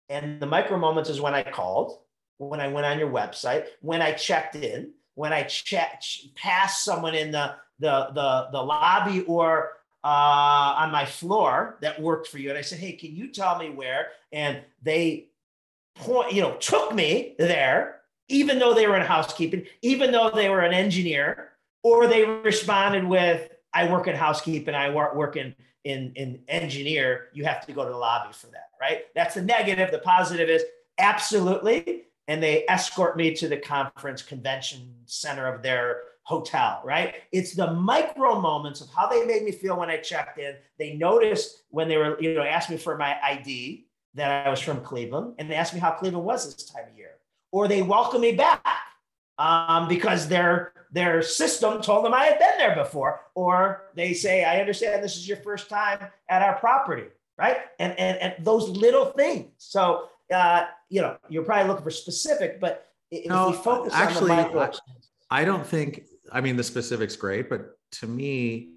And 0.09 0.41
the 0.41 0.47
micro 0.47 0.79
moments 0.79 1.11
is 1.11 1.21
when 1.21 1.35
I 1.35 1.43
called, 1.43 1.99
when 2.39 2.61
I 2.61 2.69
went 2.69 2.87
on 2.87 2.99
your 2.99 3.11
website, 3.11 3.67
when 3.81 4.03
I 4.03 4.13
checked 4.13 4.57
in, 4.57 4.93
when 5.15 5.33
I 5.33 5.43
checked 5.43 6.35
passed 6.35 6.85
someone 6.85 7.15
in 7.15 7.31
the 7.33 7.57
the 7.81 8.11
the, 8.15 8.49
the 8.53 8.63
lobby 8.63 9.23
or 9.23 9.73
uh, 10.05 10.75
on 10.79 10.93
my 10.93 11.05
floor 11.05 11.79
that 11.81 12.01
worked 12.01 12.29
for 12.29 12.39
you, 12.39 12.51
and 12.51 12.59
I 12.59 12.63
said, 12.63 12.79
"Hey, 12.79 12.93
can 12.93 13.15
you 13.17 13.29
tell 13.29 13.59
me 13.59 13.71
where?" 13.71 14.09
And 14.33 14.61
they 14.83 15.29
point, 15.97 16.33
you 16.33 16.43
know, 16.43 16.55
took 16.57 16.95
me 16.95 17.35
there 17.39 17.98
even 18.29 18.59
though 18.59 18.75
they 18.75 18.87
were 18.87 18.97
in 18.97 19.07
housekeeping, 19.07 19.67
even 19.83 20.13
though 20.13 20.31
they 20.31 20.49
were 20.49 20.61
an 20.61 20.75
engineer, 20.75 21.51
or 21.83 22.07
they 22.07 22.25
responded 22.25 23.05
with, 23.05 23.51
I 23.73 23.91
work 23.91 24.07
in 24.07 24.17
housekeeping, 24.17 24.75
I 24.75 24.91
work, 24.91 25.37
in, 25.37 25.55
in, 25.85 26.13
in 26.17 26.41
engineer, 26.49 27.29
you 27.33 27.45
have 27.45 27.65
to 27.67 27.73
go 27.73 27.85
to 27.85 27.91
the 27.91 27.97
lobby 27.97 28.33
for 28.33 28.49
that, 28.49 28.71
right? 28.81 29.03
That's 29.15 29.35
the 29.35 29.43
negative. 29.43 29.91
The 29.91 29.99
positive 29.99 30.49
is 30.49 30.65
absolutely. 30.99 32.05
And 32.27 32.43
they 32.43 32.67
escort 32.69 33.17
me 33.17 33.35
to 33.37 33.49
the 33.49 33.57
conference 33.57 34.23
convention 34.23 34.95
center 35.07 35.47
of 35.47 35.63
their 35.63 36.03
hotel, 36.25 36.83
right? 36.85 37.15
It's 37.33 37.55
the 37.55 37.73
micro 37.73 38.39
moments 38.39 38.83
of 38.83 38.89
how 38.91 39.09
they 39.09 39.25
made 39.25 39.45
me 39.45 39.51
feel 39.51 39.79
when 39.79 39.89
I 39.89 39.97
checked 39.97 40.39
in. 40.39 40.57
They 40.79 40.95
noticed 40.95 41.63
when 41.71 41.89
they 41.89 41.97
were, 41.97 42.21
you 42.21 42.35
know, 42.35 42.43
asked 42.43 42.69
me 42.69 42.77
for 42.77 42.99
my 42.99 43.17
ID 43.23 43.87
that 44.13 44.47
I 44.47 44.51
was 44.51 44.61
from 44.61 44.83
Cleveland, 44.83 45.37
and 45.39 45.51
they 45.51 45.55
asked 45.55 45.73
me 45.73 45.81
how 45.81 45.93
Cleveland 45.93 46.27
was 46.27 46.45
this 46.45 46.67
time 46.67 46.85
of 46.91 46.99
year, 46.99 47.13
or 47.53 47.69
they 47.69 47.83
welcome 47.83 48.21
me 48.21 48.33
back 48.33 48.65
um, 49.39 49.89
because 49.89 50.29
their 50.29 50.73
their 50.91 51.21
system 51.23 51.83
told 51.83 52.05
them 52.05 52.15
I 52.15 52.25
had 52.25 52.39
been 52.39 52.59
there 52.59 52.75
before, 52.75 53.21
or 53.35 53.85
they 53.95 54.15
say, 54.15 54.45
"I 54.45 54.61
understand 54.61 55.03
this 55.03 55.17
is 55.17 55.29
your 55.29 55.39
first 55.39 55.69
time 55.69 56.07
at 56.29 56.43
our 56.43 56.59
property," 56.59 57.09
right? 57.37 57.59
And 57.79 57.99
and, 57.99 58.19
and 58.19 58.45
those 58.45 58.69
little 58.69 59.07
things. 59.07 59.51
So 59.59 60.09
uh, 60.33 60.65
you 60.89 61.03
know, 61.03 61.17
you're 61.29 61.45
probably 61.45 61.69
looking 61.69 61.85
for 61.85 61.91
specific, 61.91 62.61
but 62.61 62.87
if 63.11 63.27
no, 63.27 63.51
we 63.51 63.57
focus 63.57 63.93
actually, 63.95 64.31
on 64.31 64.37
the 64.37 64.43
micro, 64.45 64.71
I 65.31 65.45
don't 65.45 65.67
think 65.67 66.05
I 66.33 66.41
mean, 66.41 66.57
the 66.57 66.65
specifics 66.65 67.17
great, 67.17 67.49
but 67.49 67.79
to 67.93 68.07
me, 68.07 68.73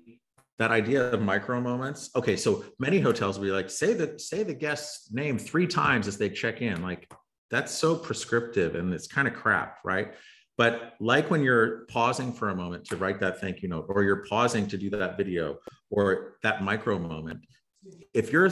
that 0.58 0.72
idea 0.72 1.10
of 1.12 1.22
micro 1.22 1.60
moments. 1.60 2.12
Okay, 2.16 2.36
so 2.36 2.64
many 2.80 3.00
hotels 3.00 3.40
will 3.40 3.46
be 3.46 3.52
like, 3.52 3.70
say 3.70 3.94
the 3.94 4.18
say 4.20 4.44
the 4.44 4.54
guest's 4.54 5.12
name 5.12 5.38
three 5.38 5.68
times 5.68 6.08
as 6.08 6.18
they 6.18 6.30
check 6.30 6.62
in. 6.62 6.82
Like 6.82 7.12
that's 7.52 7.74
so 7.74 7.96
prescriptive 7.96 8.76
and 8.76 8.94
it's 8.94 9.08
kind 9.08 9.28
of 9.28 9.34
crap, 9.34 9.80
right? 9.84 10.14
But 10.58 10.94
like 11.00 11.30
when 11.30 11.44
you're 11.44 11.86
pausing 11.88 12.32
for 12.34 12.50
a 12.50 12.56
moment 12.56 12.86
to 12.86 12.96
write 12.96 13.20
that 13.20 13.40
thank 13.40 13.62
you 13.62 13.70
note, 13.70 13.86
or 13.90 14.04
you're 14.04 14.26
pausing 14.30 14.68
to 14.68 14.78
do 14.78 14.90
that 14.92 15.18
video, 15.18 15.58
or 15.90 16.38
that 16.44 16.64
micro 16.64 17.00
moment, 17.00 17.40
if 18.14 18.32
you're 18.32 18.50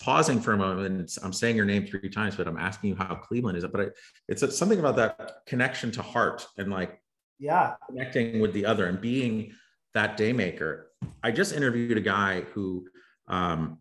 pausing 0.00 0.40
for 0.40 0.54
a 0.54 0.56
moment, 0.56 1.18
I'm 1.22 1.32
saying 1.32 1.56
your 1.56 1.66
name 1.66 1.86
three 1.86 2.08
times, 2.08 2.36
but 2.36 2.48
I'm 2.48 2.56
asking 2.56 2.90
you 2.90 2.96
how 2.96 3.14
Cleveland 3.16 3.58
is. 3.58 3.66
But 3.66 3.80
I, 3.80 3.86
it's 4.28 4.56
something 4.56 4.78
about 4.78 4.96
that 4.96 5.40
connection 5.46 5.90
to 5.92 6.02
heart 6.02 6.46
and 6.56 6.70
like 6.70 7.00
yeah 7.38 7.74
connecting 7.88 8.40
with 8.40 8.52
the 8.52 8.64
other 8.64 8.86
and 8.86 9.00
being 9.00 9.52
that 9.94 10.16
day 10.16 10.32
maker 10.32 10.90
i 11.22 11.30
just 11.30 11.54
interviewed 11.54 11.98
a 11.98 12.00
guy 12.00 12.40
who 12.52 12.86
um, 13.28 13.78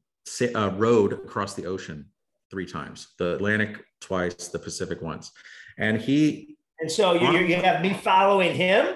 uh, 0.55 0.71
rode 0.75 1.13
across 1.13 1.53
the 1.53 1.65
ocean 1.65 2.05
three 2.55 2.65
times 2.65 3.09
the 3.19 3.35
atlantic 3.35 3.83
twice 3.99 4.47
the 4.47 4.59
pacific 4.59 5.01
once 5.01 5.31
and 5.77 5.99
he 5.99 6.55
and 6.79 6.89
so 6.89 7.13
you, 7.13 7.39
you 7.39 7.55
have 7.57 7.81
me 7.81 7.93
following 7.93 8.55
him 8.55 8.95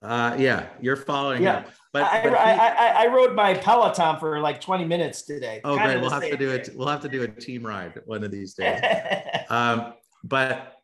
uh, 0.00 0.36
yeah 0.38 0.66
you're 0.80 0.94
following 0.94 1.42
yeah. 1.42 1.62
him 1.62 1.72
but, 1.92 2.02
I, 2.04 2.22
but 2.22 2.32
he, 2.32 2.36
I, 2.36 3.04
I, 3.04 3.06
rode 3.06 3.36
my 3.36 3.54
Peloton 3.54 4.18
for 4.18 4.40
like 4.40 4.60
20 4.60 4.84
minutes 4.84 5.22
today. 5.22 5.60
Oh, 5.62 5.76
great. 5.76 6.00
We'll 6.00 6.10
have 6.10 6.28
to 6.28 6.36
do 6.36 6.50
it. 6.50 6.70
We'll 6.74 6.88
have 6.88 7.02
to 7.02 7.08
do 7.08 7.22
a 7.22 7.28
team 7.28 7.64
ride 7.64 8.02
one 8.04 8.24
of 8.24 8.32
these 8.32 8.54
days. 8.54 8.80
um, 9.48 9.94
but 10.24 10.74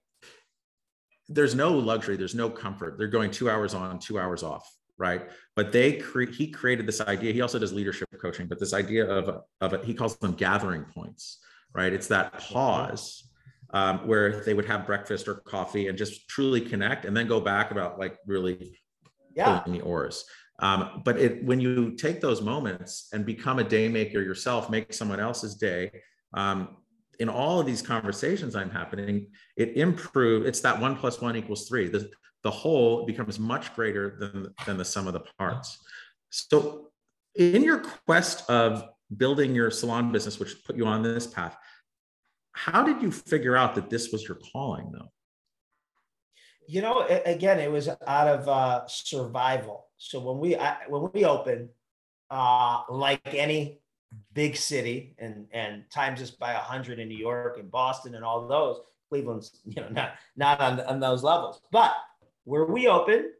there's 1.30 1.54
no 1.54 1.72
luxury 1.72 2.16
there's 2.16 2.34
no 2.34 2.50
comfort 2.50 2.98
they're 2.98 3.08
going 3.08 3.30
two 3.30 3.48
hours 3.48 3.72
on 3.72 3.98
two 3.98 4.18
hours 4.18 4.42
off 4.42 4.68
right 4.98 5.30
but 5.56 5.72
they 5.72 5.92
cre- 5.94 6.24
he 6.24 6.48
created 6.48 6.86
this 6.86 7.00
idea 7.00 7.32
he 7.32 7.40
also 7.40 7.58
does 7.58 7.72
leadership 7.72 8.08
coaching 8.20 8.46
but 8.46 8.58
this 8.58 8.74
idea 8.74 9.08
of 9.08 9.42
of 9.60 9.72
a, 9.72 9.84
he 9.84 9.94
calls 9.94 10.16
them 10.18 10.32
gathering 10.32 10.84
points 10.84 11.38
right 11.74 11.92
it's 11.92 12.08
that 12.08 12.32
pause 12.38 13.28
um, 13.72 13.98
where 14.06 14.42
they 14.44 14.54
would 14.54 14.64
have 14.64 14.86
breakfast 14.86 15.28
or 15.28 15.36
coffee 15.36 15.88
and 15.88 15.96
just 15.96 16.28
truly 16.28 16.60
connect 16.60 17.04
and 17.04 17.16
then 17.16 17.26
go 17.26 17.40
back 17.40 17.70
about 17.70 17.98
like 17.98 18.18
really 18.26 18.78
yeah. 19.36 19.62
the 19.66 19.80
oars 19.80 20.24
um, 20.58 21.00
but 21.04 21.18
it, 21.18 21.42
when 21.44 21.58
you 21.58 21.92
take 21.92 22.20
those 22.20 22.42
moments 22.42 23.08
and 23.12 23.24
become 23.24 23.58
a 23.58 23.64
day 23.64 23.88
maker 23.88 24.20
yourself 24.20 24.68
make 24.68 24.92
someone 24.92 25.20
else's 25.20 25.54
day 25.54 25.90
um, 26.34 26.76
in 27.20 27.28
all 27.28 27.60
of 27.60 27.66
these 27.66 27.82
conversations 27.82 28.56
I'm 28.56 28.70
happening, 28.70 29.26
it 29.56 29.76
improve. 29.76 30.46
It's 30.46 30.60
that 30.60 30.80
one 30.80 30.96
plus 30.96 31.20
one 31.20 31.36
equals 31.36 31.68
three. 31.68 31.86
The, 31.86 32.10
the 32.42 32.50
whole 32.50 33.04
becomes 33.04 33.38
much 33.38 33.74
greater 33.74 34.16
than, 34.18 34.52
than 34.66 34.78
the 34.78 34.84
sum 34.84 35.06
of 35.06 35.12
the 35.12 35.22
parts. 35.38 35.78
So 36.30 36.88
in 37.34 37.62
your 37.62 37.82
quest 38.06 38.48
of 38.48 38.84
building 39.16 39.54
your 39.54 39.70
salon 39.70 40.12
business, 40.12 40.38
which 40.38 40.64
put 40.64 40.76
you 40.76 40.86
on 40.86 41.02
this 41.02 41.26
path, 41.26 41.56
how 42.52 42.82
did 42.82 43.02
you 43.02 43.10
figure 43.10 43.56
out 43.56 43.74
that 43.74 43.90
this 43.90 44.12
was 44.12 44.26
your 44.26 44.38
calling 44.52 44.90
though? 44.92 45.10
You 46.68 46.82
know, 46.82 47.06
again, 47.24 47.58
it 47.58 47.70
was 47.70 47.88
out 47.88 48.28
of 48.28 48.48
uh, 48.48 48.86
survival. 48.86 49.88
So 49.96 50.20
when 50.20 50.38
we 50.38 50.56
I, 50.56 50.76
when 50.88 51.10
we 51.12 51.24
opened, 51.24 51.70
uh, 52.30 52.82
like 52.88 53.34
any 53.34 53.80
big 54.32 54.56
city 54.56 55.14
and 55.18 55.46
and 55.52 55.84
times 55.90 56.20
this 56.20 56.30
by 56.30 56.52
a 56.52 56.56
100 56.56 56.98
in 56.98 57.08
new 57.08 57.16
york 57.16 57.58
and 57.58 57.70
boston 57.70 58.16
and 58.16 58.24
all 58.24 58.46
those 58.46 58.80
cleveland's 59.08 59.60
you 59.64 59.80
know 59.80 59.88
not 59.90 60.14
not 60.36 60.60
on, 60.60 60.80
on 60.80 61.00
those 61.00 61.22
levels 61.22 61.60
but 61.70 61.94
where 62.44 62.64
we 62.64 62.88
open 62.88 63.30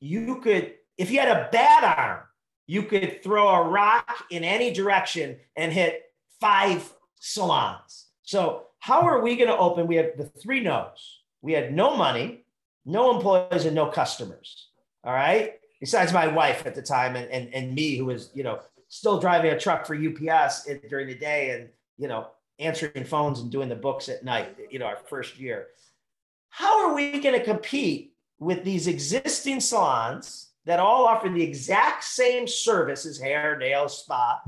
you 0.00 0.40
could 0.40 0.74
if 0.96 1.10
you 1.10 1.18
had 1.18 1.28
a 1.28 1.48
bad 1.52 1.84
arm 1.84 2.20
you 2.66 2.84
could 2.84 3.22
throw 3.22 3.48
a 3.48 3.68
rock 3.68 4.24
in 4.30 4.44
any 4.44 4.72
direction 4.72 5.36
and 5.56 5.72
hit 5.72 6.02
five 6.40 6.92
salons. 7.20 8.06
So 8.22 8.66
how 8.78 9.02
are 9.02 9.20
we 9.20 9.36
going 9.36 9.48
to 9.48 9.56
open? 9.56 9.86
We 9.86 9.96
have 9.96 10.16
the 10.16 10.24
three 10.24 10.60
no's. 10.60 11.20
We 11.42 11.52
had 11.52 11.74
no 11.74 11.96
money 11.96 12.40
no 12.86 13.16
employees 13.16 13.64
and 13.64 13.74
no 13.74 13.86
customers 13.86 14.68
all 15.04 15.12
right? 15.12 15.54
Besides 15.80 16.12
my 16.12 16.26
wife 16.26 16.66
at 16.66 16.74
the 16.74 16.82
time 16.82 17.14
and, 17.14 17.30
and, 17.30 17.52
and 17.54 17.74
me 17.74 17.96
who 17.96 18.06
was 18.06 18.30
you 18.34 18.42
know 18.42 18.60
still 18.88 19.20
driving 19.20 19.52
a 19.52 19.58
truck 19.58 19.86
for 19.86 19.94
UPS 19.94 20.68
during 20.88 21.08
the 21.08 21.14
day 21.14 21.50
and, 21.50 21.68
you 21.98 22.08
know, 22.08 22.28
answering 22.60 23.04
phones 23.04 23.40
and 23.40 23.50
doing 23.50 23.68
the 23.68 23.74
books 23.74 24.08
at 24.08 24.24
night, 24.24 24.56
you 24.70 24.78
know, 24.78 24.86
our 24.86 24.96
first 24.96 25.38
year. 25.38 25.68
How 26.48 26.86
are 26.86 26.94
we 26.94 27.18
going 27.18 27.36
to 27.36 27.44
compete 27.44 28.14
with 28.38 28.62
these 28.62 28.86
existing 28.86 29.58
salons 29.58 30.50
that 30.66 30.80
all 30.80 31.06
offer 31.06 31.28
the 31.28 31.42
exact 31.42 32.04
same 32.04 32.46
services, 32.46 33.20
hair, 33.20 33.56
nails, 33.58 33.98
spa, 33.98 34.40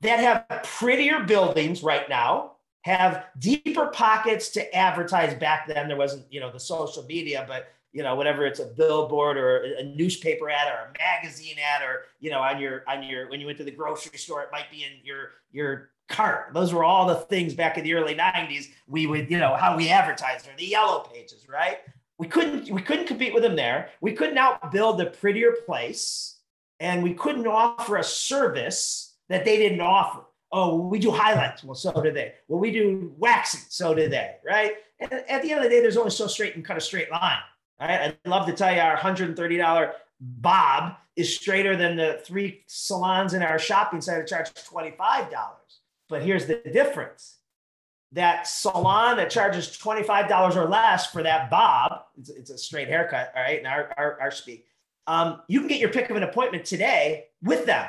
that 0.00 0.18
have 0.18 0.62
prettier 0.64 1.20
buildings 1.20 1.82
right 1.82 2.08
now, 2.08 2.52
have 2.82 3.26
deeper 3.38 3.86
pockets 3.86 4.50
to 4.50 4.74
advertise 4.74 5.34
back 5.34 5.68
then. 5.68 5.86
There 5.86 5.96
wasn't, 5.96 6.26
you 6.30 6.40
know, 6.40 6.50
the 6.50 6.60
social 6.60 7.04
media, 7.04 7.44
but 7.46 7.72
you 7.92 8.02
know 8.02 8.14
whatever 8.14 8.46
it's 8.46 8.60
a 8.60 8.64
billboard 8.64 9.36
or 9.36 9.58
a 9.78 9.82
newspaper 9.84 10.50
ad 10.50 10.68
or 10.68 10.88
a 10.88 10.92
magazine 10.98 11.56
ad 11.58 11.82
or 11.82 12.04
you 12.20 12.30
know 12.30 12.40
on 12.40 12.58
your 12.58 12.82
on 12.88 13.02
your 13.02 13.28
when 13.28 13.38
you 13.38 13.46
went 13.46 13.58
to 13.58 13.64
the 13.64 13.70
grocery 13.70 14.18
store 14.18 14.42
it 14.42 14.48
might 14.50 14.70
be 14.70 14.82
in 14.82 14.92
your 15.04 15.32
your 15.52 15.90
cart 16.08 16.52
those 16.52 16.72
were 16.72 16.84
all 16.84 17.06
the 17.06 17.14
things 17.14 17.54
back 17.54 17.78
in 17.78 17.84
the 17.84 17.94
early 17.94 18.14
90s 18.14 18.66
we 18.88 19.06
would 19.06 19.30
you 19.30 19.38
know 19.38 19.54
how 19.54 19.76
we 19.76 19.88
advertised 19.88 20.48
or 20.48 20.52
the 20.56 20.64
yellow 20.64 21.00
pages 21.00 21.46
right 21.48 21.80
we 22.22 22.28
couldn't 22.28 22.70
we 22.70 22.80
couldn't 22.80 23.08
compete 23.08 23.34
with 23.34 23.42
them 23.42 23.56
there 23.56 23.90
we 24.00 24.12
couldn't 24.12 24.36
outbuild 24.36 25.02
a 25.02 25.06
prettier 25.06 25.56
place 25.66 26.38
and 26.78 27.02
we 27.02 27.14
couldn't 27.14 27.48
offer 27.48 27.96
a 27.96 28.04
service 28.04 29.16
that 29.28 29.44
they 29.44 29.56
didn't 29.56 29.80
offer 29.80 30.20
oh 30.52 30.76
we 30.76 31.00
do 31.00 31.10
highlights 31.10 31.64
well 31.64 31.74
so 31.74 31.90
do 32.00 32.12
they 32.12 32.32
well 32.46 32.60
we 32.60 32.70
do 32.70 33.12
waxing 33.18 33.62
so 33.68 33.92
do 33.92 34.08
they 34.08 34.36
right 34.46 34.74
and 35.00 35.12
at 35.12 35.42
the 35.42 35.50
end 35.50 35.58
of 35.58 35.64
the 35.64 35.68
day 35.68 35.80
there's 35.80 35.96
only 35.96 36.10
so 36.10 36.28
straight 36.28 36.54
and 36.54 36.64
cut 36.64 36.76
a 36.76 36.80
straight 36.80 37.10
line 37.10 37.42
right? 37.82 38.16
I'd 38.24 38.30
love 38.30 38.46
to 38.46 38.52
tell 38.52 38.72
you 38.72 38.80
our 38.80 38.96
$130 38.96 39.92
bob 40.20 40.94
is 41.16 41.34
straighter 41.34 41.76
than 41.76 41.96
the 41.96 42.20
three 42.24 42.62
salons 42.66 43.34
in 43.34 43.42
our 43.42 43.58
shopping 43.58 44.00
center 44.00 44.24
charge 44.24 44.52
$25. 44.54 44.96
But 46.08 46.22
here's 46.22 46.46
the 46.46 46.56
difference. 46.72 47.38
That 48.12 48.46
salon 48.46 49.16
that 49.16 49.30
charges 49.30 49.68
$25 49.68 50.56
or 50.56 50.68
less 50.68 51.06
for 51.06 51.22
that 51.22 51.50
bob, 51.50 52.04
it's, 52.18 52.28
it's 52.28 52.50
a 52.50 52.58
straight 52.58 52.88
haircut, 52.88 53.32
all 53.34 53.42
right, 53.42 53.58
in 53.58 53.66
our, 53.66 53.92
our, 53.96 54.20
our 54.20 54.30
speak. 54.30 54.66
Um, 55.06 55.40
you 55.48 55.60
can 55.60 55.68
get 55.68 55.80
your 55.80 55.88
pick 55.88 56.10
of 56.10 56.16
an 56.16 56.22
appointment 56.22 56.64
today 56.64 57.26
with 57.42 57.66
them. 57.66 57.88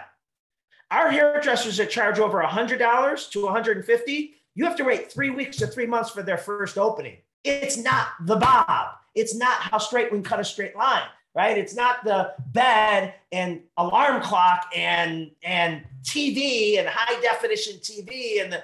Our 0.91 1.09
hairdressers 1.09 1.78
that 1.78 1.89
charge 1.89 2.19
over 2.19 2.41
$100 2.41 3.32
to 3.32 3.43
150, 3.43 4.34
you 4.55 4.65
have 4.65 4.76
to 4.78 4.84
wait 4.84 5.11
three 5.11 5.30
weeks 5.30 5.57
to 5.57 5.67
three 5.67 5.88
months 5.88 6.09
for 6.09 6.24
their 6.24 6.38
first 6.38 6.78
opening. 6.78 7.17
It's 7.43 7.78
not 7.78 8.07
the 8.21 8.36
bob. 8.38 8.95
It's 9.15 9.36
not 9.36 9.57
how 9.57 9.78
straight 9.78 10.11
we 10.11 10.17
can 10.17 10.24
cut 10.24 10.39
a 10.39 10.45
straight 10.45 10.76
line, 10.76 11.07
right? 11.36 11.57
It's 11.57 11.76
not 11.76 12.03
the 12.03 12.34
bed 12.51 13.13
and 13.32 13.61
alarm 13.78 14.21
clock 14.21 14.71
and 14.76 15.32
and 15.43 15.84
TV 16.03 16.80
and 16.80 16.88
high 16.88 17.19
definition 17.21 17.78
TV 17.78 18.41
and 18.41 18.51
the 18.51 18.63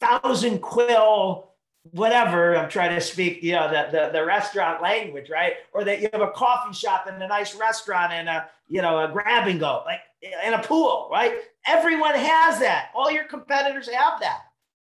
thousand 0.00 0.60
quill 0.60 1.48
whatever 1.92 2.56
I'm 2.56 2.68
trying 2.68 2.94
to 2.94 3.00
speak, 3.00 3.42
you 3.42 3.52
know, 3.52 3.68
the, 3.68 3.88
the, 3.90 4.10
the 4.12 4.24
restaurant 4.24 4.82
language, 4.82 5.30
right? 5.30 5.54
Or 5.72 5.82
that 5.84 6.00
you 6.00 6.10
have 6.12 6.20
a 6.20 6.30
coffee 6.30 6.74
shop 6.74 7.06
and 7.08 7.22
a 7.22 7.26
nice 7.26 7.54
restaurant 7.54 8.12
and 8.12 8.28
a, 8.28 8.48
you 8.68 8.82
know, 8.82 9.02
a 9.02 9.10
grab 9.10 9.48
and 9.48 9.58
go, 9.58 9.82
like 9.86 10.00
and 10.44 10.54
a 10.54 10.58
pool, 10.58 11.08
right? 11.10 11.32
Everyone 11.66 12.14
has 12.14 12.60
that. 12.60 12.90
All 12.94 13.10
your 13.10 13.24
competitors 13.24 13.88
have 13.88 14.20
that 14.20 14.42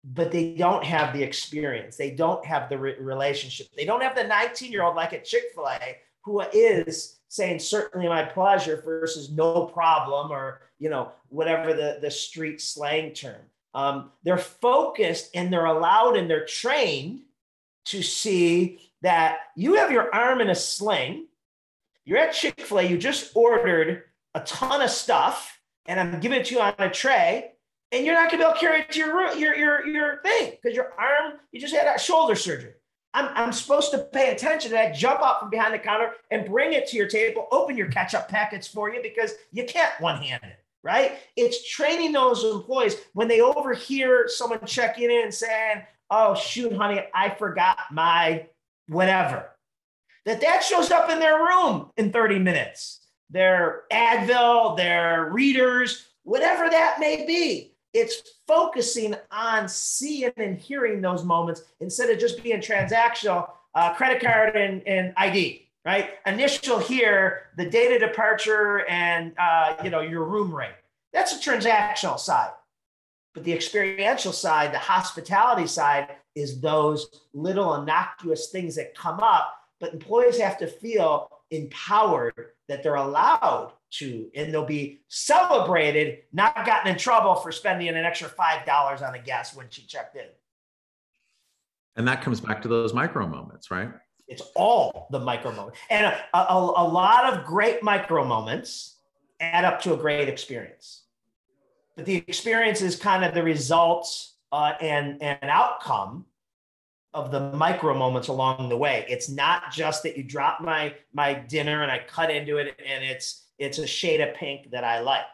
but 0.03 0.31
they 0.31 0.55
don't 0.55 0.83
have 0.83 1.13
the 1.13 1.21
experience. 1.21 1.95
They 1.95 2.11
don't 2.11 2.43
have 2.45 2.69
the 2.69 2.77
re- 2.77 2.95
relationship. 2.99 3.67
They 3.75 3.85
don't 3.85 4.01
have 4.01 4.15
the 4.15 4.23
19 4.23 4.71
year 4.71 4.83
old 4.83 4.95
like 4.95 5.13
at 5.13 5.25
Chick 5.25 5.43
fil 5.53 5.67
A 5.67 5.97
who 6.23 6.41
is 6.53 7.19
saying, 7.29 7.59
certainly 7.59 8.07
my 8.07 8.23
pleasure 8.23 8.81
versus 8.85 9.31
no 9.31 9.65
problem 9.65 10.31
or, 10.31 10.61
you 10.79 10.89
know, 10.89 11.11
whatever 11.29 11.73
the, 11.73 11.97
the 12.01 12.11
street 12.11 12.61
slang 12.61 13.13
term. 13.13 13.41
Um, 13.73 14.11
they're 14.23 14.37
focused 14.37 15.31
and 15.33 15.51
they're 15.51 15.65
allowed 15.65 16.17
and 16.17 16.29
they're 16.29 16.45
trained 16.45 17.21
to 17.85 18.01
see 18.01 18.91
that 19.01 19.39
you 19.55 19.75
have 19.75 19.91
your 19.91 20.13
arm 20.13 20.41
in 20.41 20.49
a 20.49 20.55
sling 20.55 21.27
You're 22.05 22.19
at 22.19 22.33
Chick 22.33 22.61
fil 22.61 22.79
A, 22.79 22.83
you 22.83 22.97
just 22.97 23.35
ordered 23.35 24.03
a 24.33 24.41
ton 24.41 24.81
of 24.81 24.89
stuff, 24.89 25.59
and 25.85 25.99
I'm 25.99 26.19
giving 26.19 26.39
it 26.39 26.45
to 26.47 26.55
you 26.55 26.61
on 26.61 26.73
a 26.79 26.89
tray, 26.89 27.51
and 27.91 28.05
you're 28.05 28.15
not 28.15 28.31
gonna 28.31 28.43
be 28.43 28.47
able 28.47 28.53
to 28.53 28.59
carry 28.59 28.81
it 28.81 28.91
to 28.91 28.99
your, 28.99 29.33
your, 29.35 29.55
your, 29.55 29.87
your 29.87 30.21
thing 30.21 30.51
because 30.51 30.75
your 30.75 30.93
arm, 30.99 31.39
you 31.51 31.59
just 31.59 31.75
had 31.75 31.93
a 31.93 31.99
shoulder 31.99 32.35
surgery. 32.35 32.73
I'm, 33.13 33.29
I'm 33.35 33.51
supposed 33.51 33.91
to 33.91 33.99
pay 33.99 34.31
attention 34.31 34.71
to 34.71 34.75
that, 34.77 34.95
jump 34.95 35.21
out 35.21 35.41
from 35.41 35.49
behind 35.49 35.73
the 35.73 35.79
counter 35.79 36.13
and 36.29 36.45
bring 36.45 36.71
it 36.71 36.87
to 36.87 36.97
your 36.97 37.07
table, 37.07 37.47
open 37.51 37.75
your 37.75 37.87
ketchup 37.87 38.29
packets 38.29 38.67
for 38.67 38.93
you 38.93 39.01
because 39.01 39.33
you 39.51 39.65
can't 39.65 39.91
one 39.99 40.21
hand 40.21 40.41
it, 40.43 40.60
right? 40.83 41.13
It's 41.35 41.69
training 41.69 42.11
those 42.11 42.43
employees 42.43 42.97
when 43.13 43.27
they 43.27 43.41
overhear 43.41 44.27
someone 44.27 44.65
checking 44.65 45.11
in 45.11 45.23
and 45.23 45.33
saying, 45.33 45.83
oh, 46.09 46.35
shoot, 46.35 46.73
honey, 46.73 47.01
I 47.13 47.29
forgot 47.29 47.77
my 47.91 48.47
whatever. 48.87 49.45
That 50.25 50.41
that 50.41 50.63
shows 50.63 50.91
up 50.91 51.09
in 51.09 51.19
their 51.19 51.39
room 51.39 51.91
in 51.97 52.11
30 52.11 52.39
minutes. 52.39 52.99
Their 53.29 53.83
Advil, 53.91 54.77
their 54.77 55.29
readers, 55.31 56.07
whatever 56.23 56.69
that 56.69 56.99
may 56.99 57.25
be 57.25 57.71
it's 57.93 58.21
focusing 58.47 59.15
on 59.31 59.67
seeing 59.67 60.31
and 60.37 60.57
hearing 60.57 61.01
those 61.01 61.23
moments 61.23 61.63
instead 61.79 62.09
of 62.09 62.19
just 62.19 62.41
being 62.41 62.59
transactional 62.59 63.49
uh, 63.75 63.93
credit 63.93 64.21
card 64.21 64.55
and, 64.55 64.85
and 64.87 65.13
id 65.17 65.67
right 65.85 66.11
initial 66.25 66.79
here 66.79 67.47
the 67.57 67.65
data 67.65 67.99
departure 67.99 68.85
and 68.87 69.33
uh, 69.37 69.75
you 69.83 69.89
know 69.89 70.01
your 70.01 70.23
room 70.23 70.53
rate 70.53 70.75
that's 71.13 71.33
a 71.33 71.49
transactional 71.49 72.19
side 72.19 72.51
but 73.33 73.43
the 73.43 73.53
experiential 73.53 74.31
side 74.31 74.73
the 74.73 74.79
hospitality 74.79 75.67
side 75.67 76.09
is 76.35 76.61
those 76.61 77.21
little 77.33 77.75
innocuous 77.75 78.49
things 78.49 78.75
that 78.75 78.95
come 78.95 79.19
up 79.19 79.55
but 79.79 79.93
employees 79.93 80.39
have 80.39 80.57
to 80.59 80.67
feel 80.67 81.27
empowered 81.49 82.51
that 82.67 82.81
they're 82.81 82.95
allowed 82.95 83.73
to, 83.91 84.29
and 84.33 84.53
they'll 84.53 84.65
be 84.65 85.01
celebrated, 85.09 86.19
not 86.31 86.65
gotten 86.65 86.91
in 86.91 86.97
trouble 86.97 87.35
for 87.35 87.51
spending 87.51 87.89
an 87.89 87.97
extra 87.97 88.29
$5 88.29 89.07
on 89.07 89.15
a 89.15 89.19
guest 89.19 89.55
when 89.55 89.67
she 89.69 89.83
checked 89.83 90.15
in. 90.15 90.27
And 91.97 92.07
that 92.07 92.21
comes 92.21 92.39
back 92.39 92.61
to 92.61 92.69
those 92.69 92.93
micro 92.93 93.27
moments, 93.27 93.69
right? 93.69 93.89
It's 94.31 94.41
all 94.55 95.07
the 95.11 95.19
micro 95.19 95.51
moments. 95.51 95.77
And 95.89 96.05
a, 96.05 96.37
a, 96.37 96.55
a 96.55 96.87
lot 96.87 97.31
of 97.31 97.45
great 97.45 97.83
micro 97.83 98.23
moments 98.25 98.95
add 99.41 99.65
up 99.65 99.81
to 99.81 99.93
a 99.93 99.97
great 99.97 100.29
experience. 100.29 101.03
But 101.97 102.05
the 102.05 102.15
experience 102.15 102.81
is 102.81 102.95
kind 102.95 103.25
of 103.25 103.33
the 103.33 103.43
results 103.43 104.35
uh, 104.53 104.73
and, 104.79 105.21
and 105.21 105.37
outcome 105.43 106.25
of 107.13 107.31
the 107.31 107.51
micro 107.51 107.93
moments 107.93 108.29
along 108.29 108.69
the 108.69 108.77
way. 108.77 109.05
It's 109.09 109.29
not 109.29 109.71
just 109.71 110.03
that 110.03 110.17
you 110.17 110.23
drop 110.23 110.61
my 110.61 110.95
my 111.13 111.33
dinner 111.33 111.83
and 111.83 111.91
I 111.91 111.99
cut 112.07 112.31
into 112.31 112.57
it 112.57 112.79
and 112.85 113.03
it's 113.03 113.47
it's 113.59 113.79
a 113.79 113.87
shade 113.87 114.21
of 114.21 114.33
pink 114.35 114.71
that 114.71 114.85
I 114.85 115.01
like. 115.01 115.25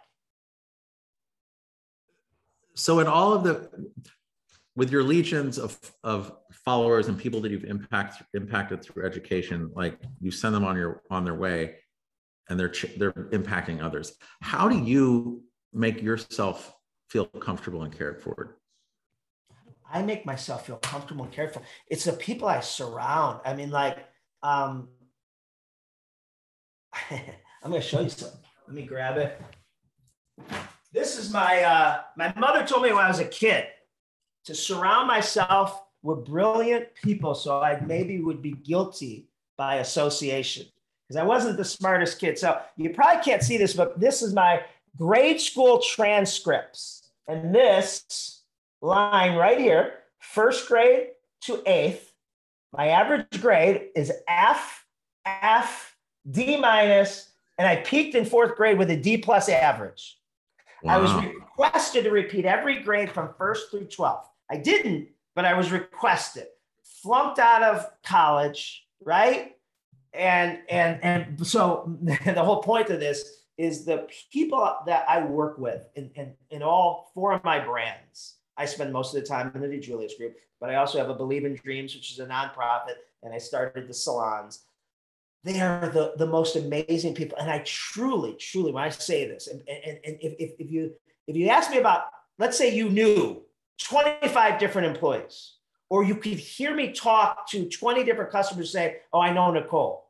So 2.74 3.00
in 3.00 3.06
all 3.06 3.34
of 3.34 3.44
the 3.44 3.70
with 4.76 4.92
your 4.92 5.04
legions 5.04 5.60
of 5.60 5.78
of 6.04 6.36
followers 6.68 7.08
and 7.08 7.18
people 7.18 7.40
that 7.40 7.50
you've 7.50 7.64
impact, 7.64 8.22
impacted 8.34 8.84
through 8.84 9.06
education, 9.06 9.72
like 9.74 9.98
you 10.20 10.30
send 10.30 10.54
them 10.54 10.66
on 10.66 10.76
your 10.76 11.02
on 11.10 11.24
their 11.24 11.34
way 11.34 11.78
and 12.50 12.60
they're 12.60 12.74
they're 12.98 13.14
impacting 13.32 13.82
others. 13.82 14.18
How 14.42 14.68
do 14.68 14.78
you 14.78 15.44
make 15.72 16.02
yourself 16.02 16.76
feel 17.10 17.26
comfortable 17.26 17.84
and 17.84 17.98
cared 17.98 18.22
for? 18.22 18.58
I 19.90 20.02
make 20.02 20.26
myself 20.26 20.66
feel 20.66 20.76
comfortable 20.76 21.24
and 21.24 21.34
careful. 21.34 21.62
It's 21.90 22.04
the 22.04 22.12
people 22.12 22.50
I 22.50 22.60
surround. 22.60 23.40
I 23.46 23.56
mean, 23.56 23.72
like, 23.72 24.00
um, 24.44 24.90
I'm 27.10 27.72
going 27.72 27.82
to 27.82 27.88
show 27.88 28.02
you 28.02 28.10
something. 28.10 28.42
Let 28.68 28.76
me 28.76 28.82
grab 28.82 29.16
it. 29.16 29.42
This 30.92 31.18
is 31.18 31.32
my, 31.32 31.62
uh, 31.64 32.02
my 32.18 32.34
mother 32.36 32.68
told 32.68 32.84
me 32.84 32.92
when 32.92 33.06
I 33.06 33.08
was 33.08 33.20
a 33.20 33.26
kid 33.26 33.68
to 34.44 34.54
surround 34.54 35.08
myself 35.08 35.87
with 36.04 36.26
brilliant 36.26 36.88
people 36.96 37.34
so 37.34 37.62
I 37.62 37.80
maybe 37.82 38.20
would 38.20 38.42
be 38.42 38.52
guilty 38.52 39.28
by 39.58 39.76
association 39.76 40.66
because 41.08 41.20
I 41.20 41.24
wasn't 41.24 41.58
the 41.58 41.66
smartest 41.66 42.20
kid. 42.20 42.38
So 42.38 42.60
you 42.76 42.92
probably 42.92 43.24
can't 43.24 43.44
see 43.44 43.58
this, 43.58 43.74
but 43.74 44.00
this 44.00 44.22
is 44.22 44.34
my 44.34 44.64
grade 44.98 45.40
school 45.40 45.80
transcripts. 45.80 47.10
And 47.28 47.54
this 47.54 48.44
line 48.82 49.36
right 49.36 49.60
here, 49.60 49.94
first 50.20 50.68
grade 50.68 51.10
to 51.42 51.62
eighth, 51.66 52.14
my 52.74 52.90
average 52.90 53.42
grade 53.42 53.90
is 53.96 54.12
F, 54.28 54.86
F, 55.26 55.96
D 56.30 56.58
minus, 56.58 57.30
and 57.58 57.68
I 57.68 57.78
peaked 57.78 58.16
in 58.16 58.26
fourth 58.26 58.56
grade 58.56 58.78
with 58.78 58.92
a 58.92 58.98
D 58.98 59.18
plus 59.18 59.50
average. 59.50 60.18
Wow. 60.84 60.96
I 60.96 60.98
was 61.02 61.26
requested 61.26 62.04
to 62.04 62.12
repeat 62.12 62.46
every 62.46 62.80
grade 62.84 63.12
from 63.12 63.34
first 63.38 63.72
through 63.72 63.86
12th. 63.86 64.26
I 64.52 64.58
didn't, 64.58 65.10
but 65.38 65.46
I 65.46 65.54
was 65.54 65.72
requested. 65.72 66.48
Flunked 67.04 67.38
out 67.38 67.62
of 67.62 67.86
college, 68.04 68.88
right? 69.06 69.56
And 70.12 70.58
and 70.68 71.00
and 71.04 71.48
so 71.48 71.96
the 72.02 72.44
whole 72.44 72.64
point 72.64 72.90
of 72.90 73.00
this 73.00 73.44
is 73.56 73.86
the 73.86 74.08
people 74.34 74.78
that 74.88 75.06
I 75.08 75.24
work 75.24 75.60
with 75.60 75.88
in, 75.96 76.10
in, 76.16 76.34
in 76.50 76.64
all 76.64 77.12
four 77.14 77.34
of 77.34 77.44
my 77.44 77.60
brands 77.60 78.38
I 78.58 78.66
spend 78.66 78.92
most 78.92 79.16
of 79.16 79.22
the 79.22 79.28
time 79.28 79.52
in 79.54 79.62
the 79.62 79.68
DiJulius 79.68 80.18
group, 80.18 80.38
but 80.60 80.72
I 80.72 80.76
also 80.76 80.98
have 80.98 81.10
a 81.10 81.14
Believe 81.14 81.46
in 81.46 81.54
Dreams, 81.54 81.94
which 81.94 82.12
is 82.12 82.18
a 82.18 82.26
nonprofit, 82.26 82.96
and 83.22 83.32
I 83.32 83.38
started 83.38 83.88
the 83.88 83.94
salons. 83.94 84.64
They 85.44 85.60
are 85.62 85.90
the, 85.90 86.14
the 86.18 86.26
most 86.26 86.56
amazing 86.56 87.14
people. 87.14 87.38
And 87.38 87.52
I 87.52 87.60
truly, 87.60 88.34
truly, 88.34 88.72
when 88.72 88.84
I 88.84 88.90
say 88.90 89.28
this, 89.28 89.48
and, 89.48 89.62
and, 89.68 90.00
and 90.04 90.18
if, 90.20 90.34
if, 90.40 90.52
if 90.60 90.72
you 90.72 90.94
if 91.28 91.36
you 91.36 91.50
ask 91.50 91.70
me 91.70 91.78
about, 91.78 92.06
let's 92.40 92.58
say 92.58 92.76
you 92.76 92.90
knew 92.90 93.44
25 93.82 94.60
different 94.60 94.88
employees, 94.88 95.54
or 95.90 96.04
you 96.04 96.16
could 96.16 96.34
hear 96.34 96.76
me 96.76 96.92
talk 96.92 97.50
to 97.50 97.68
20 97.68 98.04
different 98.04 98.32
customers 98.32 98.72
say, 98.72 98.98
Oh, 99.14 99.20
I 99.20 99.34
know 99.34 99.52
Nicole, 99.52 100.06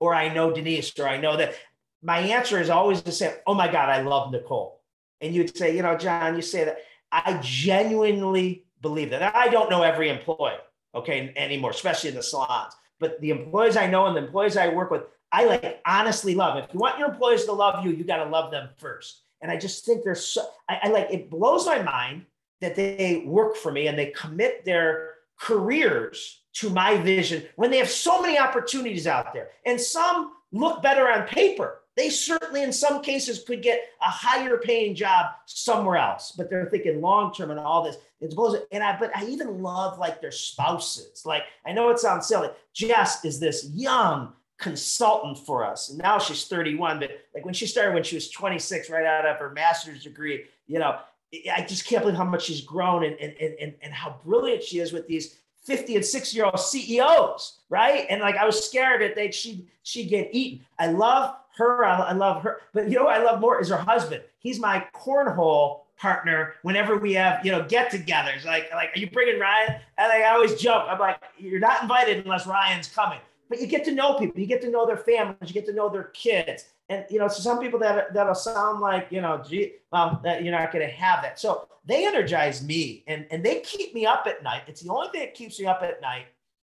or 0.00 0.14
I 0.14 0.32
know 0.32 0.52
Denise, 0.52 0.98
or 0.98 1.08
I 1.08 1.18
know 1.18 1.36
that. 1.36 1.54
My 2.02 2.18
answer 2.18 2.60
is 2.60 2.70
always 2.70 3.02
to 3.02 3.12
say, 3.12 3.36
Oh 3.46 3.54
my 3.54 3.66
God, 3.66 3.88
I 3.88 4.02
love 4.02 4.30
Nicole. 4.30 4.80
And 5.20 5.34
you'd 5.34 5.56
say, 5.56 5.74
You 5.74 5.82
know, 5.82 5.96
John, 5.96 6.36
you 6.36 6.42
say 6.42 6.64
that. 6.64 6.78
I 7.10 7.38
genuinely 7.42 8.64
believe 8.82 9.10
that. 9.10 9.34
I 9.34 9.48
don't 9.48 9.70
know 9.70 9.82
every 9.82 10.10
employee, 10.10 10.58
okay, 10.94 11.32
anymore, 11.36 11.70
especially 11.70 12.10
in 12.10 12.16
the 12.16 12.22
salons. 12.22 12.74
But 12.98 13.20
the 13.20 13.30
employees 13.30 13.76
I 13.76 13.86
know 13.86 14.06
and 14.06 14.16
the 14.16 14.22
employees 14.22 14.56
I 14.56 14.68
work 14.68 14.90
with, 14.90 15.02
I 15.32 15.44
like 15.44 15.80
honestly 15.86 16.34
love. 16.34 16.56
If 16.62 16.72
you 16.72 16.80
want 16.80 16.98
your 16.98 17.10
employees 17.10 17.44
to 17.44 17.52
love 17.52 17.84
you, 17.84 17.92
you 17.92 18.04
got 18.04 18.22
to 18.22 18.30
love 18.30 18.50
them 18.50 18.68
first. 18.76 19.22
And 19.40 19.50
I 19.50 19.56
just 19.56 19.84
think 19.84 20.04
they're 20.04 20.14
so. 20.14 20.46
I, 20.68 20.80
I 20.84 20.88
like 20.88 21.08
it 21.10 21.30
blows 21.30 21.66
my 21.66 21.82
mind 21.82 22.26
that 22.60 22.76
they 22.76 23.22
work 23.26 23.56
for 23.56 23.72
me 23.72 23.86
and 23.88 23.98
they 23.98 24.06
commit 24.06 24.64
their 24.64 25.14
careers 25.38 26.42
to 26.54 26.70
my 26.70 26.96
vision 26.96 27.42
when 27.56 27.70
they 27.70 27.78
have 27.78 27.90
so 27.90 28.22
many 28.22 28.38
opportunities 28.38 29.06
out 29.06 29.34
there, 29.34 29.48
and 29.66 29.80
some 29.80 30.32
look 30.52 30.82
better 30.82 31.10
on 31.10 31.26
paper 31.26 31.80
they 31.96 32.10
certainly, 32.10 32.62
in 32.62 32.72
some 32.72 33.02
cases, 33.02 33.42
could 33.42 33.62
get 33.62 33.80
a 34.02 34.10
higher 34.10 34.58
paying 34.58 34.94
job 34.94 35.26
somewhere 35.46 35.96
else, 35.96 36.34
but 36.36 36.50
they're 36.50 36.66
thinking 36.66 37.00
long 37.00 37.32
term 37.32 37.50
and 37.50 37.58
all 37.58 37.82
this. 37.82 37.96
It's 38.20 38.34
bullshit. 38.34 38.68
And 38.70 38.84
I, 38.84 38.98
but 38.98 39.16
I 39.16 39.24
even 39.24 39.62
love 39.62 39.98
like 39.98 40.20
their 40.20 40.30
spouses. 40.30 41.24
Like, 41.24 41.44
I 41.64 41.72
know 41.72 41.88
it 41.88 41.98
sounds 41.98 42.26
silly. 42.26 42.50
Jess 42.74 43.24
is 43.24 43.40
this 43.40 43.70
young 43.72 44.34
consultant 44.58 45.38
for 45.38 45.64
us. 45.64 45.88
And 45.88 45.98
now 45.98 46.18
she's 46.18 46.44
31, 46.44 47.00
but 47.00 47.10
like 47.34 47.46
when 47.46 47.54
she 47.54 47.66
started 47.66 47.94
when 47.94 48.04
she 48.04 48.14
was 48.14 48.30
26, 48.30 48.90
right 48.90 49.06
out 49.06 49.26
of 49.26 49.38
her 49.38 49.50
master's 49.50 50.02
degree, 50.02 50.44
you 50.66 50.78
know, 50.78 50.98
I 51.32 51.64
just 51.68 51.86
can't 51.86 52.02
believe 52.02 52.16
how 52.16 52.24
much 52.24 52.44
she's 52.44 52.60
grown 52.60 53.04
and, 53.04 53.16
and, 53.16 53.34
and, 53.60 53.74
and 53.82 53.92
how 53.92 54.20
brilliant 54.24 54.62
she 54.62 54.78
is 54.78 54.92
with 54.92 55.06
these 55.06 55.38
50 55.64 55.96
and 55.96 56.04
60 56.04 56.36
year 56.36 56.46
old 56.46 56.60
CEOs, 56.60 57.58
right? 57.68 58.06
And 58.08 58.20
like 58.20 58.36
I 58.36 58.44
was 58.46 58.64
scared 58.64 59.02
that 59.02 59.16
they 59.16 59.32
she 59.32 59.66
she'd 59.82 60.08
get 60.08 60.28
eaten. 60.32 60.64
I 60.78 60.86
love 60.92 61.36
her. 61.56 61.84
I, 61.84 62.12
love 62.12 62.42
her. 62.42 62.60
But 62.72 62.88
you 62.88 62.96
know 62.96 63.08
I 63.08 63.22
love 63.22 63.40
more 63.40 63.60
is 63.60 63.68
her 63.70 63.76
husband. 63.76 64.22
He's 64.38 64.60
my 64.60 64.86
cornhole 64.94 65.80
partner 65.98 66.54
whenever 66.62 66.96
we 66.96 67.14
have 67.14 67.44
you 67.44 67.50
know 67.50 67.64
get-togethers. 67.64 68.44
Like 68.44 68.72
like 68.72 68.90
are 68.94 68.98
you 69.00 69.10
bringing 69.10 69.40
Ryan? 69.40 69.80
And 69.98 70.12
I 70.12 70.30
always 70.32 70.54
joke. 70.54 70.84
I'm 70.88 71.00
like 71.00 71.20
you're 71.36 71.58
not 71.58 71.82
invited 71.82 72.24
unless 72.24 72.46
Ryan's 72.46 72.88
coming. 72.88 73.18
But 73.48 73.60
you 73.60 73.66
get 73.66 73.84
to 73.86 73.92
know 73.92 74.14
people. 74.14 74.40
You 74.40 74.46
get 74.46 74.62
to 74.62 74.70
know 74.70 74.86
their 74.86 74.96
families. 74.96 75.36
You 75.42 75.54
get 75.54 75.66
to 75.66 75.72
know 75.72 75.88
their 75.88 76.04
kids. 76.04 76.66
And 76.88 77.04
you 77.10 77.18
know, 77.18 77.28
so 77.28 77.40
some 77.40 77.58
people 77.58 77.78
that 77.80 78.14
that'll 78.14 78.34
sound 78.34 78.80
like 78.80 79.08
you 79.10 79.20
know, 79.20 79.42
gee, 79.46 79.72
well, 79.90 80.20
that 80.22 80.44
you're 80.44 80.52
not 80.52 80.72
going 80.72 80.86
to 80.86 80.92
have 80.92 81.22
that. 81.22 81.40
So 81.40 81.68
they 81.84 82.06
energize 82.06 82.64
me, 82.64 83.02
and 83.06 83.26
and 83.30 83.44
they 83.44 83.60
keep 83.60 83.94
me 83.94 84.06
up 84.06 84.26
at 84.26 84.42
night. 84.42 84.62
It's 84.68 84.82
the 84.82 84.92
only 84.92 85.08
thing 85.08 85.20
that 85.22 85.34
keeps 85.34 85.58
me 85.58 85.66
up 85.66 85.82
at 85.82 86.00
night 86.00 86.26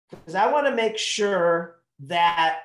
because 0.09 0.35
I 0.35 0.51
want 0.51 0.67
to 0.67 0.75
make 0.75 0.97
sure 0.97 1.77
that 2.01 2.59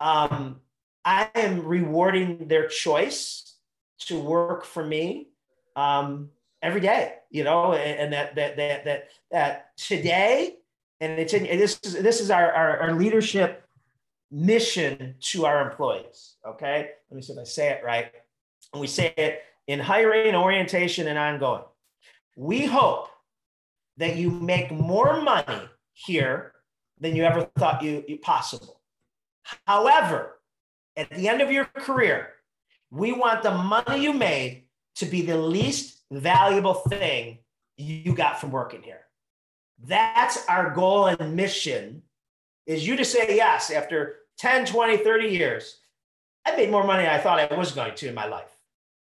um, 0.00 0.60
I 1.04 1.28
am 1.34 1.64
rewarding 1.64 2.48
their 2.48 2.68
choice 2.68 3.54
to 4.00 4.18
work 4.18 4.64
for 4.64 4.84
me 4.84 5.28
um, 5.76 6.30
every 6.62 6.80
day, 6.80 7.14
you 7.30 7.44
know, 7.44 7.72
and, 7.72 8.00
and, 8.00 8.12
that, 8.12 8.34
that, 8.36 8.56
that, 8.56 8.84
that, 8.84 9.08
that 9.30 9.76
today, 9.76 10.56
and 11.00 11.18
it's 11.18 11.34
in, 11.34 11.44
this 11.44 11.80
is, 11.82 11.94
this 11.94 12.20
is 12.20 12.30
our, 12.30 12.52
our, 12.52 12.78
our 12.78 12.92
leadership 12.92 13.64
mission 14.30 15.14
to 15.20 15.46
our 15.46 15.68
employees. 15.68 16.36
Okay. 16.46 16.90
Let 17.10 17.16
me 17.16 17.22
see 17.22 17.32
if 17.32 17.38
I 17.38 17.44
say 17.44 17.70
it 17.70 17.82
right. 17.84 18.10
And 18.72 18.80
we 18.80 18.86
say 18.86 19.14
it 19.16 19.42
in 19.66 19.78
hiring, 19.80 20.34
orientation, 20.34 21.08
and 21.08 21.18
ongoing. 21.18 21.62
We 22.36 22.66
hope 22.66 23.08
that 23.96 24.16
you 24.16 24.30
make 24.30 24.70
more 24.70 25.20
money 25.20 25.60
here 25.92 26.52
than 27.00 27.16
you 27.16 27.24
ever 27.24 27.48
thought 27.58 27.82
you, 27.82 28.04
you 28.06 28.18
possible. 28.18 28.80
However, 29.66 30.38
at 30.96 31.10
the 31.10 31.28
end 31.28 31.40
of 31.40 31.50
your 31.50 31.64
career, 31.64 32.30
we 32.90 33.12
want 33.12 33.42
the 33.42 33.50
money 33.50 34.02
you 34.02 34.12
made 34.12 34.64
to 34.96 35.06
be 35.06 35.22
the 35.22 35.36
least 35.36 36.02
valuable 36.10 36.74
thing 36.74 37.38
you 37.76 38.14
got 38.14 38.40
from 38.40 38.50
working 38.50 38.82
here. 38.82 39.00
That's 39.84 40.46
our 40.48 40.74
goal 40.74 41.06
and 41.06 41.36
mission 41.36 42.02
is 42.68 42.86
you 42.86 42.96
to 42.96 43.04
say 43.04 43.34
yes 43.34 43.70
after 43.70 44.16
10, 44.36 44.66
20, 44.66 44.98
30 44.98 45.28
years. 45.28 45.80
I 46.44 46.54
made 46.54 46.70
more 46.70 46.84
money 46.84 47.02
than 47.02 47.12
I 47.12 47.18
thought 47.18 47.40
I 47.40 47.56
was 47.56 47.72
going 47.72 47.94
to 47.94 48.08
in 48.08 48.14
my 48.14 48.26
life. 48.26 48.54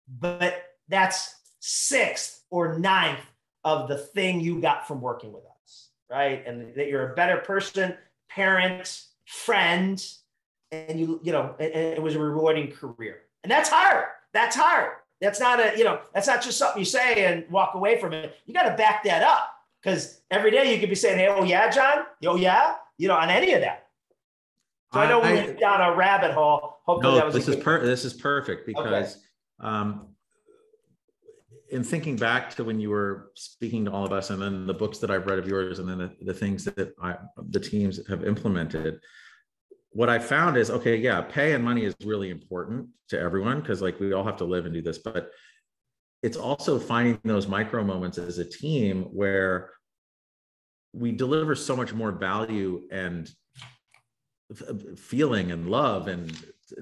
But 0.08 0.64
that's 0.88 1.36
sixth 1.60 2.43
or 2.52 2.78
ninth 2.78 3.20
of 3.64 3.89
the 3.89 3.97
thing 3.97 4.39
you 4.39 4.62
got 4.62 4.88
from 4.88 5.02
working 5.02 5.34
with 5.34 5.43
us, 5.64 5.89
right? 6.10 6.45
And 6.45 6.74
that 6.76 6.88
you're 6.88 7.12
a 7.12 7.16
better 7.16 7.38
person, 7.38 7.97
parent, 8.30 9.04
friend, 9.26 10.04
and 10.72 11.00
you, 11.00 11.20
you 11.24 11.32
know, 11.32 11.56
and 11.60 11.74
it 11.74 12.02
was 12.02 12.16
a 12.16 12.20
rewarding 12.20 12.72
career. 12.72 13.22
And 13.43 13.52
that's 13.52 13.70
hard. 13.70 14.06
That's 14.32 14.56
hard. 14.56 14.91
That's 15.22 15.39
not 15.39 15.60
a, 15.60 15.78
you 15.78 15.84
know, 15.84 16.00
that's 16.14 16.28
not 16.28 16.41
just 16.41 16.58
something 16.60 16.80
you 16.80 16.86
say 16.86 17.26
and 17.26 17.50
walk 17.50 17.74
away 17.74 18.00
from 18.00 18.14
it. 18.14 18.38
You 18.45 18.54
got 18.54 18.70
to 18.70 18.78
back 18.78 19.04
that 19.04 19.24
up 19.24 19.54
because 19.82 20.22
every 20.30 20.52
day 20.52 20.72
you 20.72 20.80
could 20.80 20.89
be 20.89 20.95
saying, 20.95 21.18
hey, 21.18 21.28
oh 21.28 21.43
yeah, 21.43 21.70
John, 21.70 22.06
oh 22.26 22.36
yeah, 22.36 22.76
you 23.00 23.08
know, 23.08 23.16
on 23.16 23.30
any 23.32 23.54
of 23.54 23.62
that. 23.62 23.88
So 24.93 25.00
I, 25.00 25.06
I 25.06 25.10
know 25.10 25.20
we 25.22 25.34
went 25.34 25.60
down 25.60 25.82
a 25.82 25.95
rabbit 25.95 26.32
hole. 26.32 26.78
Hopefully 26.86 27.20
no, 27.20 27.32
this 27.32 27.47
is 27.47 27.56
per- 27.56 27.84
this 27.84 28.06
is 28.06 28.14
perfect 28.14 28.68
because 28.68 29.16
okay. 29.16 29.68
um, 29.68 30.10
in 31.72 31.84
thinking 31.84 32.18
back 32.18 32.54
to 32.56 32.64
when 32.64 32.80
you 32.80 32.89
were 32.89 33.32
speaking 33.36 33.86
to 33.86 33.91
all 33.91 34.06
of 34.06 34.12
us, 34.12 34.30
and 34.30 34.41
then 34.41 34.68
the 34.68 34.74
books 34.74 34.97
that 35.00 35.10
I've 35.10 35.26
read 35.26 35.39
of 35.39 35.47
yours, 35.47 35.80
and 35.80 35.88
then 35.88 35.97
the, 36.00 36.16
the 36.22 36.34
things 36.34 36.66
that 36.66 36.93
I, 37.02 37.16
the 37.50 37.60
teams 37.60 38.06
have 38.08 38.26
implemented, 38.26 39.00
what 39.91 40.10
I 40.10 40.20
found 40.20 40.58
is 40.58 40.70
okay, 40.70 40.97
yeah, 40.97 41.22
pay 41.22 41.54
and 41.54 41.64
money 41.64 41.86
is 41.86 41.95
really 42.04 42.32
important 42.32 42.89
to 43.10 43.20
everyone 43.20 43.62
because 43.62 43.82
like 43.82 44.00
we 44.00 44.14
all 44.14 44.26
have 44.26 44.38
to 44.38 44.45
live 44.45 44.66
and 44.66 44.74
do 44.74 44.82
this, 44.82 44.97
but 44.97 45.32
it's 46.22 46.38
also 46.38 46.78
finding 46.78 47.18
those 47.24 47.47
micro 47.47 47.82
moments 47.82 48.18
as 48.18 48.39
a 48.39 48.45
team 48.45 49.04
where 49.14 49.70
we 50.94 51.12
deliver 51.12 51.56
so 51.56 51.76
much 51.76 51.94
more 51.94 52.12
value 52.12 52.82
and 52.92 53.30
feeling 54.98 55.52
and 55.52 55.70
love 55.70 56.08
and 56.08 56.36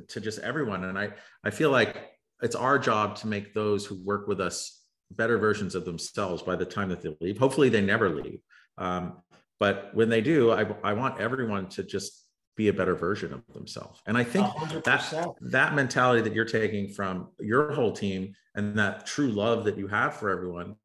to 0.08 0.22
just 0.22 0.40
everyone 0.40 0.86
and 0.86 0.98
i 0.98 1.10
i 1.44 1.50
feel 1.50 1.70
like 1.70 2.12
it's 2.42 2.56
our 2.56 2.80
job 2.80 3.16
to 3.16 3.28
make 3.28 3.54
those 3.54 3.86
who 3.86 4.02
work 4.06 4.28
with 4.28 4.40
us 4.40 4.84
better 5.12 5.38
versions 5.38 5.76
of 5.76 5.84
themselves 5.84 6.42
by 6.42 6.56
the 6.56 6.66
time 6.66 6.88
that 6.88 7.02
they 7.02 7.16
leave 7.20 7.38
hopefully 7.38 7.68
they 7.68 7.82
never 7.82 8.10
leave 8.10 8.40
um, 8.78 9.18
but 9.60 9.90
when 9.94 10.08
they 10.08 10.22
do 10.22 10.52
I, 10.52 10.66
I 10.84 10.94
want 10.94 11.20
everyone 11.20 11.68
to 11.70 11.84
just 11.84 12.28
be 12.58 12.68
a 12.68 12.74
better 12.74 12.96
version 12.96 13.32
of 13.32 13.44
themselves. 13.54 14.02
And 14.08 14.18
I 14.18 14.24
think 14.24 14.48
100%. 14.48 14.84
that 14.84 15.36
that 15.52 15.76
mentality 15.76 16.22
that 16.22 16.34
you're 16.34 16.44
taking 16.44 16.90
from 16.90 17.30
your 17.40 17.72
whole 17.72 17.94
team 17.94 18.34
and 18.56 18.78
that 18.80 19.06
true 19.06 19.30
love 19.30 19.64
that 19.66 19.78
you 19.78 19.88
have 19.88 20.16
for 20.16 20.30
everyone, 20.30 20.76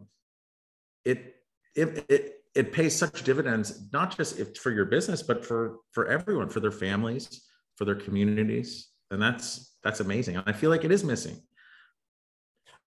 it 1.04 1.34
it 1.74 2.04
it 2.08 2.41
it 2.54 2.72
pays 2.72 2.96
such 2.96 3.22
dividends 3.22 3.88
not 3.92 4.16
just 4.16 4.38
if 4.38 4.56
for 4.56 4.70
your 4.70 4.84
business 4.84 5.22
but 5.22 5.44
for 5.44 5.78
for 5.90 6.06
everyone 6.06 6.48
for 6.48 6.60
their 6.60 6.72
families 6.72 7.42
for 7.76 7.84
their 7.84 7.94
communities 7.94 8.88
and 9.10 9.20
that's 9.20 9.74
that's 9.82 10.00
amazing 10.00 10.36
and 10.36 10.44
i 10.46 10.52
feel 10.52 10.70
like 10.70 10.84
it 10.84 10.92
is 10.92 11.04
missing 11.04 11.40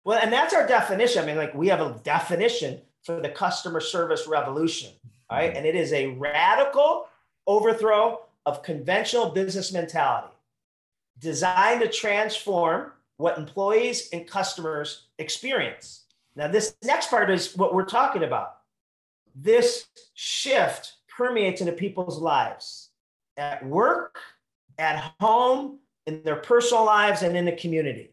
well 0.03 0.20
and 0.22 0.32
that's 0.32 0.53
our 0.53 0.68
definition 0.68 1.24
i 1.24 1.26
mean 1.26 1.38
like 1.38 1.53
we 1.53 1.68
have 1.68 1.82
a 1.82 1.99
definition 2.03 2.80
for 3.03 3.20
the 3.20 3.30
customer 3.30 3.80
service 3.80 4.28
revolution 4.28 4.91
right 5.32 5.49
mm-hmm. 5.49 5.57
and 5.57 5.66
it 5.66 5.76
is 5.76 5.93
a 5.93 6.07
radical 6.07 7.07
overthrow 7.47 8.20
of 8.45 8.63
conventional 8.63 9.30
business 9.30 9.72
mentality 9.74 10.34
designed 11.20 11.82
to 11.82 11.88
transform 11.88 12.91
what 13.18 13.38
employees 13.38 14.09
and 14.11 14.28
customers 14.28 15.07
experience. 15.20 16.03
Now, 16.36 16.47
this 16.49 16.76
next 16.84 17.09
part 17.09 17.30
is 17.30 17.55
what 17.55 17.74
we're 17.74 17.86
talking 17.86 18.24
about. 18.24 18.55
This 19.36 19.86
shift 20.14 20.94
permeates 21.16 21.62
into 21.62 21.74
people's 21.74 22.20
lives 22.20 22.90
at 23.38 23.66
work, 23.66 24.18
at 24.78 25.14
home, 25.20 25.80
in 26.08 26.24
their 26.24 26.38
personal 26.38 26.86
lives, 26.86 27.22
and 27.22 27.36
in 27.36 27.46
the 27.46 27.52
community. 27.52 28.12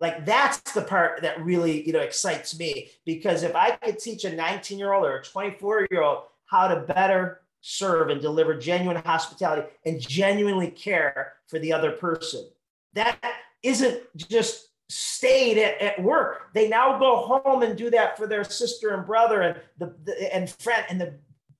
Like 0.00 0.24
that's 0.24 0.72
the 0.72 0.82
part 0.82 1.22
that 1.22 1.44
really, 1.44 1.84
you 1.86 1.92
know, 1.92 2.00
excites 2.00 2.58
me 2.58 2.90
because 3.04 3.42
if 3.42 3.54
I 3.54 3.72
could 3.72 3.98
teach 3.98 4.24
a 4.24 4.34
19 4.34 4.78
year 4.78 4.92
old 4.92 5.04
or 5.04 5.18
a 5.18 5.24
24 5.24 5.88
year 5.90 6.02
old 6.02 6.24
how 6.46 6.68
to 6.68 6.80
better 6.80 7.42
serve 7.60 8.10
and 8.10 8.20
deliver 8.20 8.54
genuine 8.54 8.96
hospitality 8.96 9.66
and 9.84 10.00
genuinely 10.00 10.70
care 10.70 11.34
for 11.46 11.58
the 11.58 11.72
other 11.72 11.92
person. 11.92 12.48
That 12.94 13.18
isn't 13.62 14.02
just 14.16 14.68
stayed 14.92 15.58
at, 15.58 15.80
at 15.80 16.02
work. 16.02 16.52
They 16.54 16.68
now 16.68 16.98
go 16.98 17.16
home 17.16 17.62
and 17.62 17.76
do 17.76 17.90
that 17.90 18.16
for 18.16 18.26
their 18.26 18.44
sister 18.44 18.94
and 18.94 19.06
brother 19.06 19.42
and 19.42 19.60
the, 19.78 19.94
the 20.04 20.34
and 20.34 20.50
friend. 20.50 20.84
And 20.88 21.00
the 21.00 21.14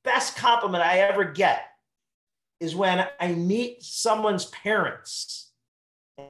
best 0.04 0.36
compliment 0.36 0.84
I 0.84 0.98
ever 1.00 1.24
get 1.24 1.66
is 2.60 2.74
when 2.74 3.06
I 3.20 3.32
meet 3.32 3.82
someone's 3.82 4.46
parents 4.46 5.50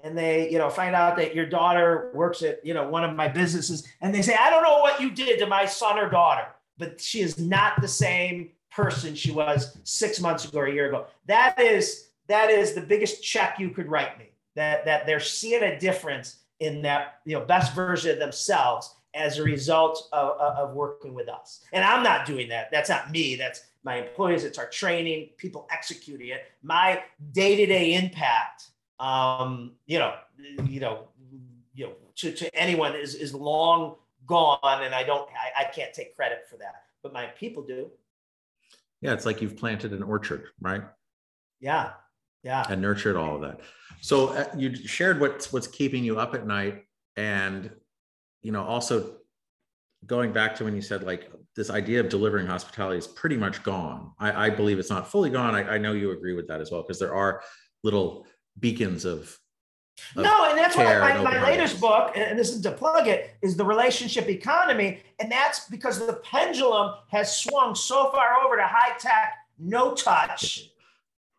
and 0.05 0.17
they 0.17 0.51
you 0.51 0.59
know 0.59 0.71
find 0.71 0.95
out 0.95 1.17
that 1.17 1.35
your 1.35 1.45
daughter 1.45 2.13
works 2.15 2.43
at 2.43 2.65
you 2.65 2.73
know 2.73 2.89
one 2.89 3.05
of 3.05 3.17
my 3.17 3.27
businesses 3.27 3.87
and 4.01 4.15
they 4.15 4.23
say 4.23 4.35
i 4.39 4.49
don't 4.49 4.63
know 4.63 4.79
what 4.79 5.01
you 5.01 5.11
did 5.11 5.41
to 5.41 5.47
my 5.47 5.67
son 5.67 5.99
or 5.99 6.09
daughter 6.09 6.47
but 6.79 7.01
she 7.01 7.21
is 7.21 7.39
not 7.39 7.81
the 7.81 7.89
same 7.89 8.51
person 8.73 9.15
she 9.15 9.31
was 9.31 9.79
six 9.85 10.21
months 10.21 10.45
ago 10.45 10.61
or 10.61 10.67
a 10.67 10.73
year 10.73 10.89
ago. 10.89 11.07
That 11.27 11.61
is 11.61 12.09
that 12.29 12.51
is 12.51 12.75
the 12.75 12.81
biggest 12.81 13.23
check 13.23 13.59
you 13.59 13.71
could 13.71 13.89
write 13.89 14.19
me. 14.19 14.31
That 14.57 14.85
that 14.85 15.07
they're 15.07 15.21
seeing 15.21 15.63
a 15.63 15.79
difference 15.79 16.39
in 16.63 16.83
that 16.83 17.21
you 17.25 17.39
know 17.39 17.45
best 17.45 17.75
version 17.75 18.13
of 18.13 18.19
themselves 18.19 18.95
as 19.15 19.39
a 19.39 19.43
result 19.43 20.09
of, 20.13 20.39
of 20.41 20.75
working 20.75 21.13
with 21.13 21.29
us. 21.29 21.61
And 21.73 21.85
I'm 21.85 22.03
not 22.03 22.27
doing 22.27 22.49
that. 22.49 22.71
That's 22.73 22.89
not 22.89 23.11
me. 23.11 23.37
That's 23.37 23.61
my 23.85 23.97
employees. 23.97 24.45
It's 24.45 24.59
our 24.59 24.69
training, 24.69 25.31
people 25.37 25.69
executing 25.71 26.29
it. 26.29 26.45
My 26.63 27.03
day-to-day 27.33 27.95
impact, 27.95 28.69
um, 28.99 29.73
you 29.87 29.99
know, 29.99 30.15
you 30.65 30.81
know, 30.81 31.09
you 31.75 31.87
know, 31.87 31.93
to, 32.17 32.33
to 32.33 32.55
anyone 32.55 32.95
is 32.95 33.15
is 33.15 33.35
long 33.35 33.97
gone, 34.27 34.83
and 34.83 34.95
I 34.95 35.03
don't, 35.03 35.29
I, 35.31 35.63
I 35.63 35.65
can't 35.65 35.93
take 35.93 36.15
credit 36.17 36.47
for 36.49 36.57
that, 36.59 36.85
but 37.03 37.13
my 37.13 37.27
people 37.27 37.63
do. 37.63 37.91
Yeah, 39.01 39.13
it's 39.13 39.27
like 39.27 39.43
you've 39.43 39.57
planted 39.57 39.93
an 39.93 40.03
orchard, 40.03 40.45
right? 40.61 40.83
Yeah, 41.61 41.91
yeah. 42.43 42.65
And 42.69 42.81
nurtured 42.81 43.17
all 43.17 43.37
of 43.37 43.43
that. 43.43 43.61
So 44.01 44.29
uh, 44.29 44.47
you 44.57 44.75
shared 44.75 45.21
what's 45.21 45.53
what's 45.53 45.67
keeping 45.67 46.05
you 46.05 46.19
up 46.19 46.35
at 46.35 46.47
night, 46.47 46.85
and 47.17 47.71
you 48.43 48.53
know 48.53 48.65
also 48.65 49.17
going 50.07 50.33
back 50.33 50.57
to 50.57 50.65
when 50.65 50.75
you 50.75 50.83
said 50.83 51.05
like 51.05 51.31
this 51.55 51.71
idea 51.71 52.01
of 52.01 52.09
delivering 52.09 52.47
hospitality 52.47 52.99
is 52.99 53.07
pretty 53.07 53.37
much 53.37 53.63
gone. 53.63 54.13
I, 54.19 54.47
I 54.47 54.51
believe 54.51 54.79
it's 54.79 54.91
not 54.91 55.11
fully 55.11 55.31
gone. 55.31 55.55
I, 55.55 55.75
I 55.75 55.79
know 55.79 55.93
you 55.93 56.11
agree 56.11 56.35
with 56.35 56.49
that 56.49 56.61
as 56.61 56.71
well 56.71 56.83
because 56.83 56.99
there 56.99 57.15
are 57.15 57.43
little 57.85 58.27
beacons 58.59 59.05
of 59.05 59.39
no, 60.17 60.49
and 60.49 60.59
that's 60.59 60.77
why 60.77 60.99
my, 60.99 61.23
my 61.23 61.43
latest 61.45 61.81
book, 61.81 62.17
and 62.17 62.39
this 62.39 62.51
is 62.51 62.63
to 62.63 62.73
plug 62.73 63.07
it, 63.09 63.37
is 63.43 63.57
the 63.57 63.65
relationship 63.65 64.29
economy. 64.29 65.01
And 65.21 65.31
that's 65.31 65.69
because 65.69 66.05
the 66.05 66.15
pendulum 66.15 66.95
has 67.09 67.37
swung 67.37 67.75
so 67.75 68.11
far 68.11 68.41
over 68.43 68.57
to 68.57 68.67
high 68.67 68.97
tech, 68.99 69.35
no 69.59 69.95
touch, 69.95 70.72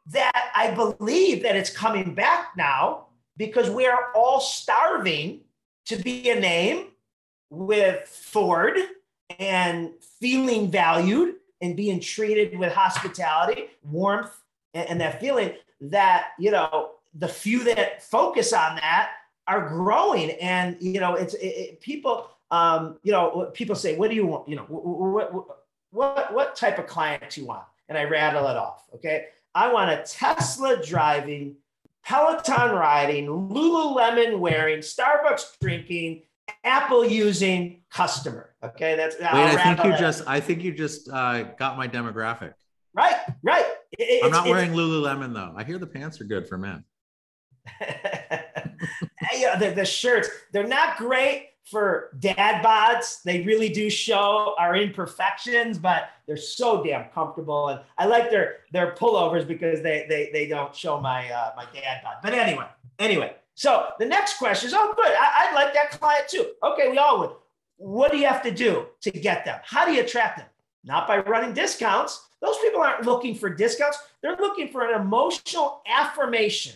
that 0.08 0.52
I 0.56 0.72
believe 0.72 1.44
that 1.44 1.56
it's 1.56 1.70
coming 1.70 2.14
back 2.14 2.52
now 2.58 3.08
because 3.38 3.70
we 3.70 3.86
are 3.86 4.12
all 4.16 4.40
starving 4.40 5.42
to 5.86 5.98
be 5.98 6.30
a 6.30 6.40
name 6.40 6.88
with 7.50 8.08
Ford 8.08 8.78
and 9.40 9.92
feeling 10.20 10.70
valued 10.70 11.36
and 11.62 11.76
being 11.76 12.00
treated 12.00 12.58
with 12.58 12.74
hospitality, 12.74 13.70
warmth, 13.84 14.36
and, 14.74 14.90
and 14.90 15.02
that 15.02 15.20
feeling 15.20 15.54
that, 15.80 16.30
you 16.38 16.52
know, 16.52 16.92
the 17.16 17.28
few 17.28 17.64
that 17.64 18.04
focus 18.04 18.54
on 18.54 18.76
that 18.76 19.12
are 19.48 19.68
growing. 19.68 20.32
And 20.32 20.78
you 20.80 21.00
know 21.00 21.16
it's 21.16 21.34
it, 21.36 21.48
it, 21.48 21.82
people 21.82 22.30
um, 22.52 22.98
you 23.04 23.12
know 23.12 23.52
people 23.54 23.76
say 23.76 23.96
what 23.96 24.10
do 24.10 24.16
you 24.16 24.26
want? 24.26 24.48
You 24.48 24.58
know 24.58 24.64
what, 24.64 25.34
what 25.92 26.34
what 26.34 26.56
type 26.56 26.80
of 26.80 26.88
client 26.88 27.30
do 27.30 27.42
you 27.42 27.48
want? 27.48 27.64
And 27.90 27.98
i 27.98 28.06
rattle 28.06 28.48
it 28.48 28.56
off 28.56 28.86
okay 28.96 29.26
i 29.56 29.72
want 29.72 29.90
a 29.90 30.04
tesla 30.06 30.84
driving 30.84 31.56
peloton 32.06 32.72
riding 32.76 33.28
lululemon 33.28 34.40
wearing 34.40 34.80
starbucks 34.80 35.58
drinking 35.62 36.22
apple 36.64 37.06
using 37.06 37.82
customer 37.90 38.54
okay 38.64 38.96
that's 38.96 39.18
Wait, 39.20 39.30
i 39.32 39.76
think 39.76 39.84
you 39.84 39.98
just 39.98 40.24
i 40.28 40.40
think 40.40 40.64
you 40.64 40.74
just 40.74 41.10
uh, 41.10 41.44
got 41.58 41.78
my 41.78 41.88
demographic 41.88 42.54
right 42.94 43.16
right 43.42 43.66
It, 43.98 44.26
I'm 44.26 44.32
not 44.32 44.46
wearing 44.46 44.72
Lululemon 44.72 45.34
though. 45.34 45.54
I 45.56 45.64
hear 45.64 45.78
the 45.78 45.88
pants 45.88 46.20
are 46.20 46.24
good 46.24 46.48
for 46.48 46.58
men. 46.58 46.84
yeah, 47.82 49.56
the, 49.58 49.72
the 49.76 49.86
shirts, 49.86 50.30
they're 50.52 50.68
not 50.68 50.98
great 50.98 51.50
for 51.66 52.10
dad 52.20 52.64
bods. 52.64 53.24
They 53.24 53.42
really 53.42 53.70
do 53.70 53.90
show 53.90 54.56
our 54.60 54.76
imperfections, 54.76 55.78
but 55.78 56.10
they're 56.28 56.38
so 56.38 56.84
damn 56.84 57.10
comfortable. 57.10 57.70
And 57.70 57.80
I 57.98 58.06
like 58.06 58.30
their 58.30 58.58
their 58.72 58.92
pullovers 58.92 59.48
because 59.48 59.82
they 59.82 60.06
they, 60.10 60.30
they 60.32 60.48
don't 60.48 60.76
show 60.76 61.00
my 61.00 61.30
uh, 61.30 61.54
my 61.56 61.66
dad 61.74 62.02
bod. 62.04 62.16
But 62.22 62.34
anyway, 62.34 62.68
anyway. 63.00 63.36
So 63.56 63.90
the 64.00 64.06
next 64.06 64.38
question 64.38 64.68
is, 64.68 64.74
oh, 64.74 64.94
good. 64.96 65.12
I, 65.12 65.50
I 65.50 65.54
like 65.54 65.74
that 65.74 65.92
client 65.92 66.28
too. 66.28 66.52
Okay, 66.64 66.90
we 66.90 66.98
all 66.98 67.20
would. 67.20 67.32
What 67.78 68.12
do 68.12 68.18
you 68.18 68.28
have 68.28 68.42
to 68.44 68.52
do 68.52 68.88
to 69.02 69.12
get 69.12 69.46
them? 69.46 69.60
How 69.64 69.86
do 69.86 69.92
you 69.92 70.02
attract 70.02 70.38
them? 70.38 70.48
Not 70.84 71.08
by 71.08 71.20
running 71.20 71.54
discounts. 71.54 72.28
Those 72.42 72.58
people 72.60 72.82
aren't 72.82 73.06
looking 73.06 73.36
for 73.36 73.50
discounts. 73.50 73.98
They're 74.22 74.36
looking 74.36 74.70
for 74.70 74.90
an 74.90 75.00
emotional 75.00 75.82
affirmation 75.88 76.74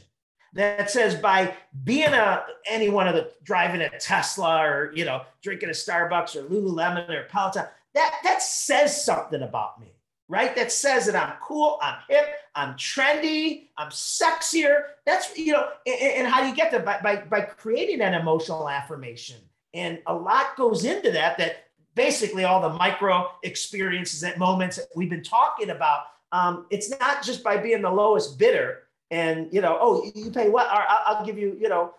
that 0.54 0.90
says 0.90 1.16
by 1.16 1.54
being 1.84 2.14
a 2.14 2.44
any 2.68 2.90
one 2.90 3.08
of 3.08 3.16
the 3.16 3.32
driving 3.44 3.82
a 3.82 3.90
Tesla 4.00 4.64
or 4.64 4.92
you 4.96 5.06
know 5.06 5.22
drinking 5.42 5.70
a 5.70 5.74
Starbucks 5.74 6.36
or 6.36 6.44
Lululemon 6.44 7.10
or 7.10 7.24
Peloton, 7.30 7.66
that 7.94 8.16
that 8.24 8.42
says 8.42 9.04
something 9.04 9.42
about 9.42 9.80
me, 9.80 9.94
right? 10.28 10.56
That 10.56 10.72
says 10.72 11.06
that 11.06 11.16
I'm 11.16 11.36
cool, 11.42 11.80
I'm 11.82 11.98
hip, 12.10 12.28
I'm 12.56 12.74
trendy, 12.76 13.68
I'm 13.78 13.90
sexier. 13.90 14.84
That's 15.06 15.38
you 15.38 15.54
know, 15.54 15.70
and, 15.86 16.02
and 16.02 16.28
how 16.28 16.42
do 16.42 16.48
you 16.48 16.56
get 16.56 16.72
that 16.72 16.86
by, 16.86 17.00
by 17.02 17.18
by 17.18 17.42
creating 17.42 18.02
an 18.02 18.14
emotional 18.14 18.70
affirmation? 18.70 19.38
And 19.74 20.00
a 20.08 20.14
lot 20.14 20.56
goes 20.56 20.86
into 20.86 21.12
that. 21.12 21.38
That 21.38 21.68
basically 21.98 22.46
all 22.46 22.62
the 22.62 22.70
micro 22.70 23.32
experiences 23.44 24.24
and 24.24 24.38
moments 24.38 24.78
that 24.78 24.88
we've 24.96 25.10
been 25.10 25.24
talking 25.24 25.72
about. 25.72 26.06
Um, 26.32 26.68
it's 26.70 26.90
not 27.00 27.24
just 27.24 27.44
by 27.44 27.58
being 27.58 27.82
the 27.82 27.90
lowest 27.90 28.38
bidder 28.38 28.84
and 29.12 29.52
you 29.52 29.62
know, 29.62 29.78
oh, 29.80 30.12
you 30.16 30.32
pay 30.32 30.50
what? 30.50 30.68
I'll 30.70 31.26
give 31.26 31.38
you, 31.38 31.58
you 31.60 31.70
know, 31.70 31.94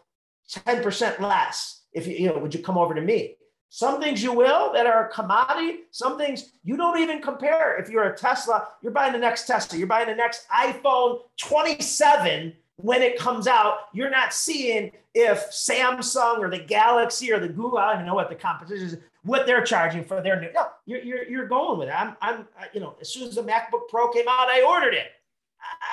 10% 0.50 1.20
less 1.20 1.82
if 1.92 2.06
you, 2.06 2.14
you 2.14 2.28
know, 2.28 2.38
would 2.38 2.54
you 2.54 2.62
come 2.62 2.78
over 2.78 2.94
to 2.94 3.00
me? 3.00 3.36
Some 3.70 4.00
things 4.00 4.22
you 4.22 4.32
will 4.32 4.72
that 4.72 4.86
are 4.86 5.08
a 5.08 5.12
commodity, 5.12 5.80
some 5.90 6.16
things 6.16 6.52
you 6.64 6.76
don't 6.76 6.98
even 6.98 7.20
compare. 7.20 7.78
If 7.78 7.90
you're 7.90 8.04
a 8.04 8.16
Tesla, 8.16 8.68
you're 8.82 8.92
buying 8.92 9.12
the 9.12 9.18
next 9.18 9.46
Tesla, 9.46 9.78
you're 9.78 9.86
buying 9.86 10.08
the 10.08 10.14
next 10.14 10.48
iPhone 10.48 11.20
27 11.38 12.54
when 12.76 13.02
it 13.02 13.18
comes 13.18 13.46
out. 13.46 13.80
You're 13.92 14.10
not 14.10 14.32
seeing 14.32 14.92
if 15.14 15.50
Samsung 15.50 16.38
or 16.38 16.48
the 16.48 16.58
Galaxy 16.58 17.30
or 17.30 17.38
the 17.40 17.48
Google, 17.48 17.78
I 17.78 17.88
don't 17.88 17.96
even 17.96 18.06
know 18.06 18.14
what 18.14 18.30
the 18.30 18.36
competition 18.36 18.86
is, 18.86 18.96
what 19.22 19.46
they're 19.46 19.64
charging 19.64 20.04
for 20.04 20.22
their 20.22 20.40
new. 20.40 20.50
No, 20.54 20.68
you're, 20.86 21.00
you're, 21.00 21.24
you're 21.24 21.48
going 21.48 21.78
with 21.78 21.88
it. 21.88 21.94
I'm, 21.94 22.16
I'm, 22.22 22.46
you 22.72 22.80
know, 22.80 22.96
as 23.00 23.10
soon 23.10 23.28
as 23.28 23.34
the 23.34 23.42
MacBook 23.42 23.88
Pro 23.90 24.10
came 24.10 24.28
out, 24.28 24.48
I 24.48 24.62
ordered 24.62 24.94
it. 24.94 25.08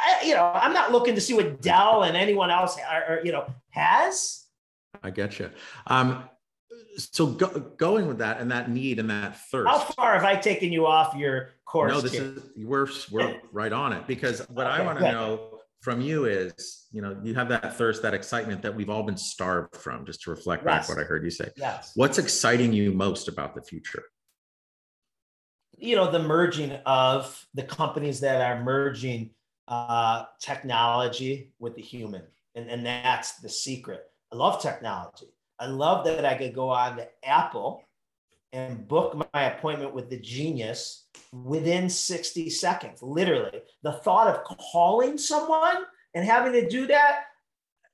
I, 0.05 0.25
you 0.25 0.33
know, 0.33 0.51
I'm 0.53 0.73
not 0.73 0.91
looking 0.91 1.15
to 1.15 1.21
see 1.21 1.33
what 1.33 1.61
Dell 1.61 2.03
and 2.03 2.15
anyone 2.15 2.51
else, 2.51 2.77
are, 2.79 3.21
you 3.23 3.31
know, 3.31 3.45
has. 3.69 4.45
I 5.03 5.09
get 5.09 5.39
you. 5.39 5.49
Um, 5.87 6.29
so 6.97 7.27
go, 7.27 7.47
going 7.77 8.07
with 8.07 8.19
that 8.19 8.39
and 8.39 8.51
that 8.51 8.69
need 8.69 8.99
and 8.99 9.09
that 9.09 9.39
thirst. 9.49 9.69
How 9.69 9.79
far 9.79 10.13
have 10.13 10.23
I 10.23 10.35
taken 10.35 10.71
you 10.71 10.85
off 10.85 11.15
your 11.15 11.49
course? 11.65 11.91
No, 11.91 12.01
this 12.01 12.13
is 12.13 12.41
we're 12.57 12.87
we're 13.11 13.39
right 13.51 13.73
on 13.73 13.93
it 13.93 14.07
because 14.07 14.39
what 14.49 14.67
okay, 14.67 14.81
I 14.81 14.85
want 14.85 14.99
to 14.99 15.11
know 15.11 15.59
from 15.81 16.01
you 16.01 16.25
is, 16.25 16.87
you 16.91 17.01
know, 17.01 17.17
you 17.23 17.35
have 17.35 17.49
that 17.49 17.77
thirst, 17.77 18.01
that 18.01 18.13
excitement 18.13 18.61
that 18.63 18.75
we've 18.75 18.89
all 18.89 19.03
been 19.03 19.17
starved 19.17 19.75
from. 19.75 20.05
Just 20.05 20.21
to 20.23 20.31
reflect 20.31 20.63
yes. 20.65 20.87
back 20.87 20.95
what 20.95 21.03
I 21.03 21.07
heard 21.07 21.23
you 21.23 21.29
say. 21.29 21.49
Yes. 21.57 21.91
What's 21.95 22.17
exciting 22.17 22.73
you 22.73 22.91
most 22.91 23.27
about 23.27 23.55
the 23.55 23.61
future? 23.61 24.03
You 25.77 25.97
know, 25.97 26.09
the 26.09 26.19
merging 26.19 26.71
of 26.85 27.45
the 27.53 27.63
companies 27.63 28.21
that 28.21 28.41
are 28.41 28.63
merging 28.63 29.31
uh, 29.67 30.25
technology 30.39 31.51
with 31.59 31.75
the 31.75 31.81
human. 31.81 32.23
And, 32.55 32.69
and 32.69 32.85
that's 32.85 33.39
the 33.39 33.49
secret. 33.49 34.03
I 34.31 34.35
love 34.35 34.61
technology. 34.61 35.27
I 35.59 35.67
love 35.67 36.05
that 36.05 36.25
I 36.25 36.35
could 36.35 36.53
go 36.53 36.69
on 36.69 36.97
to 36.97 37.07
Apple 37.23 37.83
and 38.53 38.87
book 38.87 39.29
my 39.33 39.43
appointment 39.43 39.93
with 39.93 40.09
the 40.09 40.19
genius 40.19 41.07
within 41.31 41.89
60 41.89 42.49
seconds, 42.49 43.01
literally. 43.01 43.61
The 43.83 43.93
thought 43.93 44.27
of 44.27 44.43
calling 44.43 45.17
someone 45.17 45.83
and 46.13 46.25
having 46.25 46.53
to 46.53 46.67
do 46.67 46.87
that, 46.87 47.23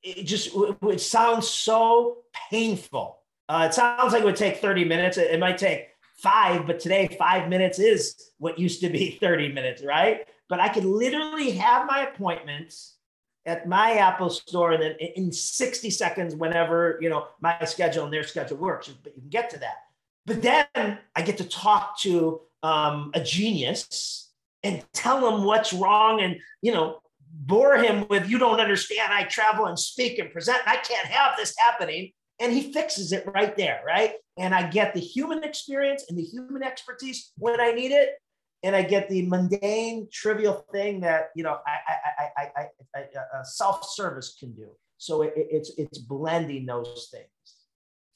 it 0.04 0.24
just 0.24 0.52
it 0.84 1.02
sounds 1.02 1.48
so 1.48 2.20
painful. 2.50 3.20
Uh, 3.50 3.68
it 3.70 3.74
sounds 3.74 4.14
like 4.14 4.22
it 4.22 4.26
would 4.26 4.36
take 4.36 4.58
30 4.58 4.86
minutes. 4.86 5.18
It, 5.18 5.32
it 5.32 5.40
might 5.40 5.58
take 5.58 5.88
five, 6.22 6.68
but 6.68 6.80
today, 6.80 7.16
five 7.18 7.50
minutes 7.50 7.80
is 7.80 8.16
what 8.38 8.60
used 8.60 8.82
to 8.82 8.90
be 8.90 9.12
30 9.22 9.52
minutes, 9.52 9.84
right? 9.84 10.28
But 10.52 10.60
I 10.60 10.68
could 10.68 10.84
literally 10.84 11.52
have 11.52 11.88
my 11.88 12.10
appointments 12.10 12.98
at 13.46 13.70
my 13.70 13.94
Apple 13.94 14.30
store 14.30 14.74
and 14.74 14.84
then 14.84 14.96
in 15.00 15.32
60 15.32 15.90
seconds, 15.90 16.36
whenever 16.36 17.00
you 17.00 17.10
know 17.10 17.28
my 17.40 17.58
schedule 17.64 18.04
and 18.04 18.14
their 18.14 18.26
schedule 18.26 18.58
works. 18.58 18.90
But 18.90 19.16
you 19.16 19.22
can 19.22 19.30
get 19.30 19.50
to 19.52 19.60
that. 19.60 19.78
But 20.26 20.42
then 20.42 21.00
I 21.16 21.22
get 21.22 21.38
to 21.38 21.46
talk 21.46 21.98
to 22.02 22.42
um, 22.64 23.12
a 23.14 23.22
genius 23.22 24.30
and 24.62 24.84
tell 24.92 25.26
him 25.26 25.46
what's 25.46 25.72
wrong 25.72 26.20
and 26.20 26.36
you 26.62 26.74
know 26.74 27.00
bore 27.34 27.78
him 27.78 28.06
with 28.10 28.30
you 28.30 28.38
don't 28.38 28.60
understand. 28.60 29.14
I 29.14 29.24
travel 29.24 29.68
and 29.68 29.80
speak 29.80 30.20
and 30.20 30.34
present. 30.34 30.60
And 30.68 30.78
I 30.78 30.82
can't 30.82 31.08
have 31.08 31.38
this 31.38 31.56
happening. 31.58 32.12
And 32.42 32.52
he 32.52 32.74
fixes 32.74 33.14
it 33.14 33.26
right 33.34 33.56
there, 33.56 33.82
right? 33.88 34.16
And 34.38 34.54
I 34.54 34.70
get 34.70 34.94
the 34.94 35.00
human 35.00 35.46
experience 35.46 36.08
and 36.10 36.18
the 36.18 36.24
human 36.24 36.62
expertise 36.62 37.32
when 37.38 37.62
I 37.62 37.72
need 37.72 37.94
it 37.94 38.16
and 38.64 38.76
I 38.76 38.84
get 38.84 39.10
the 39.10 39.28
mundane, 39.28 40.08
trivial 40.12 40.66
thing 40.72 41.02
that 41.02 41.30
you 41.36 41.44
know 41.44 41.60
I, 41.66 41.78
I, 41.88 42.30
I, 42.38 42.70
I, 42.96 43.00
I 43.00 43.44
self-service 43.44 44.38
can 44.40 44.54
do. 44.54 44.70
So 44.98 45.24
it, 45.24 45.34
it's 45.36 45.72
it's 45.78 45.98
blending 45.98 46.66
those 46.66 47.10
things. 47.12 47.26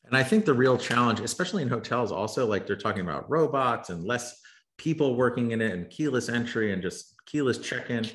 And 0.05 0.15
I 0.15 0.23
think 0.23 0.45
the 0.45 0.53
real 0.53 0.77
challenge, 0.77 1.19
especially 1.19 1.63
in 1.63 1.69
hotels, 1.69 2.11
also 2.11 2.45
like 2.45 2.67
they're 2.67 2.75
talking 2.75 3.01
about 3.01 3.29
robots 3.29 3.89
and 3.89 4.05
less 4.05 4.39
people 4.77 5.15
working 5.15 5.51
in 5.51 5.61
it 5.61 5.71
and 5.71 5.89
keyless 5.89 6.29
entry 6.29 6.73
and 6.73 6.81
just 6.81 7.15
keyless 7.25 7.57
check-in. 7.57 8.05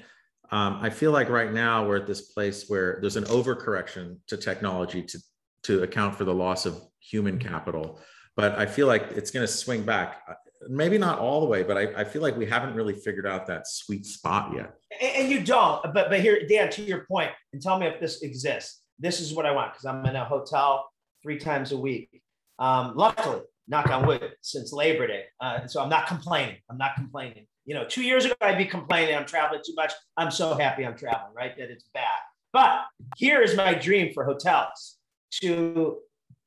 Um, 0.52 0.78
I 0.80 0.90
feel 0.90 1.10
like 1.10 1.28
right 1.28 1.52
now 1.52 1.86
we're 1.86 1.96
at 1.96 2.06
this 2.06 2.32
place 2.32 2.66
where 2.68 2.98
there's 3.00 3.16
an 3.16 3.24
overcorrection 3.24 4.18
to 4.28 4.36
technology 4.36 5.02
to 5.02 5.18
to 5.64 5.82
account 5.82 6.14
for 6.14 6.24
the 6.24 6.34
loss 6.34 6.64
of 6.64 6.80
human 7.00 7.38
capital. 7.38 8.00
But 8.36 8.58
I 8.58 8.66
feel 8.66 8.86
like 8.86 9.10
it's 9.12 9.30
going 9.30 9.46
to 9.46 9.52
swing 9.52 9.82
back 9.82 10.22
maybe 10.70 10.96
not 10.96 11.18
all 11.18 11.40
the 11.40 11.46
way, 11.46 11.62
but 11.62 11.76
I, 11.76 12.00
I, 12.00 12.04
feel 12.04 12.22
like 12.22 12.36
we 12.36 12.46
haven't 12.46 12.74
really 12.74 12.94
figured 12.94 13.26
out 13.26 13.46
that 13.48 13.66
sweet 13.66 14.06
spot 14.06 14.52
yet. 14.54 14.74
And, 15.00 15.16
and, 15.16 15.30
you 15.30 15.40
don't. 15.40 15.82
But 15.92 16.08
but 16.08 16.20
here, 16.20 16.46
Dan, 16.46 16.70
to 16.70 16.82
your 16.82 17.04
point, 17.06 17.30
and 17.52 17.60
tell 17.60 17.78
me 17.78 17.86
if 17.86 18.00
this 18.00 18.22
exists. 18.22 18.82
This 18.98 19.20
is 19.20 19.34
what 19.34 19.46
I 19.46 19.52
want 19.52 19.72
because 19.72 19.86
I'm 19.86 20.04
in 20.06 20.14
a 20.14 20.24
hotel 20.24 20.88
three 21.22 21.38
times 21.38 21.72
a 21.72 21.78
week. 21.78 22.22
Um, 22.58 22.92
luckily, 22.94 23.40
knock 23.66 23.88
on 23.88 24.06
wood, 24.06 24.32
since 24.42 24.72
Labor 24.72 25.06
Day, 25.06 25.24
uh, 25.40 25.66
so 25.66 25.82
I'm 25.82 25.88
not 25.88 26.06
complaining. 26.06 26.56
I'm 26.70 26.78
not 26.78 26.94
complaining. 26.94 27.46
You 27.64 27.74
know, 27.74 27.84
two 27.84 28.02
years 28.02 28.24
ago 28.24 28.34
I'd 28.40 28.58
be 28.58 28.64
complaining 28.64 29.14
I'm 29.14 29.26
traveling 29.26 29.62
too 29.64 29.74
much. 29.74 29.92
I'm 30.16 30.30
so 30.30 30.54
happy 30.54 30.84
I'm 30.84 30.96
traveling, 30.96 31.34
right? 31.34 31.56
That 31.56 31.70
it's 31.70 31.84
bad. 31.94 32.04
But 32.52 32.80
here 33.16 33.42
is 33.42 33.56
my 33.56 33.74
dream 33.74 34.12
for 34.12 34.24
hotels 34.24 34.98
to 35.42 35.98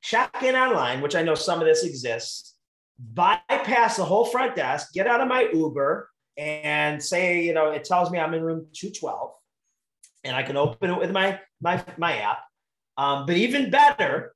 check 0.02 0.42
in 0.42 0.54
online, 0.54 1.00
which 1.00 1.16
I 1.16 1.22
know 1.22 1.34
some 1.34 1.60
of 1.60 1.66
this 1.66 1.82
exists 1.82 2.53
bypass 2.98 3.96
the 3.96 4.04
whole 4.04 4.24
front 4.24 4.56
desk, 4.56 4.92
get 4.92 5.06
out 5.06 5.20
of 5.20 5.28
my 5.28 5.48
Uber, 5.52 6.08
and 6.36 7.02
say, 7.02 7.42
you 7.42 7.54
know, 7.54 7.70
it 7.70 7.84
tells 7.84 8.10
me 8.10 8.18
I'm 8.18 8.34
in 8.34 8.42
room 8.42 8.66
212, 8.72 9.32
and 10.24 10.36
I 10.36 10.42
can 10.42 10.56
open 10.56 10.90
it 10.90 10.98
with 10.98 11.10
my 11.10 11.40
my 11.60 11.84
my 11.96 12.18
app. 12.18 12.38
Um, 12.96 13.26
but 13.26 13.36
even 13.36 13.70
better, 13.70 14.34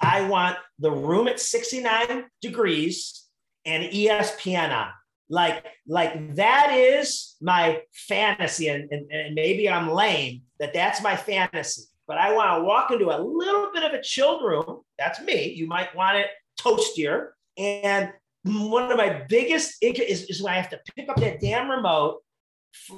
I 0.00 0.22
want 0.22 0.56
the 0.78 0.90
room 0.90 1.28
at 1.28 1.38
69 1.38 2.24
degrees 2.40 3.26
and 3.64 3.84
ESPN 3.84 4.74
on. 4.74 4.90
Like, 5.28 5.64
like 5.86 6.34
that 6.36 6.72
is 6.74 7.36
my 7.40 7.82
fantasy, 7.92 8.68
and, 8.68 8.90
and, 8.90 9.10
and 9.10 9.34
maybe 9.34 9.68
I'm 9.68 9.90
lame 9.90 10.42
that 10.58 10.74
that's 10.74 11.02
my 11.02 11.16
fantasy. 11.16 11.84
But 12.06 12.18
I 12.18 12.34
want 12.34 12.58
to 12.58 12.64
walk 12.64 12.90
into 12.90 13.16
a 13.16 13.22
little 13.22 13.70
bit 13.72 13.84
of 13.84 13.92
a 13.92 14.02
chilled 14.02 14.42
room. 14.42 14.80
That's 14.98 15.20
me. 15.20 15.52
You 15.52 15.66
might 15.66 15.94
want 15.94 16.18
it 16.18 16.26
toastier 16.60 17.28
and 17.56 18.12
one 18.44 18.90
of 18.90 18.96
my 18.96 19.24
biggest 19.28 19.76
is, 19.80 20.24
is 20.24 20.42
when 20.42 20.52
I 20.52 20.56
have 20.56 20.70
to 20.70 20.80
pick 20.96 21.08
up 21.08 21.16
that 21.16 21.40
damn 21.40 21.70
remote, 21.70 22.22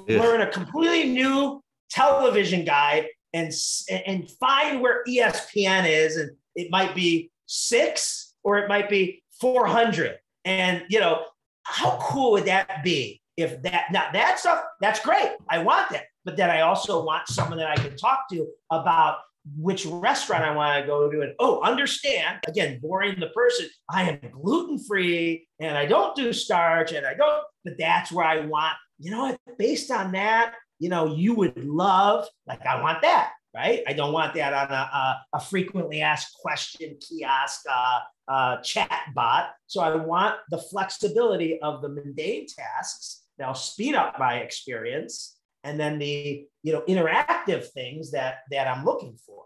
yeah. 0.07 0.21
learn 0.21 0.41
a 0.41 0.49
completely 0.49 1.09
new 1.09 1.61
television 1.89 2.65
guide, 2.65 3.07
and 3.33 3.51
and 3.89 4.29
find 4.39 4.81
where 4.81 5.03
ESPN 5.07 5.87
is, 5.87 6.17
and 6.17 6.31
it 6.55 6.71
might 6.71 6.95
be 6.95 7.29
six 7.45 8.33
or 8.43 8.57
it 8.59 8.69
might 8.69 8.89
be 8.89 9.23
four 9.39 9.67
hundred. 9.67 10.17
And 10.45 10.83
you 10.89 10.99
know, 10.99 11.25
how 11.63 11.99
cool 12.01 12.31
would 12.31 12.45
that 12.45 12.83
be 12.83 13.21
if 13.37 13.61
that 13.63 13.91
now 13.91 14.09
that 14.13 14.39
stuff 14.39 14.63
that's 14.79 14.99
great. 14.99 15.31
I 15.49 15.59
want 15.59 15.89
that, 15.91 16.05
but 16.23 16.37
then 16.37 16.49
I 16.49 16.61
also 16.61 17.03
want 17.03 17.27
someone 17.27 17.57
that 17.59 17.69
I 17.69 17.75
can 17.75 17.95
talk 17.97 18.29
to 18.31 18.47
about 18.71 19.17
which 19.57 19.85
restaurant 19.85 20.43
I 20.43 20.55
want 20.55 20.81
to 20.81 20.87
go 20.87 21.09
to. 21.09 21.21
And 21.21 21.33
oh, 21.39 21.61
understand 21.61 22.39
again, 22.47 22.79
boring 22.81 23.19
the 23.19 23.27
person. 23.27 23.67
I 23.89 24.09
am 24.09 24.19
gluten 24.31 24.79
free 24.79 25.47
and 25.59 25.77
I 25.77 25.85
don't 25.85 26.15
do 26.15 26.33
starch 26.33 26.91
and 26.91 27.05
I 27.05 27.13
don't, 27.13 27.43
but 27.63 27.75
that's 27.77 28.11
where 28.11 28.25
I 28.25 28.39
want 28.45 28.73
you 28.99 29.11
know 29.11 29.23
what, 29.23 29.39
based 29.57 29.91
on 29.91 30.11
that, 30.13 30.53
you 30.79 30.89
know, 30.89 31.15
you 31.15 31.33
would 31.35 31.63
love, 31.65 32.27
like, 32.47 32.65
I 32.65 32.81
want 32.81 33.01
that, 33.01 33.31
right? 33.53 33.81
I 33.87 33.93
don't 33.93 34.13
want 34.13 34.33
that 34.35 34.53
on 34.53 34.71
a, 34.71 34.73
a, 34.73 35.21
a 35.33 35.39
frequently 35.39 36.01
asked 36.01 36.35
question 36.41 36.97
kiosk 37.01 37.61
uh, 37.69 37.99
uh, 38.27 38.61
chat 38.61 39.01
bot. 39.13 39.49
So 39.67 39.81
I 39.81 39.95
want 39.95 40.35
the 40.49 40.57
flexibility 40.57 41.59
of 41.61 41.81
the 41.81 41.89
mundane 41.89 42.47
tasks 42.47 43.23
that'll 43.37 43.53
speed 43.53 43.95
up 43.95 44.17
my 44.19 44.35
experience 44.35 45.34
and 45.65 45.79
then 45.79 45.99
the 45.99 46.45
you 46.63 46.71
know 46.71 46.81
interactive 46.87 47.67
things 47.71 48.11
that 48.11 48.39
that 48.51 48.67
i'm 48.67 48.85
looking 48.85 49.17
for 49.25 49.43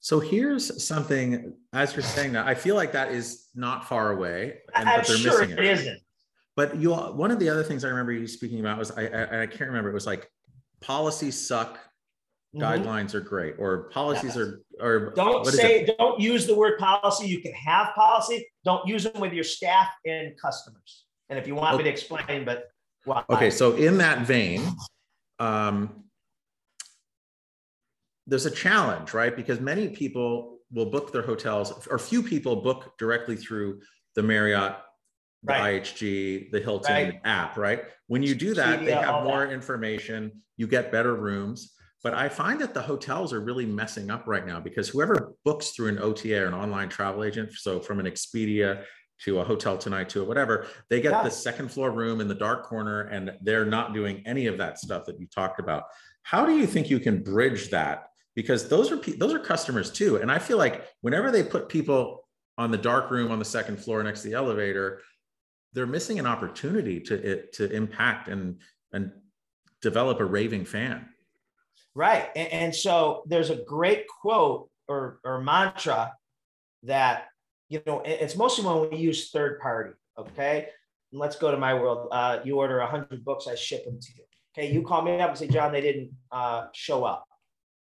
so 0.00 0.20
here's 0.20 0.84
something 0.84 1.52
as 1.72 1.96
you're 1.96 2.02
saying 2.02 2.32
that 2.32 2.46
i 2.46 2.54
feel 2.54 2.76
like 2.76 2.92
that 2.92 3.10
is 3.10 3.48
not 3.54 3.88
far 3.88 4.12
away 4.12 4.58
and 4.74 4.88
I'm 4.88 5.00
but 5.00 5.08
they're 5.08 5.16
sure 5.16 5.40
missing 5.40 5.58
it, 5.58 5.64
it 5.64 5.72
isn't 5.72 6.00
but 6.54 6.76
you 6.76 6.92
one 6.92 7.30
of 7.30 7.40
the 7.40 7.48
other 7.48 7.64
things 7.64 7.84
i 7.84 7.88
remember 7.88 8.12
you 8.12 8.28
speaking 8.28 8.60
about 8.60 8.78
was 8.78 8.92
i 8.92 9.06
i, 9.06 9.42
I 9.42 9.46
can't 9.46 9.68
remember 9.68 9.90
it 9.90 9.94
was 9.94 10.06
like 10.06 10.30
policies 10.80 11.48
suck 11.48 11.78
mm-hmm. 12.54 12.62
guidelines 12.62 13.14
are 13.14 13.20
great 13.20 13.54
or 13.58 13.88
policies 13.90 14.36
yes. 14.36 14.36
are 14.36 14.62
or 14.80 15.12
don't 15.14 15.44
say 15.46 15.88
don't 15.98 16.20
use 16.20 16.46
the 16.46 16.54
word 16.54 16.78
policy 16.78 17.26
you 17.26 17.40
can 17.40 17.52
have 17.52 17.94
policy 17.94 18.46
don't 18.64 18.86
use 18.86 19.04
them 19.04 19.20
with 19.20 19.32
your 19.32 19.44
staff 19.44 19.88
and 20.04 20.38
customers 20.40 21.06
and 21.30 21.38
if 21.38 21.46
you 21.46 21.54
want 21.54 21.74
okay. 21.74 21.78
me 21.78 21.84
to 21.84 21.90
explain 21.90 22.44
but 22.44 22.68
why? 23.04 23.24
okay 23.30 23.50
so 23.50 23.74
in 23.74 23.98
that 23.98 24.20
vein 24.26 24.62
um, 25.38 26.04
there's 28.26 28.46
a 28.46 28.50
challenge, 28.50 29.14
right? 29.14 29.34
Because 29.34 29.60
many 29.60 29.88
people 29.88 30.58
will 30.72 30.86
book 30.86 31.12
their 31.12 31.22
hotels, 31.22 31.86
or 31.88 31.98
few 31.98 32.22
people 32.22 32.56
book 32.56 32.98
directly 32.98 33.36
through 33.36 33.80
the 34.14 34.22
Marriott, 34.22 34.76
the 35.42 35.52
right. 35.52 35.82
IHG, 35.82 36.50
the 36.50 36.60
Hilton 36.60 36.92
right. 36.92 37.20
app, 37.24 37.56
right? 37.56 37.84
When 38.06 38.22
you 38.22 38.34
do 38.34 38.54
that, 38.54 38.84
they 38.84 38.92
have 38.92 39.24
more 39.24 39.46
information, 39.46 40.42
you 40.56 40.66
get 40.66 40.92
better 40.92 41.14
rooms. 41.14 41.74
But 42.04 42.14
I 42.14 42.28
find 42.28 42.60
that 42.60 42.74
the 42.74 42.82
hotels 42.82 43.32
are 43.32 43.40
really 43.40 43.66
messing 43.66 44.10
up 44.10 44.24
right 44.26 44.46
now 44.46 44.60
because 44.60 44.88
whoever 44.88 45.34
books 45.44 45.70
through 45.70 45.88
an 45.88 45.98
OTA 45.98 46.42
or 46.42 46.46
an 46.46 46.54
online 46.54 46.88
travel 46.88 47.24
agent, 47.24 47.52
so 47.54 47.80
from 47.80 47.98
an 47.98 48.06
Expedia 48.06 48.84
to 49.24 49.40
a 49.40 49.44
hotel 49.44 49.76
tonight 49.76 50.08
to 50.10 50.22
a 50.22 50.24
whatever 50.24 50.66
they 50.88 51.00
get 51.00 51.12
yeah. 51.12 51.22
the 51.22 51.30
second 51.30 51.70
floor 51.70 51.90
room 51.90 52.20
in 52.20 52.28
the 52.28 52.34
dark 52.34 52.64
corner 52.64 53.02
and 53.02 53.32
they're 53.42 53.64
not 53.64 53.92
doing 53.92 54.22
any 54.26 54.46
of 54.46 54.58
that 54.58 54.78
stuff 54.78 55.04
that 55.06 55.18
you 55.20 55.26
talked 55.26 55.60
about. 55.60 55.84
How 56.22 56.46
do 56.46 56.56
you 56.56 56.66
think 56.66 56.90
you 56.90 57.00
can 57.00 57.22
bridge 57.22 57.70
that? 57.70 58.10
Because 58.34 58.68
those 58.68 58.92
are 58.92 59.00
those 59.16 59.34
are 59.34 59.40
customers 59.40 59.90
too 59.90 60.16
and 60.16 60.30
i 60.30 60.38
feel 60.38 60.58
like 60.58 60.86
whenever 61.00 61.32
they 61.32 61.42
put 61.42 61.68
people 61.68 62.28
on 62.56 62.70
the 62.70 62.78
dark 62.78 63.10
room 63.10 63.32
on 63.32 63.40
the 63.40 63.44
second 63.44 63.78
floor 63.78 64.00
next 64.00 64.22
to 64.22 64.28
the 64.28 64.34
elevator 64.34 65.00
they're 65.72 65.86
missing 65.86 66.18
an 66.18 66.26
opportunity 66.26 67.00
to 67.00 67.14
it 67.14 67.52
to 67.54 67.70
impact 67.70 68.28
and 68.28 68.60
and 68.92 69.12
develop 69.82 70.20
a 70.20 70.24
raving 70.24 70.64
fan. 70.64 71.08
Right 71.94 72.30
and, 72.36 72.48
and 72.52 72.74
so 72.74 73.22
there's 73.26 73.50
a 73.50 73.56
great 73.64 74.06
quote 74.06 74.68
or 74.86 75.20
or 75.24 75.40
mantra 75.40 76.12
that 76.84 77.26
you 77.68 77.82
know, 77.86 78.02
it's 78.04 78.36
mostly 78.36 78.64
when 78.64 78.90
we 78.90 78.96
use 78.96 79.30
third 79.30 79.60
party. 79.60 79.90
Okay. 80.18 80.68
And 81.12 81.20
let's 81.20 81.36
go 81.36 81.50
to 81.50 81.56
my 81.56 81.74
world. 81.74 82.08
Uh, 82.10 82.40
you 82.44 82.56
order 82.56 82.78
100 82.78 83.24
books, 83.24 83.46
I 83.46 83.54
ship 83.54 83.84
them 83.84 83.98
to 84.00 84.08
you. 84.16 84.24
Okay. 84.56 84.72
You 84.72 84.82
call 84.82 85.02
me 85.02 85.20
up 85.20 85.30
and 85.30 85.38
say, 85.38 85.48
John, 85.48 85.72
they 85.72 85.80
didn't 85.80 86.10
uh, 86.32 86.66
show 86.72 87.04
up. 87.04 87.24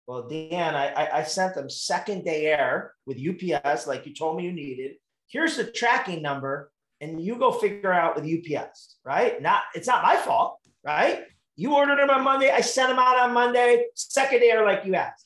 Well, 0.08 0.28
Dan, 0.28 0.76
I, 0.76 1.20
I 1.20 1.24
sent 1.24 1.56
them 1.56 1.70
second 1.70 2.26
day 2.26 2.48
air 2.48 2.94
with 3.06 3.18
UPS, 3.18 3.88
like 3.88 4.06
you 4.06 4.14
told 4.14 4.38
me 4.38 4.44
you 4.44 4.52
needed. 4.52 4.96
Here's 5.28 5.56
the 5.56 5.64
tracking 5.64 6.22
number, 6.22 6.72
and 7.00 7.22
you 7.24 7.38
go 7.38 7.52
figure 7.52 7.94
out 7.94 8.16
with 8.16 8.26
UPS, 8.26 8.98
right? 9.06 9.42
Not 9.42 9.64
it's 9.74 9.88
not 9.88 10.04
my 10.04 10.18
fault, 10.18 10.60
right? 10.86 11.24
You 11.56 11.76
ordered 11.76 12.00
them 12.00 12.10
on 12.10 12.24
Monday, 12.24 12.52
I 12.52 12.60
sent 12.60 12.90
them 12.90 13.00
out 13.00 13.18
on 13.18 13.34
Monday, 13.34 13.86
second 13.96 14.42
day 14.42 14.52
air 14.52 14.66
like 14.66 14.86
you 14.86 14.96
asked. 14.96 15.26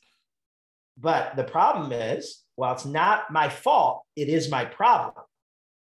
But 0.96 1.36
the 1.36 1.44
problem 1.44 1.92
is 1.92 2.44
well, 2.58 2.74
it's 2.74 2.86
not 2.86 3.32
my 3.32 3.48
fault. 3.48 4.04
It 4.16 4.30
is 4.30 4.50
my 4.50 4.66
problem. 4.66 5.24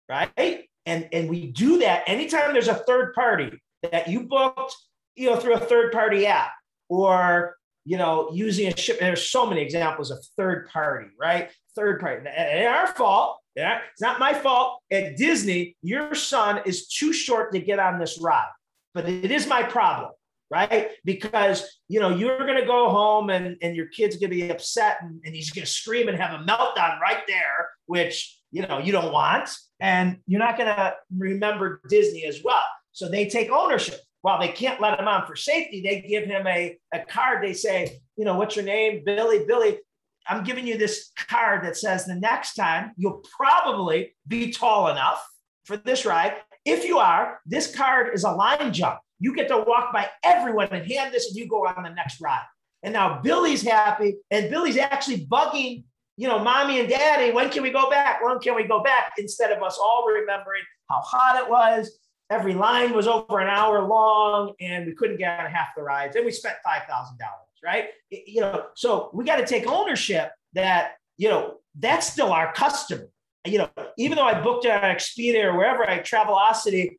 Right. 0.08 0.68
And, 0.84 1.08
and 1.12 1.30
we 1.30 1.46
do 1.46 1.78
that 1.78 2.02
anytime 2.06 2.52
there's 2.52 2.68
a 2.68 2.74
third 2.74 3.14
party 3.14 3.58
that 3.90 4.08
you 4.08 4.24
booked, 4.24 4.74
you 5.16 5.30
know, 5.30 5.36
through 5.36 5.54
a 5.54 5.60
third 5.60 5.92
party 5.92 6.26
app 6.26 6.50
or, 6.88 7.56
you 7.86 7.96
know, 7.96 8.28
using 8.32 8.70
a 8.70 8.76
ship. 8.76 8.98
There's 8.98 9.30
so 9.30 9.46
many 9.46 9.62
examples 9.62 10.10
of 10.10 10.18
third 10.36 10.68
party, 10.68 11.08
right? 11.18 11.50
Third 11.74 12.00
party. 12.00 12.28
It 12.28 12.32
ain't 12.36 12.68
our 12.68 12.88
fault. 12.88 13.38
Yeah. 13.56 13.78
It's 13.92 14.02
not 14.02 14.18
my 14.18 14.34
fault. 14.34 14.80
At 14.90 15.16
Disney, 15.16 15.76
your 15.80 16.14
son 16.14 16.60
is 16.66 16.88
too 16.88 17.12
short 17.12 17.52
to 17.52 17.60
get 17.60 17.78
on 17.78 17.98
this 17.98 18.20
ride, 18.20 18.50
but 18.92 19.08
it 19.08 19.30
is 19.30 19.46
my 19.46 19.62
problem 19.62 20.10
right? 20.51 20.90
Because 21.05 21.78
you 21.88 22.01
know 22.01 22.11
you're 22.11 22.38
going 22.38 22.61
to 22.61 22.66
go 22.66 22.88
home 22.88 23.30
and 23.30 23.57
and 23.62 23.76
your 23.76 23.86
kid's 23.86 24.16
going 24.16 24.30
to 24.30 24.36
be 24.36 24.51
upset 24.51 24.99
and, 25.03 25.20
and 25.24 25.34
he's 25.34 25.51
going 25.51 25.64
to 25.64 25.70
scream 25.70 26.09
and 26.09 26.18
have 26.18 26.38
a 26.38 26.45
meltdown 26.45 27.01
right 27.01 27.22
there, 27.26 27.70
which 27.86 28.38
you 28.51 28.66
know 28.66 28.78
you 28.78 28.92
don't 28.92 29.12
want, 29.12 29.51
and 29.80 30.18
you're 30.26 30.40
not 30.40 30.57
going 30.57 30.74
to 30.74 30.95
remember 31.16 31.80
Disney 31.88 32.24
as 32.24 32.40
well. 32.45 32.62
So 32.92 33.09
they 33.09 33.28
take 33.28 33.51
ownership. 33.51 34.01
While 34.22 34.40
they 34.40 34.49
can't 34.49 34.80
let 34.80 34.99
him 34.99 35.07
on 35.07 35.26
for 35.26 35.36
safety, 35.36 35.82
they 35.82 36.01
give 36.01 36.24
him 36.24 36.47
a, 36.47 36.78
a 36.95 37.01
card. 37.01 37.45
They 37.45 37.53
say, 37.53 38.01
you 38.16 38.24
know, 38.24 38.38
what's 38.38 38.57
your 38.57 38.64
name? 38.64 39.03
Billy, 39.05 39.45
Billy. 39.47 39.80
I'm 40.26 40.45
giving 40.45 40.66
you 40.66 40.78
this 40.78 41.11
card 41.28 41.62
that 41.66 41.76
says 41.76 42.07
the 42.07 42.14
next 42.14 42.55
time 42.55 42.92
you'll 42.97 43.22
probably 43.36 44.14
be 44.26 44.51
tall 44.51 44.88
enough 44.88 45.22
for 45.64 45.76
this 45.76 46.07
ride. 46.07 46.36
If 46.64 46.84
you 46.86 46.99
are, 46.99 47.40
this 47.45 47.76
card 47.76 48.14
is 48.14 48.24
a 48.24 48.30
line 48.30 48.72
jump. 48.72 49.01
You 49.24 49.34
get 49.34 49.48
to 49.48 49.56
walk 49.56 49.90
by 49.90 50.10
everyone 50.22 50.68
and 50.70 50.86
hand 50.86 51.14
this, 51.14 51.28
and 51.28 51.34
you 51.34 51.48
go 51.48 51.66
on 51.66 51.82
the 51.82 51.88
next 51.88 52.20
ride. 52.20 52.44
And 52.82 52.92
now 52.92 53.22
Billy's 53.22 53.62
happy, 53.62 54.16
and 54.30 54.50
Billy's 54.50 54.76
actually 54.76 55.24
bugging, 55.24 55.84
you 56.18 56.28
know, 56.28 56.40
mommy 56.40 56.78
and 56.78 56.90
daddy. 56.90 57.32
When 57.32 57.48
can 57.48 57.62
we 57.62 57.70
go 57.70 57.88
back? 57.88 58.22
When 58.22 58.38
can 58.38 58.54
we 58.54 58.64
go 58.64 58.82
back? 58.82 59.14
Instead 59.16 59.50
of 59.50 59.62
us 59.62 59.78
all 59.80 60.04
remembering 60.06 60.60
how 60.90 61.00
hot 61.00 61.42
it 61.42 61.48
was. 61.48 61.98
Every 62.28 62.52
line 62.52 62.92
was 62.92 63.06
over 63.06 63.38
an 63.38 63.48
hour 63.48 63.88
long, 63.88 64.52
and 64.60 64.84
we 64.84 64.94
couldn't 64.94 65.16
get 65.16 65.40
on 65.40 65.50
half 65.50 65.68
the 65.74 65.82
rides, 65.82 66.16
and 66.16 66.26
we 66.26 66.30
spent 66.30 66.56
five 66.62 66.82
thousand 66.86 67.16
dollars. 67.16 67.48
Right? 67.64 67.86
You 68.10 68.42
know, 68.42 68.66
so 68.74 69.08
we 69.14 69.24
got 69.24 69.36
to 69.36 69.46
take 69.46 69.66
ownership 69.66 70.32
that 70.52 70.96
you 71.16 71.30
know 71.30 71.60
that's 71.78 72.12
still 72.12 72.30
our 72.30 72.52
customer. 72.52 73.08
You 73.46 73.58
know, 73.58 73.70
even 73.96 74.16
though 74.16 74.26
I 74.26 74.38
booked 74.38 74.66
it 74.66 74.70
on 74.70 74.82
Expedia 74.82 75.44
or 75.44 75.56
wherever 75.56 75.88
I 75.88 76.00
Travelocity, 76.00 76.96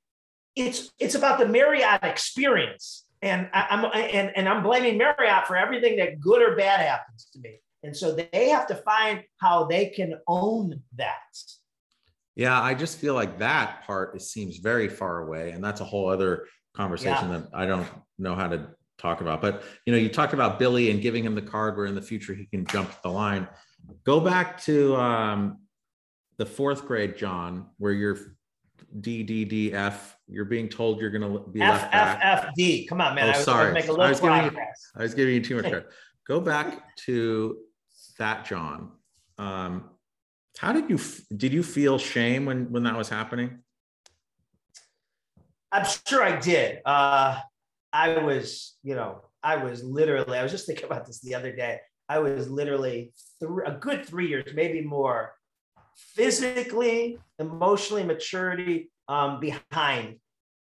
it's 0.56 0.92
it's 1.00 1.16
about 1.16 1.40
the 1.40 1.48
Marriott 1.48 2.04
experience, 2.04 3.06
and 3.22 3.50
I, 3.54 3.68
am 3.70 3.86
and 3.94 4.32
and 4.36 4.50
I'm 4.50 4.64
blaming 4.64 4.98
Marriott 4.98 5.48
for 5.48 5.58
everything 5.58 5.98
that 5.98 6.20
good 6.20 6.42
or 6.42 6.56
bad 6.56 6.80
happens 6.80 7.28
to 7.34 7.40
me. 7.40 7.60
And 7.84 7.96
so 7.96 8.16
they 8.16 8.50
have 8.50 8.66
to 8.68 8.76
find 8.76 9.24
how 9.40 9.66
they 9.66 9.88
can 9.88 10.16
own 10.28 10.82
that. 10.96 11.16
Yeah, 12.36 12.60
I 12.60 12.74
just 12.74 12.98
feel 12.98 13.14
like 13.14 13.40
that 13.40 13.86
part 13.86 14.16
it 14.16 14.22
seems 14.22 14.58
very 14.58 14.90
far 14.90 15.20
away, 15.20 15.52
and 15.52 15.64
that's 15.64 15.82
a 15.82 15.86
whole 15.86 16.10
other 16.10 16.48
conversation 16.76 17.30
yeah. 17.30 17.38
that 17.40 17.50
I 17.54 17.66
don't 17.66 17.88
know 18.18 18.36
how 18.36 18.48
to 18.48 18.68
talk 18.98 19.22
about. 19.22 19.42
But 19.42 19.64
you 19.86 19.94
know, 19.94 20.00
you 20.00 20.10
talked 20.10 20.34
about 20.34 20.58
Billy 20.58 20.90
and 20.92 21.02
giving 21.02 21.24
him 21.24 21.36
the 21.36 21.42
card 21.42 21.78
where 21.78 21.86
in 21.86 21.96
the 21.96 22.02
future 22.02 22.34
he 22.34 22.46
can 22.46 22.66
jump 22.66 22.90
the 23.04 23.10
line. 23.10 23.48
Go 24.04 24.20
back 24.20 24.62
to 24.64 24.96
um, 24.96 25.60
the 26.38 26.46
fourth 26.46 26.86
grade, 26.86 27.18
John, 27.18 27.68
where 27.78 27.94
you're 27.94 28.18
D 29.00 29.24
D 29.24 29.46
D 29.46 29.74
F. 29.74 30.15
You're 30.28 30.46
being 30.46 30.70
told 30.70 31.00
you're 31.00 31.12
going 31.12 31.22
to 31.22 31.40
be 31.50 31.62
F, 31.62 31.72
left 31.72 31.92
back. 31.92 32.20
F 32.22 32.46
F 32.46 32.54
D. 32.56 32.86
Come 32.88 33.00
on, 33.00 33.16
man. 33.16 33.26
Oh, 33.26 33.28
I 33.28 33.36
was, 33.36 33.46
sorry. 33.46 33.70
I 33.70 33.88
was, 33.88 34.00
I 34.00 34.10
was 34.10 34.20
giving 34.20 34.44
you, 34.44 34.52
I 34.96 35.04
was 35.04 35.14
giving 35.14 35.34
you 35.36 35.42
too 35.42 35.56
much 35.56 35.66
credit. 35.70 35.90
Go 36.28 36.40
back 36.40 36.96
to 37.06 37.58
that, 38.18 38.46
John. 38.46 38.92
Um, 39.38 39.90
how 40.58 40.74
did 40.74 40.90
you 40.90 41.00
did 41.36 41.54
you 41.54 41.62
feel 41.62 42.00
shame 42.00 42.46
when 42.46 42.72
when 42.72 42.84
that 42.84 42.98
was 42.98 43.10
happening? 43.10 43.60
I'm 45.72 45.86
sure 46.08 46.24
I 46.24 46.40
did. 46.40 46.80
Uh, 46.86 47.40
I 47.92 48.18
was, 48.20 48.78
you 48.82 48.96
know, 48.96 49.22
I 49.44 49.58
was 49.58 49.84
literally. 49.84 50.38
I 50.38 50.44
was 50.44 50.52
just 50.52 50.66
thinking 50.66 50.86
about 50.86 51.06
this 51.06 51.20
the 51.20 51.36
other 51.36 51.56
day. 51.56 51.80
I 52.08 52.20
was 52.20 52.50
literally 52.50 53.14
three, 53.40 53.66
a 53.66 53.74
good 53.74 54.06
three 54.06 54.28
years, 54.28 54.54
maybe 54.54 54.82
more, 54.82 55.34
physically, 55.96 57.20
emotionally, 57.40 58.04
maturity 58.04 58.92
um, 59.08 59.40
behind. 59.40 60.18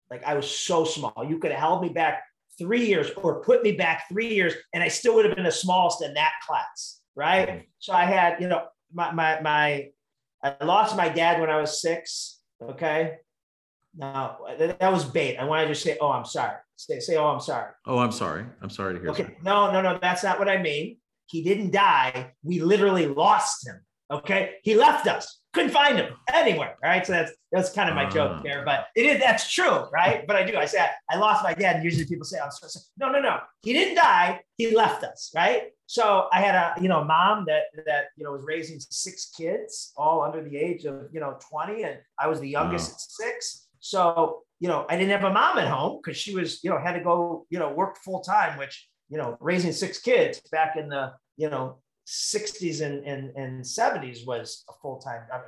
Like 0.10 0.24
I 0.24 0.34
was 0.34 0.50
so 0.50 0.84
small. 0.84 1.26
You 1.28 1.39
could 1.39 1.52
have 1.52 1.60
held 1.60 1.82
me 1.82 1.89
back 1.89 2.24
three 2.58 2.86
years 2.86 3.10
or 3.18 3.42
put 3.42 3.64
me 3.64 3.72
back 3.74 4.06
three 4.10 4.34
years, 4.34 4.54
and 4.74 4.84
I 4.84 4.88
still 4.88 5.16
would 5.16 5.26
have 5.26 5.36
been 5.36 5.46
the 5.46 5.52
smallest 5.52 6.04
in 6.04 6.14
that 6.16 6.34
class. 6.46 7.00
Right. 7.16 7.48
Mm-hmm. 7.48 7.60
So 7.80 7.94
I 7.94 8.06
had, 8.06 8.42
you 8.42 8.48
know, 8.48 8.66
my 8.94 9.12
my 9.12 9.42
my 9.42 9.89
I 10.44 10.64
lost 10.64 10.98
my 10.98 11.10
dad 11.10 11.39
when 11.39 11.50
I 11.50 11.60
was 11.60 11.82
six. 11.82 12.39
Okay. 12.62 13.18
Now 13.96 14.38
that 14.58 14.92
was 14.92 15.04
bait. 15.06 15.38
I 15.38 15.44
want 15.44 15.68
to 15.68 15.74
just 15.74 15.84
say, 15.84 15.98
oh, 16.00 16.12
I'm 16.12 16.26
sorry. 16.26 16.56
Say, 16.78 17.00
say, 17.00 17.16
oh, 17.16 17.28
I'm 17.28 17.39
sorry. 17.39 17.72
Oh, 17.86 18.00
I'm 18.00 18.12
sorry. 18.12 18.46
I'm 18.62 18.70
sorry 18.70 18.96
to 18.96 19.00
hear. 19.00 19.10
Okay. 19.12 19.24
That. 19.24 19.44
No, 19.44 19.72
no, 19.72 19.82
no. 19.82 20.00
That's 20.02 20.24
not 20.24 20.39
what 20.39 20.50
I 20.50 20.62
mean. 20.62 20.98
He 21.28 21.44
didn't 21.44 21.72
die. 21.72 22.32
We 22.44 22.62
literally 22.62 23.08
lost 23.08 23.68
him. 23.68 23.82
Okay, 24.12 24.55
he 24.64 24.76
left 24.76 25.07
us. 25.07 25.39
Couldn't 25.53 25.72
find 25.72 25.97
him 25.97 26.14
anywhere. 26.34 26.76
Right. 26.84 27.05
So 27.05 27.14
that's 27.14 27.32
that's 27.51 27.72
kind 27.72 27.89
of 27.89 27.95
my 27.95 28.05
uh, 28.05 28.12
joke 28.12 28.32
ah. 28.36 28.41
there, 28.43 28.64
but 28.66 28.88
it 28.95 29.05
is 29.05 29.20
that's 29.20 29.51
true, 29.51 29.86
right? 29.91 30.26
But 30.28 30.36
I 30.36 30.43
do. 30.43 30.57
I 30.57 30.66
say 30.66 30.80
I, 30.80 30.89
I 31.09 31.18
lost 31.18 31.43
my 31.43 31.53
dad. 31.53 31.78
And 31.78 31.86
usually 31.86 32.05
people 32.05 32.26
say, 32.26 32.39
"I'm 32.39 32.51
so, 32.51 32.80
no, 32.97 33.12
no, 33.12 33.22
no. 33.22 33.39
He 33.62 33.74
didn't 33.74 33.95
die. 33.95 34.41
He 34.57 34.76
left 34.76 35.03
us." 35.03 35.32
Right. 35.36 35.72
So 35.88 36.28
I 36.32 36.39
had 36.41 36.55
a 36.55 36.82
you 36.82 36.88
know 36.88 37.03
mom 37.03 37.45
that 37.47 37.64
that 37.86 38.05
you 38.18 38.24
know 38.24 38.32
was 38.32 38.43
raising 38.45 38.80
six 38.80 39.32
kids, 39.36 39.91
all 39.97 40.22
under 40.22 40.41
the 40.41 40.57
age 40.57 40.86
of 40.86 41.07
you 41.12 41.20
know 41.20 41.38
20, 41.49 41.84
and 41.84 41.97
I 42.18 42.28
was 42.28 42.39
the 42.39 42.49
youngest 42.49 42.89
wow. 42.89 42.95
at 42.95 43.01
six. 43.01 43.68
So 43.80 44.43
you 44.59 44.68
know 44.68 44.86
I 44.89 44.97
didn't 44.97 45.12
have 45.12 45.30
a 45.30 45.34
mom 45.34 45.57
at 45.57 45.68
home 45.68 45.99
because 46.01 46.18
she 46.18 46.34
was 46.34 46.64
you 46.64 46.70
know 46.70 46.80
had 46.80 46.93
to 46.93 47.03
go 47.03 47.45
you 47.49 47.59
know 47.59 47.74
work 47.74 47.97
full 47.97 48.22
time, 48.22 48.57
which 48.57 48.88
you 49.09 49.18
know 49.18 49.38
raising 49.41 49.74
six 49.74 49.99
kids 49.99 50.41
back 50.51 50.78
in 50.78 50.88
the 50.88 51.12
you 51.36 51.49
know 51.49 51.80
60s 52.12 52.82
and, 52.82 53.05
and, 53.05 53.32
and 53.38 53.64
70s 53.64 54.28
was 54.28 54.66
a 54.70 54.74
full-time 54.82 55.22
job. 55.30 55.43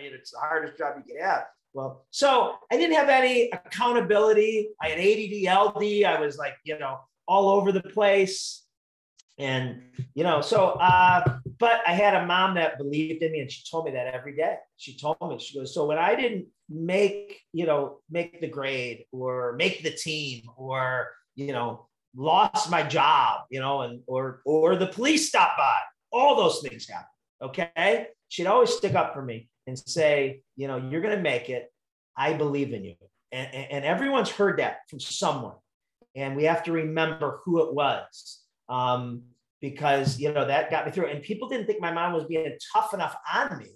It's 0.00 0.32
the 0.32 0.38
hardest 0.38 0.76
job 0.76 0.96
you 0.98 1.14
could 1.14 1.22
have. 1.22 1.44
Well, 1.72 2.04
so 2.10 2.56
I 2.70 2.76
didn't 2.76 2.96
have 2.96 3.08
any 3.08 3.50
accountability. 3.50 4.68
I 4.82 4.88
had 4.88 4.98
ADD, 4.98 5.76
LD. 5.76 6.04
I 6.04 6.20
was 6.20 6.36
like, 6.36 6.54
you 6.64 6.78
know, 6.78 6.98
all 7.26 7.48
over 7.48 7.72
the 7.72 7.82
place. 7.82 8.64
And, 9.38 9.82
you 10.14 10.24
know, 10.24 10.42
so, 10.42 10.70
uh, 10.80 11.38
but 11.58 11.80
I 11.86 11.92
had 11.92 12.14
a 12.14 12.26
mom 12.26 12.56
that 12.56 12.76
believed 12.76 13.22
in 13.22 13.32
me 13.32 13.40
and 13.40 13.50
she 13.50 13.62
told 13.70 13.86
me 13.86 13.92
that 13.92 14.12
every 14.12 14.36
day. 14.36 14.56
She 14.76 14.98
told 14.98 15.16
me, 15.22 15.38
she 15.38 15.58
goes, 15.58 15.72
so 15.72 15.86
when 15.86 15.96
I 15.96 16.14
didn't 16.16 16.48
make, 16.68 17.40
you 17.52 17.64
know, 17.64 18.00
make 18.10 18.40
the 18.40 18.48
grade 18.48 19.04
or 19.12 19.54
make 19.56 19.82
the 19.82 19.92
team 19.92 20.42
or, 20.56 21.08
you 21.34 21.52
know, 21.52 21.86
lost 22.16 22.70
my 22.70 22.82
job, 22.82 23.42
you 23.50 23.60
know, 23.60 23.82
and 23.82 24.00
or 24.06 24.40
or 24.44 24.76
the 24.76 24.86
police 24.86 25.28
stopped 25.28 25.58
by. 25.58 25.76
All 26.12 26.36
those 26.36 26.60
things 26.60 26.88
happen. 26.88 27.06
Okay. 27.42 28.08
She'd 28.28 28.46
always 28.46 28.70
stick 28.70 28.94
up 28.94 29.14
for 29.14 29.22
me 29.22 29.48
and 29.66 29.78
say, 29.78 30.42
you 30.56 30.68
know, 30.68 30.76
you're 30.76 31.00
gonna 31.00 31.20
make 31.20 31.50
it. 31.50 31.72
I 32.16 32.32
believe 32.32 32.72
in 32.72 32.84
you. 32.84 32.94
And, 33.30 33.54
and 33.54 33.84
everyone's 33.84 34.30
heard 34.30 34.58
that 34.58 34.78
from 34.88 35.00
someone. 35.00 35.54
And 36.16 36.34
we 36.34 36.44
have 36.44 36.64
to 36.64 36.72
remember 36.72 37.40
who 37.44 37.62
it 37.62 37.74
was. 37.74 38.40
Um, 38.68 39.22
because 39.60 40.20
you 40.20 40.32
know 40.32 40.46
that 40.46 40.70
got 40.70 40.86
me 40.86 40.92
through. 40.92 41.06
And 41.06 41.22
people 41.22 41.48
didn't 41.48 41.66
think 41.66 41.80
my 41.80 41.92
mom 41.92 42.12
was 42.12 42.24
being 42.24 42.56
tough 42.72 42.94
enough 42.94 43.16
on 43.32 43.58
me. 43.58 43.70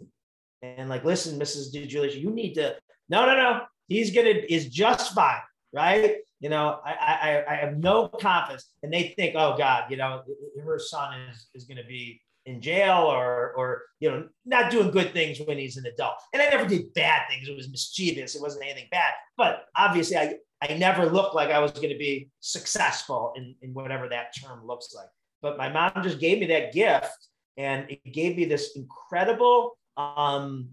And 0.63 0.89
like, 0.89 1.05
listen, 1.05 1.39
Mrs. 1.39 1.75
DiJulius, 1.75 2.21
you 2.21 2.31
need 2.31 2.55
to. 2.55 2.77
No, 3.09 3.27
no, 3.27 3.35
no. 3.37 3.63
He's 3.89 4.15
gonna 4.15 4.29
is 4.49 4.69
just 4.69 5.13
fine, 5.13 5.41
right? 5.73 6.17
You 6.43 6.49
know, 6.49 6.81
I, 6.85 6.91
I, 6.91 7.53
I 7.53 7.55
have 7.55 7.79
no 7.79 8.09
confidence. 8.09 8.69
And 8.83 8.93
they 8.93 9.15
think, 9.17 9.37
oh 9.37 9.57
God, 9.57 9.85
you 9.89 9.97
know, 9.97 10.23
her 10.63 10.79
son 10.79 11.21
is, 11.31 11.47
is 11.55 11.65
going 11.65 11.79
to 11.79 11.85
be 11.85 12.21
in 12.47 12.61
jail 12.61 12.97
or, 12.97 13.53
or, 13.57 13.83
you 14.01 14.11
know, 14.11 14.27
not 14.45 14.73
doing 14.73 14.91
good 14.91 15.13
things 15.13 15.39
when 15.47 15.57
he's 15.57 15.77
an 15.77 15.87
adult. 15.87 16.17
And 16.33 16.43
I 16.43 16.49
never 16.51 16.67
did 16.67 16.93
bad 16.95 17.29
things. 17.31 17.49
It 17.49 17.55
was 17.55 17.71
mischievous. 17.71 18.35
It 18.35 18.43
wasn't 18.43 18.65
anything 18.65 18.89
bad. 18.91 19.13
But 19.37 19.67
obviously 19.77 20.17
I, 20.17 20.35
I 20.61 20.75
never 20.75 21.07
looked 21.07 21.37
like 21.37 21.51
I 21.51 21.61
was 21.61 21.71
going 21.71 21.91
to 21.91 21.99
be 21.99 22.29
successful 22.41 23.33
in, 23.37 23.55
in 23.63 23.73
whatever 23.73 24.09
that 24.09 24.35
term 24.43 24.67
looks 24.67 24.93
like. 24.97 25.07
But 25.43 25.57
my 25.57 25.69
mom 25.69 25.93
just 26.03 26.19
gave 26.19 26.41
me 26.41 26.47
that 26.47 26.73
gift 26.73 27.29
and 27.57 27.89
it 27.89 28.13
gave 28.13 28.37
me 28.37 28.47
this 28.47 28.75
incredible, 28.75 29.79
um, 29.97 30.71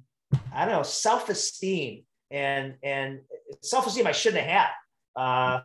I 0.51 0.65
don't 0.65 0.73
know, 0.73 0.83
self-esteem 0.83 2.05
and, 2.31 2.73
and 2.81 3.19
self-esteem 3.61 4.07
I 4.07 4.13
shouldn't 4.13 4.43
have 4.43 4.51
had 4.51 4.69
uh, 5.15 5.61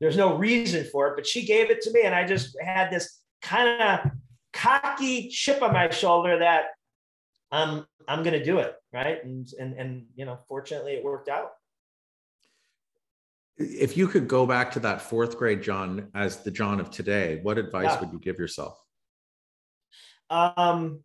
there's 0.00 0.16
no 0.16 0.36
reason 0.36 0.84
for 0.84 1.08
it, 1.08 1.16
but 1.16 1.26
she 1.26 1.44
gave 1.44 1.70
it 1.70 1.80
to 1.82 1.92
me, 1.92 2.02
and 2.02 2.14
I 2.14 2.26
just 2.26 2.56
had 2.60 2.90
this 2.90 3.20
kind 3.42 3.82
of 3.82 4.10
cocky 4.52 5.28
chip 5.28 5.62
on 5.62 5.72
my 5.72 5.90
shoulder 5.90 6.38
that 6.38 6.66
I'm 7.50 7.86
I'm 8.06 8.22
going 8.22 8.38
to 8.38 8.44
do 8.44 8.58
it, 8.58 8.74
right? 8.92 9.22
And 9.24 9.48
and 9.58 9.74
and 9.74 10.06
you 10.14 10.24
know, 10.24 10.38
fortunately, 10.48 10.92
it 10.92 11.04
worked 11.04 11.28
out. 11.28 11.52
If 13.56 13.96
you 13.96 14.06
could 14.06 14.28
go 14.28 14.46
back 14.46 14.70
to 14.72 14.80
that 14.80 15.02
fourth 15.02 15.36
grade 15.36 15.62
John 15.62 16.08
as 16.14 16.44
the 16.44 16.50
John 16.50 16.78
of 16.78 16.90
today, 16.90 17.40
what 17.42 17.58
advice 17.58 17.86
yeah. 17.86 18.00
would 18.00 18.12
you 18.12 18.20
give 18.20 18.38
yourself? 18.38 18.80
Um, 20.30 21.02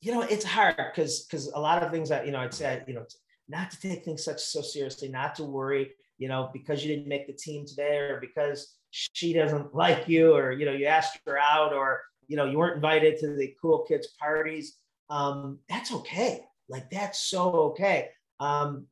you 0.00 0.12
know, 0.12 0.22
it's 0.22 0.44
hard 0.44 0.76
because 0.76 1.24
because 1.24 1.48
a 1.48 1.60
lot 1.60 1.82
of 1.82 1.90
things 1.90 2.08
that 2.08 2.24
you 2.24 2.32
know, 2.32 2.38
I'd 2.38 2.54
say, 2.54 2.82
you 2.86 2.94
know, 2.94 3.04
not 3.48 3.70
to 3.72 3.80
take 3.80 4.04
things 4.04 4.24
such 4.24 4.40
so 4.40 4.62
seriously, 4.62 5.08
not 5.08 5.34
to 5.36 5.44
worry 5.44 5.90
you 6.18 6.28
know, 6.28 6.50
because 6.52 6.84
you 6.84 6.94
didn't 6.94 7.08
make 7.08 7.26
the 7.26 7.32
team 7.32 7.64
today 7.66 7.96
or 7.98 8.20
because 8.20 8.76
she 8.90 9.32
doesn't 9.32 9.74
like 9.74 10.08
you 10.08 10.34
or, 10.34 10.52
you 10.52 10.66
know, 10.66 10.72
you 10.72 10.86
asked 10.86 11.18
her 11.26 11.38
out 11.38 11.72
or, 11.72 12.02
you 12.26 12.36
know, 12.36 12.44
you 12.44 12.58
weren't 12.58 12.76
invited 12.76 13.18
to 13.18 13.34
the 13.34 13.54
cool 13.60 13.84
kids 13.86 14.08
parties. 14.18 14.76
Um, 15.10 15.58
that's 15.68 15.92
okay. 15.92 16.44
Like 16.68 16.90
that's 16.90 17.20
so 17.20 17.50
okay. 17.70 18.10
Um, 18.40 18.86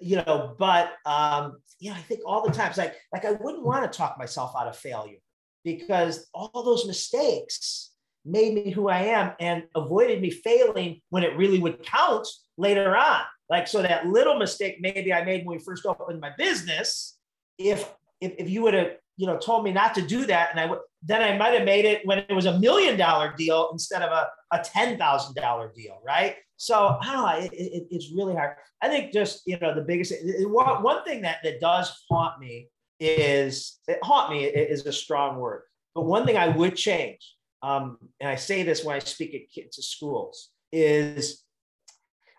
you 0.00 0.16
know, 0.16 0.54
but 0.58 0.92
um, 1.04 1.58
you 1.78 1.90
know, 1.90 1.96
I 1.96 2.00
think 2.00 2.20
all 2.26 2.46
the 2.46 2.52
times 2.52 2.78
like 2.78 2.96
like 3.12 3.24
I 3.24 3.32
wouldn't 3.32 3.64
want 3.64 3.90
to 3.90 3.96
talk 3.96 4.18
myself 4.18 4.52
out 4.58 4.66
of 4.66 4.76
failure 4.76 5.18
because 5.64 6.28
all 6.32 6.62
those 6.64 6.86
mistakes 6.86 7.90
made 8.24 8.54
me 8.54 8.70
who 8.70 8.88
I 8.88 9.02
am 9.02 9.32
and 9.40 9.64
avoided 9.74 10.20
me 10.20 10.30
failing 10.30 11.00
when 11.10 11.22
it 11.22 11.36
really 11.36 11.58
would 11.58 11.84
count 11.84 12.26
later 12.56 12.96
on. 12.96 13.22
Like, 13.50 13.66
so 13.66 13.82
that 13.82 14.06
little 14.06 14.38
mistake 14.38 14.78
maybe 14.80 15.12
I 15.12 15.24
made 15.24 15.44
when 15.44 15.58
we 15.58 15.62
first 15.62 15.84
opened 15.84 16.20
my 16.20 16.30
business, 16.38 17.18
if 17.58 17.92
if, 18.20 18.32
if 18.38 18.50
you 18.50 18.62
would 18.62 18.74
have, 18.74 18.92
you 19.16 19.26
know, 19.26 19.38
told 19.38 19.64
me 19.64 19.72
not 19.72 19.94
to 19.94 20.02
do 20.02 20.26
that, 20.26 20.50
and 20.50 20.60
I 20.60 20.66
would, 20.66 20.78
then 21.02 21.22
I 21.22 21.36
might 21.36 21.54
have 21.54 21.64
made 21.64 21.84
it 21.84 22.06
when 22.06 22.18
it 22.18 22.32
was 22.32 22.46
a 22.46 22.58
million 22.58 22.96
dollar 22.96 23.34
deal 23.36 23.70
instead 23.72 24.02
of 24.02 24.12
a, 24.12 24.28
a 24.52 24.62
ten 24.62 24.96
thousand 24.96 25.34
dollar 25.34 25.72
deal, 25.74 25.98
right? 26.06 26.36
So 26.58 26.96
I 27.00 27.12
don't 27.12 27.22
know, 27.22 27.46
it, 27.46 27.52
it, 27.52 27.88
it's 27.90 28.12
really 28.14 28.34
hard. 28.34 28.56
I 28.82 28.88
think 28.88 29.12
just 29.12 29.42
you 29.46 29.58
know 29.58 29.74
the 29.74 29.82
biggest 29.82 30.14
one, 30.46 30.82
one 30.82 31.04
thing 31.04 31.22
that 31.22 31.38
that 31.42 31.60
does 31.60 32.04
haunt 32.08 32.38
me 32.38 32.68
is 33.00 33.80
it 33.88 33.98
haunt 34.02 34.30
me 34.30 34.44
is 34.44 34.86
a 34.86 34.92
strong 34.92 35.38
word, 35.38 35.62
but 35.94 36.02
one 36.02 36.24
thing 36.24 36.36
I 36.36 36.48
would 36.48 36.76
change, 36.76 37.34
um, 37.62 37.98
and 38.20 38.28
I 38.28 38.36
say 38.36 38.62
this 38.62 38.84
when 38.84 38.94
I 38.94 39.00
speak 39.00 39.34
at 39.34 39.50
kids 39.52 39.76
to 39.76 39.82
schools, 39.82 40.50
is 40.70 41.42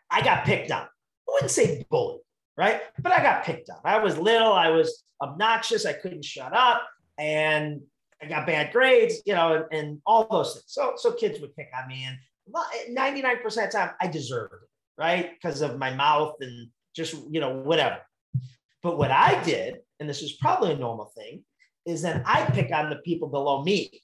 I 0.09 0.21
got 0.21 0.45
picked 0.45 0.71
on. 0.71 0.87
I 1.31 1.35
wouldn't 1.35 1.51
say 1.51 1.85
bullied, 1.89 2.21
right? 2.57 2.81
But 2.99 3.13
I 3.13 3.23
got 3.23 3.45
picked 3.45 3.69
on. 3.69 3.77
I 3.85 3.99
was 3.99 4.17
little, 4.17 4.51
I 4.51 4.69
was 4.69 5.03
obnoxious, 5.21 5.85
I 5.85 5.93
couldn't 5.93 6.25
shut 6.25 6.53
up, 6.53 6.83
and 7.17 7.81
I 8.21 8.25
got 8.27 8.45
bad 8.45 8.73
grades, 8.73 9.21
you 9.25 9.33
know, 9.33 9.53
and, 9.53 9.65
and 9.71 10.01
all 10.05 10.27
those 10.29 10.53
things. 10.53 10.65
So, 10.67 10.93
so 10.97 11.13
kids 11.13 11.39
would 11.39 11.55
pick 11.55 11.69
on 11.77 11.87
me, 11.87 12.05
and 12.05 12.17
99% 12.97 13.45
of 13.45 13.53
the 13.53 13.67
time 13.71 13.91
I 14.01 14.07
deserved 14.07 14.53
it, 14.53 15.01
right? 15.01 15.31
Because 15.33 15.61
of 15.61 15.77
my 15.77 15.93
mouth 15.93 16.35
and 16.41 16.67
just, 16.93 17.15
you 17.29 17.39
know, 17.39 17.55
whatever. 17.55 17.99
But 18.83 18.97
what 18.97 19.11
I 19.11 19.41
did, 19.43 19.77
and 19.99 20.09
this 20.09 20.21
is 20.21 20.33
probably 20.33 20.73
a 20.73 20.77
normal 20.77 21.13
thing, 21.15 21.45
is 21.85 22.01
that 22.01 22.23
I 22.25 22.43
pick 22.45 22.71
on 22.73 22.89
the 22.89 22.97
people 22.97 23.29
below 23.29 23.63
me 23.63 24.01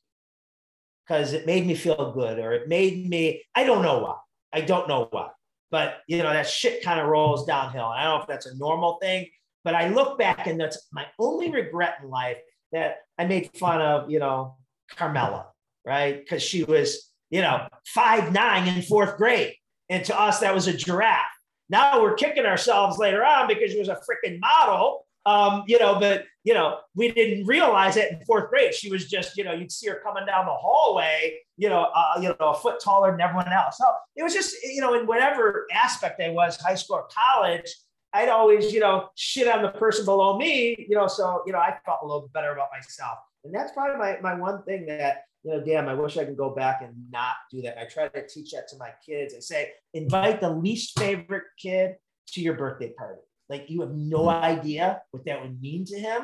because 1.05 1.33
it 1.33 1.45
made 1.45 1.67
me 1.67 1.75
feel 1.75 2.13
good 2.13 2.39
or 2.39 2.53
it 2.53 2.69
made 2.69 3.09
me, 3.09 3.43
I 3.53 3.65
don't 3.65 3.81
know 3.81 3.99
why. 3.99 4.15
I 4.53 4.61
don't 4.61 4.87
know 4.87 5.07
why 5.11 5.29
but 5.71 5.99
you 6.07 6.19
know 6.19 6.31
that 6.31 6.47
shit 6.47 6.83
kind 6.83 6.99
of 6.99 7.07
rolls 7.07 7.45
downhill. 7.45 7.85
I 7.85 8.03
don't 8.03 8.17
know 8.17 8.21
if 8.21 8.27
that's 8.27 8.45
a 8.45 8.57
normal 8.57 8.97
thing, 9.01 9.27
but 9.63 9.75
I 9.75 9.89
look 9.89 10.17
back 10.17 10.47
and 10.47 10.59
that's 10.59 10.87
my 10.91 11.05
only 11.19 11.51
regret 11.51 11.99
in 12.01 12.09
life 12.09 12.37
that 12.71 12.97
I 13.17 13.25
made 13.25 13.49
fun 13.55 13.81
of, 13.81 14.09
you 14.09 14.19
know, 14.19 14.57
Carmela, 14.95 15.47
right? 15.85 16.19
Because 16.19 16.43
she 16.43 16.63
was, 16.63 17.11
you 17.29 17.41
know, 17.41 17.67
five 17.87 18.31
nine 18.31 18.67
in 18.67 18.81
fourth 18.81 19.17
grade, 19.17 19.55
and 19.89 20.03
to 20.05 20.19
us 20.19 20.39
that 20.39 20.53
was 20.53 20.67
a 20.67 20.73
giraffe. 20.73 21.25
Now 21.69 22.01
we're 22.01 22.15
kicking 22.15 22.45
ourselves 22.45 22.97
later 22.97 23.25
on 23.25 23.47
because 23.47 23.71
she 23.71 23.79
was 23.79 23.89
a 23.89 23.99
freaking 24.09 24.39
model 24.39 25.05
um, 25.27 25.65
you 25.67 25.77
know, 25.77 25.99
but 25.99 26.23
you 26.45 26.53
know, 26.53 26.79
we 26.95 27.11
didn't 27.11 27.45
realize 27.45 27.97
it 27.97 28.13
in 28.13 28.25
fourth 28.25 28.49
grade. 28.49 28.73
She 28.73 28.89
was 28.89 29.09
just, 29.09 29.35
you 29.35 29.43
know, 29.43 29.51
you'd 29.51 29.73
see 29.73 29.89
her 29.89 29.99
coming 30.01 30.25
down 30.25 30.45
the 30.45 30.53
hallway, 30.53 31.39
you 31.57 31.69
know, 31.69 31.87
uh, 31.93 32.19
you 32.21 32.29
know, 32.29 32.35
a 32.39 32.53
foot 32.53 32.79
taller 32.79 33.11
than 33.11 33.21
everyone 33.21 33.51
else. 33.51 33.77
So 33.77 33.85
it 34.15 34.23
was 34.23 34.33
just, 34.33 34.55
you 34.63 34.81
know, 34.81 34.93
in 34.93 35.07
whatever 35.07 35.67
aspect 35.73 36.21
I 36.21 36.29
was, 36.29 36.57
high 36.57 36.75
school 36.75 36.97
or 36.97 37.07
college, 37.13 37.73
I'd 38.13 38.29
always, 38.29 38.71
you 38.71 38.79
know, 38.79 39.09
shit 39.15 39.47
on 39.47 39.63
the 39.63 39.69
person 39.69 40.05
below 40.05 40.37
me, 40.37 40.85
you 40.87 40.95
know, 40.95 41.07
so 41.07 41.43
you 41.45 41.53
know, 41.53 41.59
I 41.59 41.77
felt 41.85 41.99
a 42.03 42.05
little 42.05 42.21
bit 42.21 42.33
better 42.33 42.51
about 42.51 42.69
myself. 42.71 43.17
And 43.43 43.53
that's 43.53 43.71
probably 43.71 43.97
my 43.97 44.19
my 44.21 44.39
one 44.39 44.63
thing 44.63 44.85
that, 44.87 45.23
you 45.43 45.51
know, 45.51 45.63
damn, 45.63 45.87
I 45.87 45.93
wish 45.93 46.17
I 46.17 46.25
could 46.25 46.37
go 46.37 46.49
back 46.49 46.81
and 46.81 46.93
not 47.11 47.35
do 47.51 47.61
that. 47.63 47.79
I 47.79 47.85
try 47.85 48.07
to 48.07 48.27
teach 48.27 48.51
that 48.51 48.67
to 48.69 48.77
my 48.77 48.91
kids 49.05 49.33
and 49.33 49.43
say, 49.43 49.71
invite 49.93 50.41
the 50.41 50.49
least 50.49 50.97
favorite 50.97 51.43
kid 51.59 51.95
to 52.29 52.41
your 52.41 52.55
birthday 52.55 52.93
party 52.97 53.21
like 53.49 53.69
you 53.69 53.81
have 53.81 53.91
no 53.91 54.29
idea 54.29 55.01
what 55.11 55.25
that 55.25 55.41
would 55.41 55.61
mean 55.61 55.85
to 55.85 55.97
him. 55.97 56.23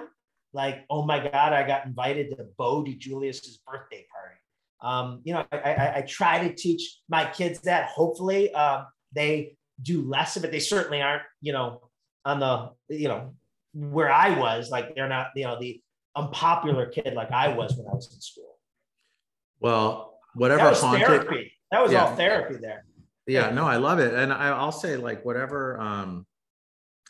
Like, 0.54 0.86
oh 0.90 1.06
my 1.06 1.20
God, 1.20 1.54
I 1.54 1.66
got 1.66 1.86
invited 1.86 2.30
to 2.32 2.46
Bo 2.58 2.84
DiJulius' 2.84 3.58
birthday 3.66 4.06
party. 4.12 4.36
Um, 4.84 5.22
you 5.24 5.34
know, 5.34 5.46
I, 5.52 5.58
I, 5.58 5.98
I, 5.98 6.02
try 6.02 6.48
to 6.48 6.54
teach 6.54 7.00
my 7.08 7.26
kids 7.26 7.62
that. 7.62 7.90
Hopefully, 7.90 8.54
um, 8.54 8.86
they 9.14 9.56
do 9.82 10.04
less 10.04 10.36
of 10.36 10.44
it. 10.44 10.52
They 10.52 10.60
certainly 10.60 11.02
aren't, 11.02 11.24
you 11.42 11.54
know, 11.54 11.82
on 12.26 12.40
the, 12.40 12.72
you 12.90 13.08
know, 13.08 13.34
where 13.74 14.12
I 14.12 14.38
was. 14.38 14.70
Like, 14.70 14.94
they're 14.94 15.08
not, 15.08 15.28
you 15.36 15.46
know, 15.46 15.58
the 15.60 15.82
unpopular 16.16 16.88
kid 16.88 17.14
like 17.14 17.32
I 17.32 17.48
was 17.48 17.76
when 17.76 17.88
I 17.88 17.94
was 17.94 18.14
in 18.14 18.20
school. 18.20 18.60
Well, 19.60 20.20
whatever 20.36 20.64
that 20.64 20.70
was 20.72 20.82
haunted, 20.82 21.08
therapy. 21.08 21.54
That 21.72 21.82
was 21.82 21.92
yeah. 21.92 22.06
all 22.06 22.16
therapy 22.16 22.58
there 22.62 22.84
yeah, 23.28 23.52
no, 23.52 23.66
I 23.66 23.78
love 23.78 24.00
it. 24.00 24.14
And 24.14 24.34
I, 24.34 24.50
I'll 24.50 24.72
say 24.72 24.98
like 24.98 25.24
whatever 25.24 25.80
um, 25.80 26.26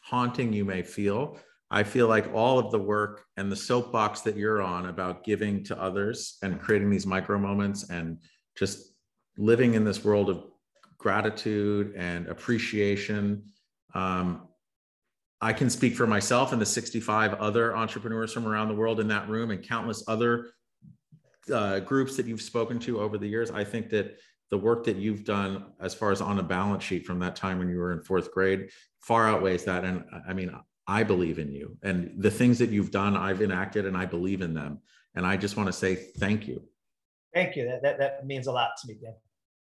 haunting 0.03 0.53
you 0.53 0.65
may 0.65 0.84
feel, 0.84 1.38
I 1.74 1.82
feel 1.82 2.07
like 2.07 2.32
all 2.36 2.59
of 2.59 2.71
the 2.71 2.78
work 2.78 3.26
and 3.36 3.51
the 3.51 3.55
soapbox 3.55 4.21
that 4.21 4.38
you're 4.38 4.61
on 4.61 4.86
about 4.86 5.24
giving 5.24 5.63
to 5.63 5.82
others 5.82 6.38
and 6.43 6.61
creating 6.61 6.91
these 6.91 7.07
micro 7.07 7.39
moments 7.39 7.89
and 7.89 8.19
just 8.55 8.93
living 9.39 9.74
in 9.74 9.84
this 9.84 10.05
world 10.05 10.30
of 10.30 10.43
gratitude 10.99 11.95
and 11.97 12.28
appreciation. 12.28 13.45
Um, 13.95 14.49
I 15.41 15.51
can 15.51 15.67
speak 15.67 15.95
for 15.95 16.05
myself 16.05 16.53
and 16.53 16.61
the 16.61 16.65
65 16.65 17.34
other 17.34 17.76
entrepreneurs 17.76 18.32
from 18.32 18.47
around 18.47 18.67
the 18.67 18.76
world 18.76 18.99
in 18.99 19.07
that 19.07 19.28
room 19.28 19.49
and 19.49 19.67
countless 19.67 20.03
other 20.07 20.51
uh, 21.51 21.80
groups 21.80 22.15
that 22.17 22.28
you've 22.28 22.43
spoken 22.43 22.78
to 22.82 22.99
over 23.01 23.17
the 23.17 23.28
years. 23.28 23.49
I 23.49 23.63
think 23.63 23.89
that 23.89 24.19
the 24.51 24.59
work 24.59 24.84
that 24.84 24.97
you've 24.97 25.24
done 25.24 25.65
as 25.82 25.95
far 25.95 26.11
as 26.11 26.21
on 26.21 26.38
a 26.38 26.43
balance 26.43 26.84
sheet 26.84 27.07
from 27.07 27.17
that 27.21 27.36
time 27.36 27.57
when 27.57 27.67
you 27.67 27.80
were 27.80 27.93
in 27.93 28.03
fourth 28.03 28.32
grade 28.32 28.69
far 28.99 29.28
outweighs 29.28 29.65
that. 29.65 29.84
And 29.84 30.03
I 30.28 30.34
mean, 30.34 30.55
I 30.88 31.04
believe 31.04 31.40
in 31.40 31.52
you 31.54 31.78
and 31.84 32.14
the 32.18 32.32
things 32.32 32.60
that 32.60 32.70
you've 32.70 32.92
done, 32.92 33.16
I've 33.16 33.42
enacted 33.42 33.86
and 33.86 33.96
I 33.96 34.06
believe 34.06 34.42
in 34.42 34.54
them. 34.54 34.80
And 35.16 35.26
I 35.26 35.38
just 35.38 35.56
want 35.56 35.68
to 35.68 35.74
say 35.74 35.96
thank 35.96 36.48
you. 36.48 36.64
Thank 37.34 37.56
you. 37.56 37.66
That, 37.66 37.82
that, 37.84 38.00
that 38.00 38.26
means 38.26 38.48
a 38.48 38.52
lot 38.52 38.72
to 38.82 38.88
me, 38.88 38.98
Dan. 39.02 39.14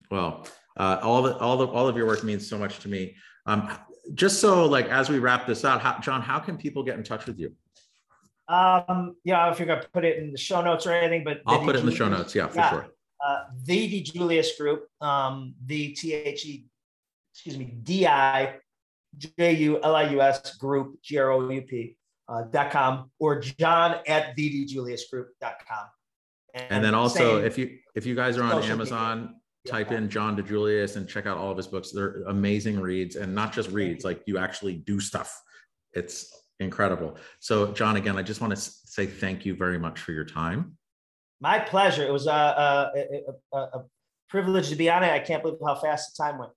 Well, 0.10 0.48
uh, 0.78 1.00
all 1.02 1.22
the 1.22 1.38
all 1.38 1.58
the 1.58 1.68
all 1.68 1.88
of 1.88 1.98
your 1.98 2.06
work 2.06 2.24
means 2.24 2.48
so 2.48 2.58
much 2.58 2.80
to 2.80 2.90
me. 2.90 3.16
Um, 3.46 3.70
just 4.14 4.40
so 4.40 4.66
like 4.66 4.88
as 4.88 5.10
we 5.10 5.20
wrap 5.20 5.48
this 5.48 5.66
out, 5.66 5.82
how, 5.82 6.00
John, 6.00 6.22
how 6.22 6.40
can 6.40 6.58
people 6.58 6.84
get 6.84 6.98
in 6.98 7.04
touch 7.04 7.26
with 7.26 7.40
you? 7.40 7.54
Um, 8.48 9.16
yeah, 9.24 9.52
if 9.52 9.60
you're 9.60 9.68
gonna 9.68 9.86
put 9.94 10.06
it 10.06 10.18
in 10.18 10.32
the 10.32 10.38
show 10.38 10.62
notes 10.62 10.86
or 10.86 10.92
anything, 10.92 11.24
but 11.24 11.42
I'll 11.48 11.64
put 11.64 11.76
it 11.76 11.80
in 11.80 11.86
the 11.86 11.96
show 11.96 12.10
notes. 12.10 12.36
Yeah, 12.36 12.48
for 12.48 12.58
yeah. 12.58 12.70
sure. 12.70 12.88
Uh, 13.26 13.44
the 13.64 14.04
DiJulius 14.04 14.58
Group, 14.58 14.88
um, 15.02 15.56
the 15.66 15.94
T 15.94 16.14
H 16.14 16.46
E, 16.46 16.66
excuse 17.34 17.58
me, 17.58 17.66
D 17.82 18.06
I 18.06 18.58
J 19.18 19.54
U 19.56 19.80
L 19.82 19.96
I 19.96 20.10
U 20.10 20.22
S 20.22 20.56
Group, 20.58 21.02
G 21.02 21.18
R 21.18 21.32
O 21.32 21.50
U 21.50 21.62
P, 21.62 21.98
uh, 22.28 22.44
dot 22.52 22.72
com, 22.72 23.12
or 23.20 23.40
John 23.40 23.98
at 24.08 24.36
com. 24.36 25.86
And, 26.54 26.66
and 26.70 26.86
then 26.86 26.96
also, 26.96 27.44
if 27.44 27.58
you 27.58 27.78
if 27.96 28.06
you 28.06 28.16
guys 28.16 28.38
are 28.38 28.44
on 28.44 28.64
Amazon, 28.64 29.36
type 29.68 29.92
in 29.92 30.10
John 30.10 30.38
DiJulius 30.38 30.96
and 30.96 31.08
check 31.08 31.26
out 31.26 31.38
all 31.38 31.52
of 31.52 31.58
his 31.58 31.68
books. 31.68 31.92
They're 31.92 32.24
amazing 32.28 32.80
reads 32.80 33.16
and 33.16 33.34
not 33.34 33.52
just 33.52 33.70
reads, 33.72 34.06
like 34.06 34.22
you 34.26 34.38
actually 34.38 34.76
do 34.76 35.00
stuff. 35.00 35.42
It's 35.94 36.32
incredible. 36.60 37.18
So, 37.40 37.72
John, 37.74 37.96
again, 37.98 38.18
I 38.18 38.22
just 38.22 38.42
want 38.42 38.56
to 38.56 38.60
say 38.60 39.06
thank 39.06 39.46
you 39.46 39.56
very 39.56 39.78
much 39.78 40.00
for 40.00 40.12
your 40.12 40.26
time. 40.26 40.78
My 41.42 41.60
pleasure. 41.60 42.04
It 42.04 42.14
was 42.14 42.28
a, 42.28 42.32
a, 42.32 43.02
a, 43.54 43.58
a 43.58 43.86
privilege 44.30 44.70
to 44.70 44.76
be 44.76 44.90
on 44.90 45.04
it. 45.04 45.12
I 45.12 45.20
can't 45.20 45.44
believe 45.44 45.60
how 45.66 45.76
fast 45.76 46.16
the 46.16 46.24
time 46.24 46.38
went. 46.38 46.52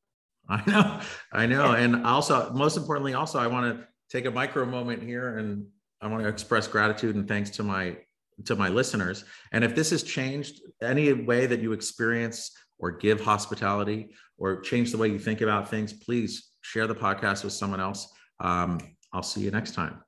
I 0.50 0.62
know, 0.70 1.00
I 1.32 1.46
know. 1.46 1.72
And 1.72 2.06
also, 2.06 2.50
most 2.52 2.76
importantly, 2.76 3.14
also, 3.14 3.38
I 3.38 3.46
want 3.46 3.76
to 3.76 3.86
take 4.10 4.24
a 4.24 4.30
micro 4.30 4.64
moment 4.64 5.02
here 5.02 5.36
and 5.36 5.66
I 6.00 6.06
want 6.06 6.22
to 6.22 6.28
express 6.28 6.66
gratitude 6.66 7.16
and 7.16 7.28
thanks 7.28 7.50
to 7.50 7.62
my 7.62 7.96
to 8.44 8.54
my 8.54 8.68
listeners. 8.68 9.24
And 9.52 9.64
if 9.64 9.74
this 9.74 9.90
has 9.90 10.02
changed 10.04 10.60
any 10.80 11.12
way 11.12 11.46
that 11.46 11.60
you 11.60 11.72
experience 11.72 12.52
or 12.78 12.92
give 12.92 13.20
hospitality 13.20 14.10
or 14.38 14.60
change 14.60 14.92
the 14.92 14.96
way 14.96 15.08
you 15.08 15.18
think 15.18 15.40
about 15.40 15.68
things, 15.68 15.92
please 15.92 16.50
share 16.60 16.86
the 16.86 16.94
podcast 16.94 17.42
with 17.42 17.52
someone 17.52 17.80
else. 17.80 18.08
Um, 18.40 18.78
I'll 19.12 19.24
see 19.24 19.40
you 19.40 19.50
next 19.50 19.74
time. 19.74 20.00